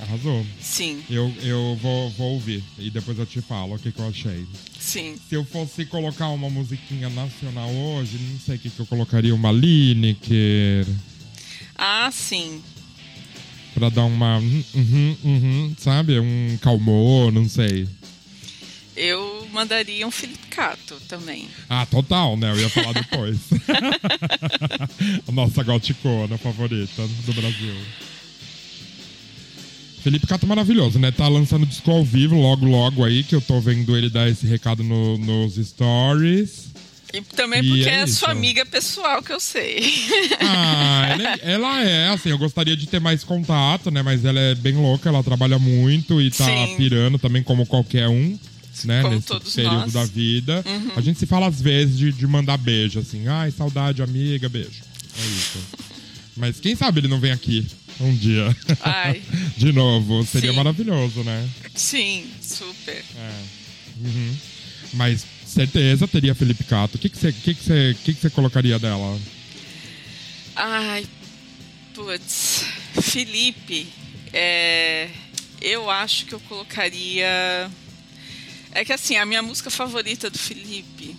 Arrasou. 0.00 0.44
Sim, 0.60 1.02
Eu, 1.08 1.32
eu 1.42 1.78
vou, 1.80 2.10
vou 2.10 2.32
ouvir 2.34 2.62
e 2.78 2.90
depois 2.90 3.16
eu 3.18 3.26
te 3.26 3.40
falo 3.40 3.74
o 3.74 3.78
que, 3.78 3.92
que 3.92 4.00
eu 4.00 4.08
achei. 4.08 4.44
sim. 4.78 5.16
Se 5.28 5.34
eu 5.36 5.44
fosse 5.44 5.84
colocar 5.86 6.28
uma 6.28 6.50
musiquinha 6.50 7.08
nacional 7.10 7.70
hoje, 7.70 8.18
não 8.18 8.38
sei 8.40 8.56
o 8.56 8.58
que, 8.58 8.70
que 8.70 8.80
eu 8.80 8.86
colocaria. 8.86 9.34
Uma 9.34 9.52
Lineker. 9.52 10.86
Ah, 11.76 12.10
sim. 12.12 12.60
Pra 13.74 13.88
dar 13.90 14.04
uma. 14.04 14.38
Uhum, 14.38 14.64
uhum, 14.74 15.16
uhum, 15.24 15.74
sabe? 15.78 16.18
Um 16.18 16.58
calmô, 16.60 17.30
não 17.30 17.48
sei. 17.48 17.86
Eu 18.96 19.48
mandaria 19.52 20.06
um 20.06 20.10
Felipe 20.10 20.46
Cato 20.48 20.96
também. 21.08 21.48
Ah, 21.68 21.86
total, 21.86 22.36
né? 22.36 22.50
Eu 22.50 22.58
ia 22.60 22.68
falar 22.68 22.92
depois. 22.92 23.38
A 25.28 25.32
nossa 25.32 25.62
goticona 25.62 26.36
favorita 26.36 27.02
do 27.24 27.32
Brasil. 27.32 27.74
Felipe 30.02 30.26
Cato 30.26 30.46
maravilhoso, 30.46 30.98
né? 30.98 31.10
Tá 31.10 31.28
lançando 31.28 31.64
disco 31.64 31.90
ao 31.90 32.04
vivo 32.04 32.34
logo, 32.36 32.66
logo 32.66 33.04
aí, 33.04 33.22
que 33.22 33.34
eu 33.34 33.40
tô 33.40 33.60
vendo 33.60 33.96
ele 33.96 34.10
dar 34.10 34.28
esse 34.28 34.46
recado 34.46 34.82
no- 34.82 35.16
nos 35.16 35.54
stories. 35.54 36.70
E 37.14 37.20
também 37.20 37.62
E 37.62 37.68
porque 37.68 37.88
é 37.88 38.00
é, 38.00 38.06
sua 38.06 38.30
amiga 38.30 38.64
pessoal 38.66 39.22
que 39.22 39.32
eu 39.32 39.38
sei. 39.38 39.84
Ah, 40.40 41.06
ela 41.10 41.22
é, 41.22 41.38
ela 41.42 41.82
é, 41.82 42.08
assim, 42.08 42.30
eu 42.30 42.38
gostaria 42.38 42.76
de 42.76 42.86
ter 42.86 43.00
mais 43.00 43.22
contato, 43.22 43.90
né? 43.90 44.02
Mas 44.02 44.24
ela 44.24 44.40
é 44.40 44.54
bem 44.54 44.74
louca, 44.74 45.08
ela 45.08 45.22
trabalha 45.22 45.58
muito 45.58 46.20
e 46.20 46.30
tá 46.30 46.44
Sim. 46.46 46.74
pirando 46.76 47.18
também 47.18 47.42
como 47.42 47.64
qualquer 47.66 48.08
um, 48.08 48.36
né? 48.84 49.02
Como 49.02 49.14
Nesse 49.16 49.26
todos 49.26 49.54
período 49.54 49.74
nós. 49.76 49.94
Uhum. 49.94 50.00
da 50.00 50.04
vida. 50.06 50.64
A 50.96 51.00
gente 51.00 51.18
se 51.18 51.26
fala 51.26 51.46
às 51.46 51.60
vezes 51.60 51.96
de, 51.98 52.12
de 52.12 52.26
mandar 52.26 52.56
beijo, 52.56 52.98
assim. 53.00 53.26
Ai, 53.28 53.50
saudade, 53.50 54.02
amiga, 54.02 54.48
beijo. 54.48 54.82
É 55.18 55.26
isso. 55.26 55.58
Mas 56.36 56.58
quem 56.60 56.74
sabe 56.74 57.00
ele 57.00 57.08
não 57.08 57.20
vem 57.20 57.30
aqui 57.32 57.66
um 58.00 58.14
dia. 58.16 58.56
Ai, 58.80 59.22
de 59.56 59.72
novo. 59.72 60.24
Seria 60.24 60.50
Sim. 60.50 60.56
maravilhoso, 60.56 61.22
né? 61.22 61.48
sim, 61.74 62.26
super. 62.40 63.04
É. 63.16 63.32
Uhum. 64.00 64.36
Mas 64.94 65.24
certeza 65.46 66.08
teria 66.08 66.34
Felipe 66.34 66.64
Cato. 66.64 66.96
O 66.96 66.98
que 66.98 67.08
que 67.08 67.16
você 67.18 67.32
que 67.32 67.54
que 67.54 67.62
você- 67.64 67.96
que 68.04 68.14
que 68.14 68.20
você 68.20 68.30
colocaria 68.30 68.78
dela? 68.78 69.18
Ai, 70.56 71.06
putz. 71.94 72.64
Felipe, 73.00 73.86
é, 74.32 75.08
eu 75.60 75.90
acho 75.90 76.26
que 76.26 76.34
eu 76.34 76.40
colocaria. 76.40 77.70
É 78.74 78.84
que 78.84 78.92
assim, 78.92 79.16
a 79.16 79.26
minha 79.26 79.42
música 79.42 79.70
favorita 79.70 80.30
do 80.30 80.38
Felipe 80.38 81.14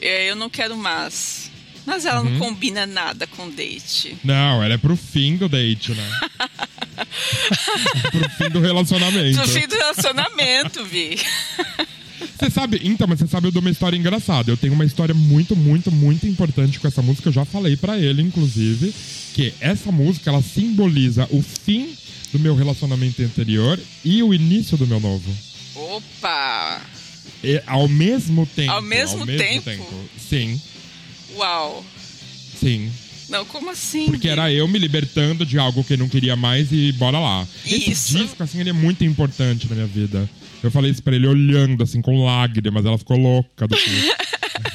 é 0.00 0.30
Eu 0.30 0.36
Não 0.36 0.50
Quero 0.50 0.76
Mais. 0.76 1.50
Mas 1.86 2.04
ela 2.04 2.20
Uhum. 2.20 2.30
não 2.32 2.38
combina 2.38 2.84
nada 2.86 3.26
com 3.26 3.48
date. 3.48 4.14
Não, 4.22 4.62
ela 4.62 4.74
é 4.74 4.76
pro 4.78 4.94
fim 4.94 5.36
do 5.38 5.48
date, 5.48 5.92
né? 5.92 6.10
pro 8.10 8.28
fim 8.30 8.50
do 8.50 8.60
relacionamento. 8.60 9.40
Do 9.40 9.48
fim 9.48 9.66
do 9.66 9.74
relacionamento, 9.74 10.84
Vi. 10.84 11.18
Você 12.38 12.50
sabe, 12.50 12.80
então, 12.84 13.06
mas 13.06 13.18
você 13.20 13.26
sabe 13.26 13.48
eu 13.48 13.52
dou 13.52 13.60
uma 13.62 13.70
história 13.70 13.96
engraçada. 13.96 14.50
Eu 14.50 14.56
tenho 14.56 14.74
uma 14.74 14.84
história 14.84 15.14
muito, 15.14 15.56
muito, 15.56 15.90
muito 15.90 16.26
importante 16.26 16.78
com 16.78 16.86
essa 16.86 17.00
música. 17.00 17.28
Eu 17.28 17.32
já 17.32 17.44
falei 17.44 17.76
pra 17.76 17.98
ele, 17.98 18.20
inclusive, 18.22 18.94
que 19.34 19.54
essa 19.60 19.90
música 19.90 20.30
ela 20.30 20.42
simboliza 20.42 21.26
o 21.30 21.42
fim 21.42 21.96
do 22.32 22.38
meu 22.38 22.54
relacionamento 22.54 23.22
anterior 23.22 23.80
e 24.04 24.22
o 24.22 24.34
início 24.34 24.76
do 24.76 24.86
meu 24.86 25.00
novo. 25.00 25.34
Opa! 25.88 26.82
E, 27.42 27.62
ao 27.66 27.88
mesmo 27.88 28.46
tempo. 28.46 28.70
Ao 28.72 28.82
mesmo 28.82 29.26
tempo? 29.26 29.70
Sim, 30.18 30.60
Uau! 31.36 31.84
sim. 32.58 32.90
Não, 33.28 33.44
como 33.44 33.70
assim? 33.70 34.06
Porque 34.06 34.28
era 34.28 34.50
eu 34.50 34.66
me 34.66 34.78
libertando 34.78 35.44
de 35.44 35.58
algo 35.58 35.84
que 35.84 35.92
eu 35.92 35.98
não 35.98 36.08
queria 36.08 36.34
mais 36.34 36.72
e 36.72 36.92
bora 36.92 37.18
lá. 37.18 37.46
Esse 37.64 37.90
Isso. 37.90 38.18
disco, 38.18 38.42
assim, 38.42 38.58
ele 38.60 38.70
é 38.70 38.72
muito 38.72 39.04
importante 39.04 39.68
na 39.68 39.74
minha 39.74 39.86
vida. 39.86 40.28
Eu 40.62 40.70
falei 40.70 40.90
isso 40.90 41.02
pra 41.02 41.14
ele 41.14 41.26
olhando, 41.26 41.82
assim, 41.84 42.00
com 42.00 42.24
lágrimas. 42.24 42.84
Ela 42.84 42.98
ficou 42.98 43.16
louca 43.18 43.68
do 43.68 43.76
que. 43.76 44.12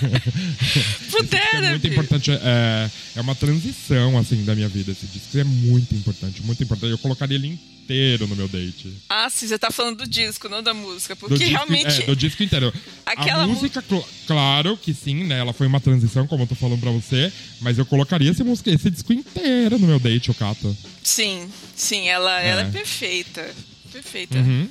Pudera, 1.11 1.67
é 1.67 1.69
muito 1.71 1.87
importante. 1.87 2.31
É, 2.31 2.89
é 3.15 3.21
uma 3.21 3.35
transição, 3.35 4.17
assim, 4.17 4.43
da 4.43 4.55
minha 4.55 4.67
vida. 4.67 4.91
Esse 4.91 5.05
disco 5.07 5.37
é 5.37 5.43
muito 5.43 5.93
importante, 5.95 6.41
muito 6.43 6.61
importante. 6.63 6.91
Eu 6.91 6.97
colocaria 6.97 7.35
ele 7.35 7.47
inteiro 7.83 8.27
no 8.27 8.35
meu 8.35 8.47
date. 8.47 8.93
Ah, 9.09 9.29
sim, 9.29 9.45
você 9.47 9.59
tá 9.59 9.69
falando 9.69 9.97
do 9.99 10.07
disco, 10.07 10.47
não 10.47 10.63
da 10.63 10.73
música. 10.73 11.15
Porque 11.15 11.35
disco, 11.37 11.51
realmente. 11.51 12.01
é, 12.03 12.05
do 12.05 12.15
disco 12.15 12.41
inteiro. 12.41 12.73
Aquela 13.05 13.43
a 13.43 13.47
mu- 13.47 13.53
música, 13.55 13.81
cl- 13.87 14.03
claro 14.25 14.77
que 14.77 14.93
sim, 14.93 15.25
né? 15.25 15.39
Ela 15.39 15.51
foi 15.53 15.67
uma 15.67 15.79
transição, 15.81 16.25
como 16.25 16.43
eu 16.43 16.47
tô 16.47 16.55
falando 16.55 16.79
pra 16.79 16.91
você. 16.91 17.31
Mas 17.61 17.77
eu 17.77 17.85
colocaria 17.85 18.31
esse, 18.31 18.43
música, 18.43 18.71
esse 18.71 18.89
disco 18.89 19.11
inteiro 19.13 19.77
no 19.77 19.87
meu 19.87 19.99
date, 19.99 20.31
o 20.31 20.33
Cato. 20.33 20.75
Sim, 21.03 21.49
sim, 21.75 22.07
ela 22.07 22.41
é, 22.41 22.47
ela 22.49 22.61
é 22.61 22.71
perfeita. 22.71 23.53
Perfeita. 23.91 24.37
Uhum. 24.37 24.67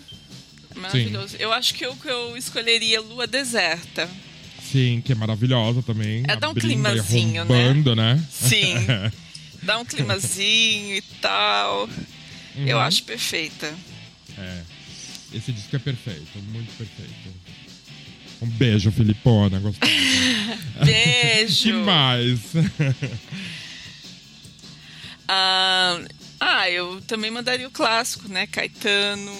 Maravilhoso. 0.77 1.37
Eu 1.39 1.53
acho 1.53 1.75
que 1.75 1.85
eu, 1.85 1.95
que 1.95 2.09
eu 2.09 2.35
escolheria 2.35 2.99
Lua 3.01 3.27
Deserta. 3.27 4.09
Sim, 4.73 5.03
que 5.05 5.13
é 5.13 5.15
maravilhosa 5.15 5.83
também. 5.83 6.25
É, 6.27 6.35
dá 6.35 6.49
um 6.49 6.55
climazinho, 6.55 7.45
né? 7.45 7.55
arrombando, 7.65 7.95
né? 7.95 8.27
Sim. 8.31 8.75
Dá 9.63 9.79
um 9.79 9.85
climazinho 9.85 10.97
e 10.97 11.03
tal. 11.21 11.89
Eu 12.67 12.79
Uhum. 12.79 12.83
acho 12.83 13.05
perfeita. 13.05 13.73
É. 14.37 14.61
Esse 15.33 15.53
disco 15.53 15.77
é 15.77 15.79
perfeito, 15.79 16.27
muito 16.51 16.73
perfeito. 16.77 17.13
Um 18.41 18.47
beijo, 18.49 18.91
Filipona, 18.91 19.61
gostosa. 19.61 19.93
Beijo. 20.85 21.63
que 21.63 21.73
mais? 21.75 22.41
Ah, 25.29 26.01
ah, 26.41 26.69
eu 26.71 27.01
também 27.07 27.31
mandaria 27.31 27.69
o 27.69 27.71
clássico, 27.71 28.29
né? 28.29 28.47
Caetano. 28.49 29.31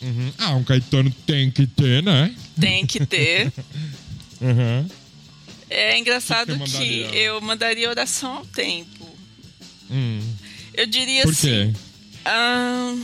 Uhum. 0.00 0.32
Ah, 0.38 0.54
um 0.54 0.64
Caetano 0.64 1.10
tem 1.26 1.50
que 1.50 1.66
ter, 1.66 2.02
né? 2.02 2.34
Tem 2.58 2.86
que 2.86 3.04
ter. 3.04 3.52
Uhum. 4.40 4.88
É 5.68 5.98
engraçado 5.98 6.58
que 6.58 6.70
que, 6.70 7.16
eu 7.16 7.40
mandaria 7.40 7.88
oração 7.88 8.38
ao 8.38 8.46
tempo. 8.46 9.08
Hum. 9.90 10.20
Eu 10.74 10.86
diria 10.86 11.22
Por 11.22 11.32
assim. 11.32 11.72
quê? 11.72 11.80
Ah, 12.24 12.96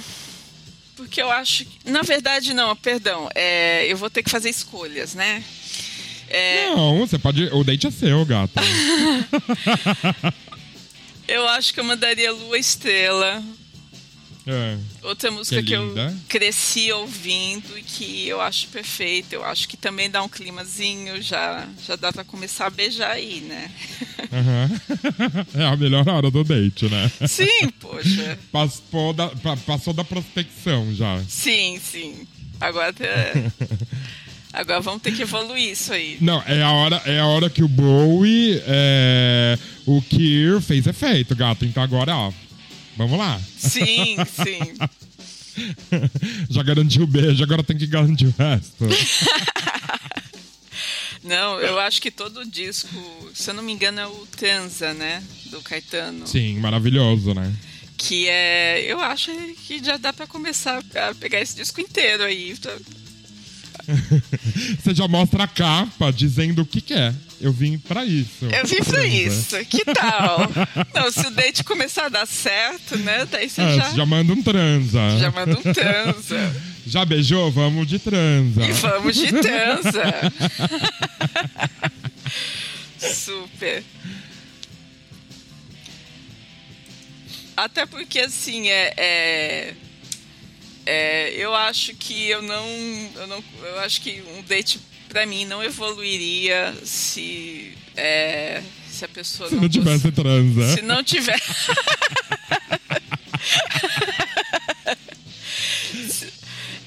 porque 0.97 1.20
eu 1.20 1.30
acho 1.30 1.64
que. 1.64 1.91
Na 1.91 2.03
verdade, 2.03 2.55
não, 2.55 2.74
perdão. 2.74 3.28
É, 3.34 3.87
eu 3.87 3.97
vou 3.97 4.11
ter 4.11 4.22
que 4.22 4.30
fazer 4.30 4.51
escolhas, 4.51 5.14
né? 5.14 5.45
É, 6.28 6.70
Não, 6.70 6.99
você 6.99 7.18
pode. 7.18 7.45
O 7.53 7.62
date 7.62 7.87
é 7.87 7.91
seu, 7.91 8.24
gata. 8.24 8.61
eu 11.28 11.47
acho 11.49 11.72
que 11.72 11.78
eu 11.78 11.84
mandaria 11.84 12.32
Lua 12.32 12.59
Estrela. 12.59 13.43
É. 14.47 14.76
Outra 15.03 15.28
música 15.30 15.61
Que 15.61 15.66
que, 15.68 15.72
eu 15.74 15.92
cresci 16.28 16.92
ouvindo 16.92 17.76
e 17.76 17.82
que 17.82 18.28
eu 18.28 18.40
acho 18.40 18.68
perfeita. 18.68 19.34
Eu 19.34 19.44
acho 19.44 19.68
que 19.68 19.76
também 19.76 20.09
dá 20.09 20.22
um 20.22 20.28
climazinho, 20.28 21.20
já, 21.20 21.66
já 21.84 21.97
dá 21.97 22.12
pra 22.12 22.22
começar 22.22 22.66
a 22.66 22.70
beijar 22.70 23.11
aí, 23.11 23.40
né? 23.40 23.68
Uhum. 24.32 24.80
é 25.61 25.64
a 25.64 25.76
melhor 25.76 26.09
hora 26.09 26.30
do 26.30 26.44
date, 26.44 26.88
né? 26.88 27.11
Sim, 27.26 27.68
poxa. 27.80 28.38
Passou 28.53 29.12
da, 29.12 29.28
pa- 29.30 29.57
passou 29.57 29.92
da 29.92 30.05
prospecção 30.05 30.94
já. 30.94 31.20
Sim, 31.28 31.80
sim. 31.82 32.26
Agora, 32.61 32.92
tá- 32.92 33.05
agora 34.53 34.80
vamos 34.80 35.03
ter 35.03 35.12
que 35.12 35.22
evoluir 35.22 35.72
isso 35.72 35.92
aí. 35.92 36.18
Não, 36.20 36.40
é 36.47 36.62
a 36.62 36.70
hora, 36.70 37.03
é 37.05 37.18
a 37.18 37.26
hora 37.26 37.51
que 37.51 37.64
o 37.64 37.68
Bowie, 37.68 38.62
é, 38.64 39.59
o 39.84 40.01
Kier 40.03 40.61
fez 40.61 40.86
efeito, 40.86 41.34
gato. 41.34 41.64
Então 41.64 41.82
agora, 41.82 42.14
ó, 42.16 42.32
vamos 42.97 43.18
lá. 43.18 43.40
Sim, 43.59 44.16
sim. 44.26 44.74
Já 46.51 46.62
garantiu 46.62 47.03
o 47.03 47.07
beijo, 47.07 47.42
agora 47.42 47.62
tem 47.62 47.76
que 47.76 47.86
garantir 47.86 48.26
o 48.26 48.34
resto. 48.36 48.86
Não, 51.22 51.61
eu 51.61 51.78
acho 51.80 52.01
que 52.01 52.11
todo 52.11 52.40
o 52.40 52.49
disco, 52.49 52.88
se 53.34 53.51
eu 53.51 53.55
não 53.55 53.62
me 53.62 53.72
engano, 53.72 53.99
é 53.99 54.07
o 54.07 54.26
Transa, 54.36 54.94
né? 54.94 55.20
Do 55.51 55.61
Caetano. 55.61 56.24
Sim, 56.24 56.61
maravilhoso, 56.61 57.34
né? 57.34 57.53
Que 57.97 58.28
é. 58.28 58.84
Eu 58.86 59.01
acho 59.01 59.32
que 59.66 59.82
já 59.82 59.97
dá 59.97 60.12
pra 60.12 60.28
começar 60.28 60.80
a 60.94 61.14
pegar 61.16 61.40
esse 61.40 61.57
disco 61.57 61.80
inteiro 61.80 62.22
aí. 62.22 62.55
Você 64.78 64.94
já 64.94 65.09
mostra 65.09 65.44
a 65.44 65.49
capa 65.49 66.12
dizendo 66.12 66.62
o 66.62 66.66
que 66.66 66.80
quer. 66.80 67.12
Eu 67.41 67.53
vim 67.53 67.76
pra 67.78 68.05
isso. 68.05 68.47
Eu 68.47 68.66
vim 68.66 68.82
pra 68.82 69.05
isso. 69.05 69.57
Que 69.66 69.84
tal? 69.84 70.39
Não, 70.95 71.11
se 71.11 71.26
o 71.26 71.30
date 71.30 71.62
começar 71.64 72.07
a 72.07 72.09
dar 72.09 72.26
certo, 72.26 72.97
né? 72.99 73.26
Daí 73.30 73.49
você 73.51 73.61
É, 73.61 73.76
já, 73.76 73.91
já 73.95 74.07
manda 74.07 74.32
um 74.32 74.43
transa. 74.43 75.18
já 75.18 75.30
manda 75.30 75.59
um 75.59 75.62
transa. 75.72 76.57
Já 76.87 77.05
beijou? 77.05 77.51
Vamos 77.51 77.87
de 77.89 77.99
transa. 77.99 78.64
E 78.64 78.72
vamos 78.72 79.16
de 79.16 79.26
transa. 79.32 80.03
Super. 82.99 83.82
Até 87.57 87.87
porque, 87.87 88.20
assim, 88.20 88.68
é, 88.68 88.93
é, 88.97 89.74
é, 90.84 91.30
Eu 91.37 91.55
acho 91.55 91.95
que 91.95 92.28
eu 92.28 92.43
não, 92.43 92.64
eu 93.16 93.26
não. 93.26 93.45
Eu 93.64 93.80
acho 93.80 94.01
que 94.01 94.22
um 94.37 94.43
date, 94.43 94.78
pra 95.17 95.25
mim, 95.25 95.47
não 95.47 95.62
evoluiria 95.64 96.75
se. 96.85 97.73
é, 97.97 98.62
se 98.87 99.03
a 99.03 99.09
pessoa 99.09 99.49
Se 99.49 99.55
não, 99.55 99.62
não 99.62 99.69
tivesse 99.71 100.12
transa. 100.12 100.75
se 100.75 100.83
não 100.83 101.03
tiver. 101.03 101.41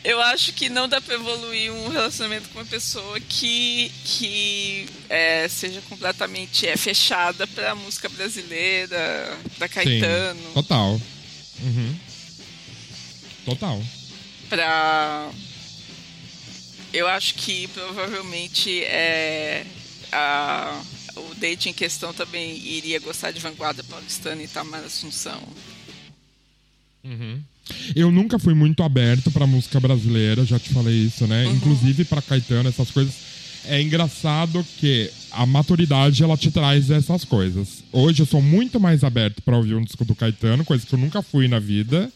Eu 0.04 0.22
acho 0.22 0.54
que 0.54 0.70
não 0.70 0.88
dá 0.88 1.02
pra 1.02 1.16
evoluir 1.16 1.74
um 1.74 1.90
relacionamento 1.90 2.50
com 2.50 2.60
uma 2.60 2.66
pessoa 2.66 3.20
que, 3.20 3.92
que 4.06 4.88
é, 5.10 5.48
seja 5.48 5.82
completamente 5.90 6.68
é, 6.68 6.78
fechada 6.78 7.48
pra 7.48 7.74
música 7.76 8.08
brasileira, 8.10 9.38
da 9.58 9.68
Caetano, 9.68 10.40
Sim, 10.40 10.54
total. 10.54 11.02
Uhum. 11.62 11.96
Total. 13.46 13.84
pra. 14.50 15.30
Eu 16.92 17.08
acho 17.08 17.36
que 17.36 17.68
provavelmente 17.68 18.84
é, 18.84 19.66
a, 20.12 20.82
o 21.16 21.36
date 21.36 21.70
em 21.70 21.74
questão 21.74 22.14
também 22.14 22.58
iria 22.58 23.00
gostar 23.00 23.32
de 23.32 23.40
Vanguarda 23.40 23.84
Paulistana 23.84 24.42
e 24.42 24.48
Tamara 24.48 24.88
Assunção. 24.88 25.42
Uhum. 27.04 27.40
Eu 27.96 28.12
nunca 28.12 28.40
fui 28.40 28.54
muito 28.54 28.82
aberto 28.82 29.30
pra 29.32 29.46
música 29.46 29.80
brasileira, 29.80 30.44
já 30.44 30.58
te 30.58 30.70
falei 30.70 30.96
isso, 30.96 31.28
né? 31.28 31.46
Uhum. 31.46 31.56
Inclusive 31.56 32.06
pra 32.06 32.22
Caetano, 32.22 32.70
essas 32.70 32.90
coisas. 32.90 33.14
É 33.66 33.82
engraçado 33.82 34.66
que 34.80 35.12
a 35.32 35.46
maturidade 35.46 36.24
ela 36.24 36.38
te 36.38 36.50
traz 36.50 36.90
essas 36.90 37.24
coisas. 37.24 37.84
Hoje 37.92 38.22
eu 38.22 38.26
sou 38.26 38.42
muito 38.42 38.80
mais 38.80 39.04
aberto 39.04 39.42
pra 39.44 39.58
ouvir 39.58 39.76
um 39.76 39.84
disco 39.84 40.04
do 40.06 40.16
Caetano, 40.16 40.66
coisa 40.66 40.86
que 40.86 40.94
eu 40.94 41.00
nunca 41.00 41.22
fui 41.22 41.48
na 41.48 41.60
vida. 41.60 42.12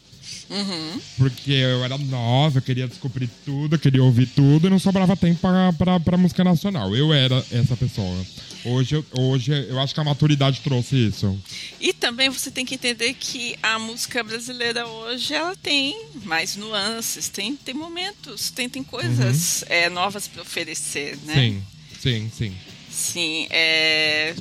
Uhum. 0.50 1.00
Porque 1.16 1.52
eu 1.52 1.84
era 1.84 1.96
nova, 1.98 2.58
eu 2.58 2.62
queria 2.62 2.86
descobrir 2.86 3.28
tudo, 3.44 3.74
eu 3.74 3.78
queria 3.78 4.02
ouvir 4.02 4.26
tudo 4.26 4.66
e 4.66 4.70
não 4.70 4.78
sobrava 4.78 5.16
tempo 5.16 5.40
pra, 5.40 5.72
pra, 5.72 6.00
pra 6.00 6.16
música 6.18 6.44
nacional. 6.44 6.94
Eu 6.94 7.12
era 7.12 7.36
essa 7.50 7.76
pessoa. 7.76 8.26
Hoje, 8.64 8.94
eu- 8.94 9.04
hoje 9.18 9.52
eu 9.68 9.78
acho 9.80 9.92
que 9.94 10.00
a 10.00 10.04
maturidade 10.04 10.60
trouxe 10.60 11.08
isso. 11.08 11.38
E 11.80 11.92
também 11.92 12.28
você 12.30 12.50
tem 12.50 12.64
que 12.64 12.74
entender 12.74 13.12
que 13.14 13.56
a 13.62 13.78
música 13.78 14.22
brasileira 14.24 14.86
hoje 14.86 15.34
ela 15.34 15.54
tem 15.56 16.06
mais 16.24 16.56
nuances, 16.56 17.28
tem, 17.28 17.56
tem 17.56 17.74
momentos, 17.74 18.50
tem, 18.50 18.68
tem 18.68 18.82
coisas 18.82 19.64
é, 19.68 19.88
novas 19.90 20.26
para 20.28 20.42
oferecer, 20.42 21.18
né? 21.24 21.34
Sim, 21.34 21.62
sim, 22.00 22.30
sim. 22.36 22.54
Sim, 22.90 23.46
é, 23.50 24.34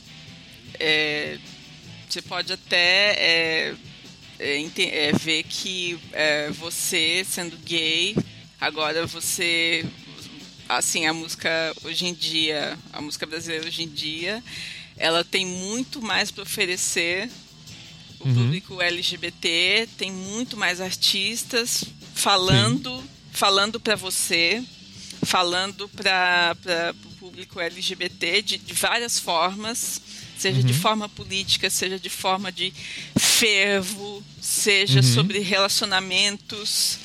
é, 0.79 1.37
você 2.07 2.21
pode 2.21 2.53
até 2.53 3.73
é, 4.43 5.07
é, 5.07 5.11
ver 5.13 5.43
que 5.43 5.97
é, 6.11 6.49
você, 6.51 7.25
sendo 7.27 7.57
gay, 7.57 8.15
agora 8.59 9.07
você. 9.07 9.85
Assim, 10.67 11.05
a 11.05 11.13
música 11.13 11.49
hoje 11.83 12.05
em 12.05 12.13
dia, 12.13 12.77
a 12.91 13.01
música 13.01 13.25
brasileira 13.25 13.65
hoje 13.65 13.83
em 13.83 13.87
dia, 13.87 14.43
ela 14.97 15.23
tem 15.23 15.45
muito 15.45 16.01
mais 16.01 16.29
para 16.29 16.43
oferecer. 16.43 17.29
O 18.19 18.27
uhum. 18.27 18.33
público 18.35 18.81
LGBT 18.81 19.87
tem 19.97 20.11
muito 20.11 20.55
mais 20.57 20.79
artistas 20.81 21.83
falando, 22.13 22.97
Sim. 22.97 23.09
falando 23.31 23.79
para 23.79 23.95
você, 23.95 24.63
falando 25.25 25.89
para 25.89 26.55
o 27.05 27.09
público 27.15 27.59
LGBT 27.59 28.41
de, 28.41 28.57
de 28.57 28.73
várias 28.73 29.19
formas 29.19 30.01
seja 30.43 30.59
uhum. 30.59 30.65
de 30.65 30.73
forma 30.73 31.07
política, 31.07 31.69
seja 31.69 31.97
de 31.97 32.09
forma 32.09 32.51
de 32.51 32.73
fervo, 33.17 34.21
seja 34.41 34.99
uhum. 34.99 35.03
sobre 35.03 35.39
relacionamentos. 35.39 36.99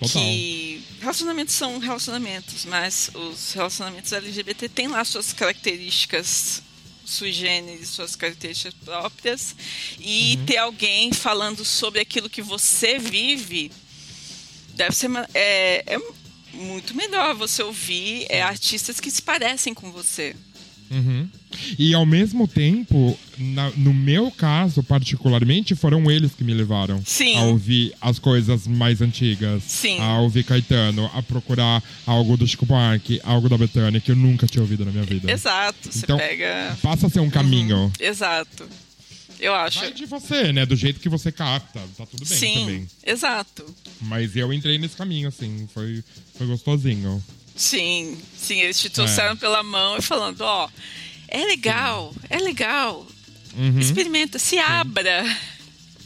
Total. 0.00 0.20
Que 0.20 0.82
relacionamentos 1.00 1.54
são 1.54 1.78
relacionamentos, 1.78 2.64
mas 2.64 3.08
os 3.14 3.52
relacionamentos 3.52 4.12
LGBT 4.12 4.68
têm 4.68 4.88
lá 4.88 5.04
suas 5.04 5.32
características 5.32 6.62
sui 7.04 7.32
generis, 7.32 7.88
suas 7.88 8.16
características 8.16 8.74
próprias, 8.84 9.54
e 10.00 10.36
uhum. 10.38 10.46
ter 10.46 10.56
alguém 10.56 11.12
falando 11.12 11.64
sobre 11.64 12.00
aquilo 12.00 12.30
que 12.30 12.40
você 12.40 12.98
vive 12.98 13.70
deve 14.74 14.94
ser 14.96 15.10
é, 15.34 15.84
é 15.86 15.98
muito 16.54 16.94
melhor 16.94 17.34
você 17.34 17.62
ouvir 17.62 18.26
é, 18.28 18.40
artistas 18.40 18.98
que 18.98 19.10
se 19.10 19.20
parecem 19.20 19.74
com 19.74 19.92
você. 19.92 20.34
Uhum. 20.90 21.28
E 21.78 21.94
ao 21.94 22.04
mesmo 22.06 22.46
tempo, 22.46 23.18
na, 23.38 23.70
no 23.70 23.92
meu 23.92 24.30
caso, 24.30 24.82
particularmente, 24.82 25.74
foram 25.74 26.10
eles 26.10 26.32
que 26.32 26.44
me 26.44 26.54
levaram 26.54 27.02
Sim. 27.04 27.36
a 27.36 27.44
ouvir 27.44 27.94
as 28.00 28.18
coisas 28.18 28.66
mais 28.66 29.00
antigas. 29.00 29.62
Sim. 29.64 29.98
A 30.00 30.18
ouvir 30.20 30.44
Caetano, 30.44 31.10
a 31.14 31.22
procurar 31.22 31.82
algo 32.06 32.36
do 32.36 32.46
Chico 32.46 32.66
Buarque, 32.66 33.20
algo 33.24 33.48
da 33.48 33.58
Betânia, 33.58 34.00
que 34.00 34.10
eu 34.10 34.16
nunca 34.16 34.46
tinha 34.46 34.62
ouvido 34.62 34.84
na 34.84 34.90
minha 34.90 35.04
vida. 35.04 35.30
Exato. 35.30 35.88
Então, 35.96 36.18
você 36.18 36.22
pega. 36.22 36.78
Passa 36.82 37.06
a 37.06 37.10
ser 37.10 37.20
um 37.20 37.30
caminho. 37.30 37.76
Uhum. 37.76 37.92
Exato. 37.98 38.68
Eu 39.42 39.54
acho. 39.54 39.80
Vai 39.80 39.92
de 39.92 40.06
você, 40.06 40.52
né? 40.52 40.64
Do 40.64 40.76
jeito 40.76 41.00
que 41.00 41.08
você 41.08 41.32
capta. 41.32 41.80
Tá 41.96 42.06
tudo 42.06 42.24
bem 42.24 42.38
Sim, 42.38 42.54
também. 42.60 42.88
Exato. 43.04 43.74
Mas 44.00 44.36
eu 44.36 44.52
entrei 44.52 44.78
nesse 44.78 44.96
caminho, 44.96 45.28
assim. 45.28 45.68
Foi, 45.74 46.04
foi 46.38 46.46
gostosinho. 46.46 47.22
Sim, 47.56 48.16
sim, 48.36 48.60
eles 48.60 48.80
te 48.80 48.88
trouxeram 48.88 49.32
é. 49.32 49.36
pela 49.36 49.62
mão 49.62 49.98
e 49.98 50.02
falando, 50.02 50.40
ó, 50.40 50.68
é 51.32 51.46
legal, 51.46 52.14
é 52.28 52.38
legal. 52.38 53.06
Uhum. 53.56 53.78
Experimenta, 53.78 54.38
se 54.38 54.50
sim. 54.50 54.58
abra. 54.58 55.24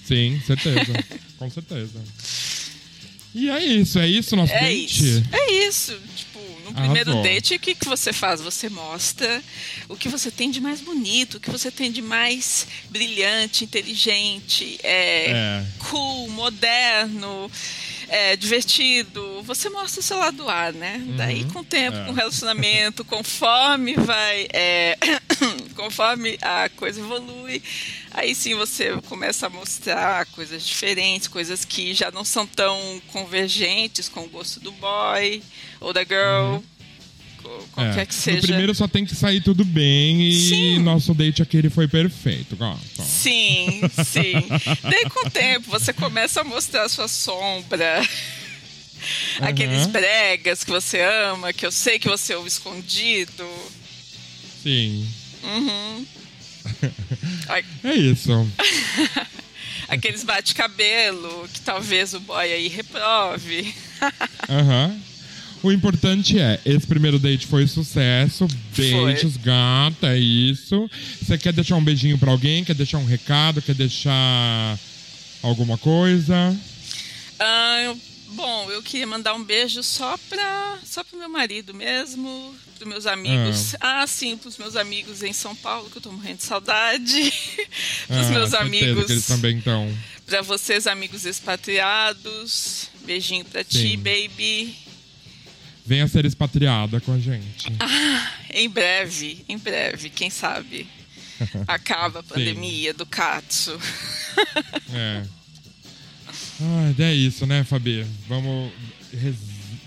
Sim, 0.07 0.41
certeza. 0.47 0.93
Com 1.39 1.51
certeza. 1.51 2.01
E 3.35 3.51
é 3.51 3.63
isso, 3.63 3.99
é 3.99 4.09
isso 4.09 4.35
nosso 4.37 4.53
é 4.55 4.61
date? 4.61 5.05
Isso. 5.05 5.23
É 5.33 5.53
isso. 5.67 6.01
Tipo, 6.17 6.39
no 6.65 6.73
primeiro 6.73 7.11
Arrasou. 7.11 7.23
date, 7.23 7.55
o 7.55 7.59
que, 7.59 7.75
que 7.75 7.85
você 7.85 8.13
faz? 8.13 8.41
Você 8.41 8.69
mostra 8.71 9.43
o 9.89 9.97
que 9.97 10.09
você 10.09 10.31
tem 10.31 10.51
de 10.51 10.61
mais 10.61 10.81
bonito, 10.81 11.37
o 11.37 11.41
que 11.41 11.51
você 11.51 11.71
tem 11.71 11.91
de 11.93 12.01
mais 12.01 12.67
brilhante, 12.89 13.65
inteligente, 13.65 14.79
é, 14.83 15.31
é. 15.31 15.65
cool, 15.81 16.31
moderno 16.31 17.51
é, 18.09 18.37
divertido, 18.37 19.43
você 19.43 19.69
mostra 19.69 20.01
o 20.01 20.03
seu 20.03 20.19
lado 20.19 20.49
A, 20.49 20.73
né? 20.73 20.97
Uhum. 20.97 21.17
Daí, 21.17 21.45
com 21.47 21.61
o 21.61 21.65
tempo, 21.65 21.97
é. 21.97 22.05
com 22.05 22.11
o 22.11 22.15
relacionamento, 22.15 23.05
conforme 23.07 23.95
vai. 23.95 24.47
É, 24.53 24.97
conforme 25.75 26.39
a 26.41 26.69
coisa 26.71 27.01
evolui, 27.01 27.63
aí 28.11 28.35
sim 28.35 28.55
você 28.55 28.97
começa 29.09 29.47
a 29.47 29.51
mostrar 29.51 30.27
coisas 30.27 30.67
diferentes, 30.67 31.29
coisas 31.29 31.65
que 31.65 31.95
já 31.95 32.11
não 32.11 32.25
são 32.25 32.47
tão 32.47 33.01
convergentes 33.13 34.09
com 34.09 34.21
o 34.25 34.29
gosto 34.29 34.59
do 34.61 34.73
boy 34.73 35.43
ou 35.81 35.93
da 35.93 36.03
girl. 36.03 36.55
Uhum 36.55 36.76
qualquer 37.73 38.01
é, 38.03 38.07
que 38.07 38.15
seja. 38.15 38.39
No 38.39 38.47
primeiro 38.47 38.75
só 38.75 38.89
tem 38.89 39.05
que 39.05 39.15
sair 39.15 39.41
tudo 39.41 39.65
bem 39.65 40.29
e 40.29 40.49
sim. 40.49 40.79
nosso 40.79 41.13
date 41.15 41.43
aquele 41.43 41.71
foi 41.71 41.87
perfeito. 41.87 42.57
Ah, 42.61 42.77
tá. 42.97 43.05
Sim, 43.05 43.83
sim. 44.05 44.33
Daí 44.83 45.09
com 45.11 45.27
o 45.27 45.31
tempo 45.31 45.71
você 45.71 45.93
começa 45.93 46.41
a 46.41 46.45
mostrar 46.45 46.85
a 46.85 46.89
sua 46.89 47.09
sombra. 47.09 48.01
Uhum. 49.41 49.47
Aqueles 49.47 49.87
bregas 49.87 50.65
que 50.65 50.71
você 50.71 51.01
ama, 51.01 51.53
que 51.53 51.67
eu 51.67 51.73
sei 51.73 51.99
que 51.99 52.09
você 52.09 52.35
ouve 52.35 52.49
escondido. 52.49 53.47
Sim. 54.63 55.07
Uhum. 55.45 56.07
é 57.85 57.95
isso. 57.95 58.31
Aqueles 59.89 60.25
bate-cabelo 60.25 61.49
que 61.53 61.61
talvez 61.61 62.13
o 62.15 62.21
boy 62.21 62.53
aí 62.53 62.69
reprove. 62.69 63.75
Aham. 64.49 64.89
Uhum. 64.89 65.16
O 65.67 65.73
importante 65.73 66.39
é, 66.39 66.61
esse 66.65 66.87
primeiro 66.87 67.19
date 67.19 67.45
foi 67.45 67.67
sucesso. 67.67 68.47
Beijos, 68.77 69.37
gata, 69.37 70.15
é 70.15 70.17
isso. 70.17 70.89
Você 71.21 71.37
quer 71.37 71.53
deixar 71.53 71.75
um 71.75 71.83
beijinho 71.83 72.17
pra 72.17 72.31
alguém? 72.31 72.63
Quer 72.63 72.77
deixar 72.77 72.99
um 72.99 73.05
recado? 73.05 73.61
Quer 73.61 73.75
deixar 73.75 74.79
alguma 75.43 75.77
coisa? 75.77 76.57
Ah, 77.41 77.93
bom, 78.29 78.71
eu 78.71 78.81
queria 78.81 79.09
mandar 79.09 79.35
um 79.35 79.43
beijo 79.43 79.83
só 79.83 80.17
pra 80.29 80.79
só 80.85 81.03
pro 81.03 81.19
meu 81.19 81.29
marido 81.29 81.75
mesmo, 81.75 82.55
pros 82.77 82.89
meus 82.89 83.05
amigos. 83.05 83.75
Ah, 83.81 84.03
ah 84.03 84.07
sim, 84.07 84.37
pros 84.37 84.59
meus 84.59 84.77
amigos 84.77 85.25
em 85.25 85.33
São 85.33 85.57
Paulo, 85.57 85.91
que 85.91 85.99
eu 85.99 86.03
tô 86.03 86.13
morrendo 86.13 86.37
de 86.37 86.45
saudade. 86.45 87.33
pros 88.07 88.27
ah, 88.29 88.31
meus 88.31 88.55
amigos. 88.55 89.07
Que 89.07 89.13
eles 89.15 89.27
também 89.27 89.59
estão. 89.59 89.93
Pra 90.27 90.43
vocês, 90.43 90.87
amigos 90.87 91.27
expatriados. 91.27 92.89
Beijinho 93.05 93.45
pra 93.45 93.65
sim. 93.65 93.81
ti, 93.81 93.97
baby. 93.97 94.86
Venha 95.87 96.09
ser 96.09 96.25
expatriada 96.25 97.01
com 97.01 97.13
a 97.13 97.19
gente. 97.19 97.73
Ah, 97.79 98.33
em 98.53 98.69
breve, 98.69 99.45
em 99.49 99.57
breve, 99.57 100.11
quem 100.11 100.31
sabe. 100.31 100.87
Acaba 101.69 102.21
a 102.21 102.23
pandemia 102.23 102.93
do 102.93 103.07
Katsu. 103.07 103.79
é. 104.93 105.23
Ah, 106.61 106.95
é 106.99 107.15
isso, 107.15 107.47
né, 107.47 107.63
Fabi? 107.65 108.05
Vamos. 108.29 108.73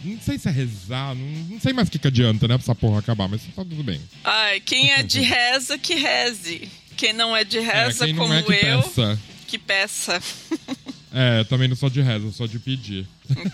Não 0.04 0.20
sei 0.22 0.38
se 0.38 0.48
é 0.48 0.52
rezar, 0.52 1.14
não, 1.14 1.26
não 1.50 1.60
sei 1.60 1.74
mais 1.74 1.90
o 1.90 1.92
que, 1.92 2.00
que 2.00 2.08
adianta, 2.08 2.48
né, 2.48 2.56
pra 2.56 2.64
essa 2.64 2.76
porra 2.76 3.00
acabar, 3.00 3.28
mas 3.28 3.42
tá 3.42 3.66
tudo 3.66 3.84
bem. 3.84 4.00
Ai, 4.24 4.62
quem 4.62 4.92
é 4.92 5.04
de 5.04 5.20
reza, 5.20 5.78
que 5.78 5.96
reze. 5.96 6.70
Quem 6.96 7.12
não 7.12 7.36
é 7.36 7.44
de 7.44 7.58
é, 7.58 7.62
reza, 7.62 8.10
é, 8.10 8.14
como 8.14 8.34
é 8.34 8.42
que 8.42 8.54
eu, 8.54 8.82
peça. 8.82 9.20
que 9.48 9.58
peça. 9.58 10.22
É, 11.12 11.44
também 11.46 11.68
não 11.68 11.76
sou 11.76 11.90
de 11.90 12.02
reza, 12.02 12.32
sou 12.32 12.48
de 12.48 12.60
pedir. 12.60 13.06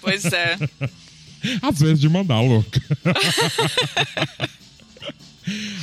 Pois 0.02 0.26
é. 0.26 0.58
Às 1.62 1.80
vezes 1.80 2.00
de 2.00 2.10
mandar, 2.10 2.42
louca. 2.42 2.82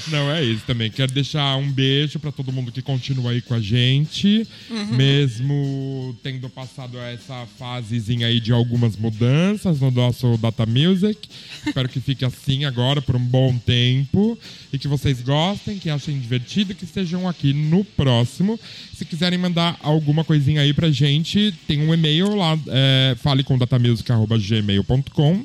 Não, 0.08 0.30
é 0.30 0.42
isso 0.42 0.64
também. 0.66 0.90
Quero 0.90 1.12
deixar 1.12 1.56
um 1.56 1.70
beijo 1.70 2.18
para 2.18 2.32
todo 2.32 2.52
mundo 2.52 2.72
que 2.72 2.82
continua 2.82 3.30
aí 3.30 3.40
com 3.40 3.54
a 3.54 3.60
gente. 3.60 4.46
Uhum. 4.68 4.96
Mesmo 4.96 6.16
tendo 6.22 6.48
passado 6.48 6.98
essa 6.98 7.46
fasezinha 7.58 8.26
aí 8.26 8.40
de 8.40 8.52
algumas 8.52 8.96
mudanças 8.96 9.80
no 9.80 9.90
nosso 9.90 10.36
Data 10.38 10.66
Music. 10.66 11.28
Espero 11.66 11.88
que 11.88 12.00
fique 12.00 12.24
assim 12.24 12.64
agora 12.64 13.00
por 13.00 13.16
um 13.16 13.24
bom 13.24 13.56
tempo. 13.58 14.38
E 14.72 14.78
que 14.78 14.88
vocês 14.88 15.20
gostem, 15.20 15.78
que 15.78 15.90
achem 15.90 16.18
divertido, 16.18 16.74
que 16.74 16.84
estejam 16.84 17.28
aqui 17.28 17.52
no 17.52 17.84
próximo. 17.84 18.58
Se 18.96 19.04
quiserem 19.04 19.38
mandar 19.38 19.76
alguma 19.80 20.24
coisinha 20.24 20.62
aí 20.62 20.72
pra 20.72 20.90
gente, 20.90 21.54
tem 21.66 21.80
um 21.80 21.94
e-mail 21.94 22.34
lá, 22.34 22.58
é, 22.68 23.14
falecomdatamusic.gmail.com. 23.20 25.44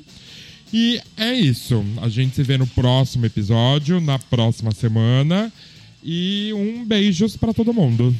E 0.72 1.02
é 1.16 1.34
isso. 1.34 1.84
A 2.02 2.10
gente 2.10 2.36
se 2.36 2.44
vê 2.44 2.58
no 2.58 2.68
próximo 2.68 3.26
episódio, 3.26 4.02
na 4.02 4.20
próxima 4.20 4.72
semana. 4.72 5.52
E 6.04 6.52
um 6.54 6.86
beijos 6.86 7.38
para 7.38 7.54
todo 7.54 7.74
mundo. 7.74 8.16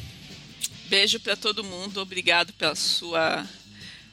Beijo 0.88 1.20
para 1.20 1.36
todo 1.36 1.62
mundo. 1.62 2.00
Obrigado 2.00 2.52
pela 2.54 2.74
sua, 2.74 3.46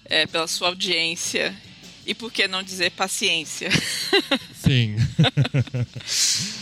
é, 0.05 0.25
pela 0.27 0.47
sua 0.47 0.69
audiência. 0.69 1.55
E 2.05 2.13
por 2.13 2.31
que 2.31 2.47
não 2.47 2.61
dizer 2.61 2.91
paciência? 2.91 3.69
Sim. 4.53 4.95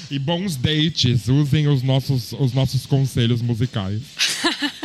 e 0.09 0.17
bons 0.17 0.55
dates. 0.55 1.28
Usem 1.28 1.67
os 1.67 1.82
nossos, 1.82 2.32
os 2.34 2.53
nossos 2.53 2.86
conselhos 2.86 3.41
musicais. 3.41 4.01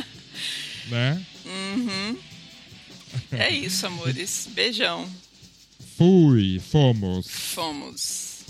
né? 0.88 1.22
Uhum. 1.44 2.16
É 3.32 3.50
isso, 3.50 3.86
amores. 3.86 4.48
Beijão. 4.52 5.08
Fui, 5.80 6.58
fomos. 6.58 7.26
Fomos. 7.28 8.44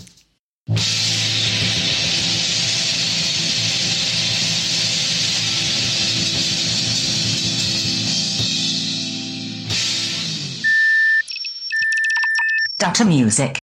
Data 12.77 13.03
Music 13.03 13.58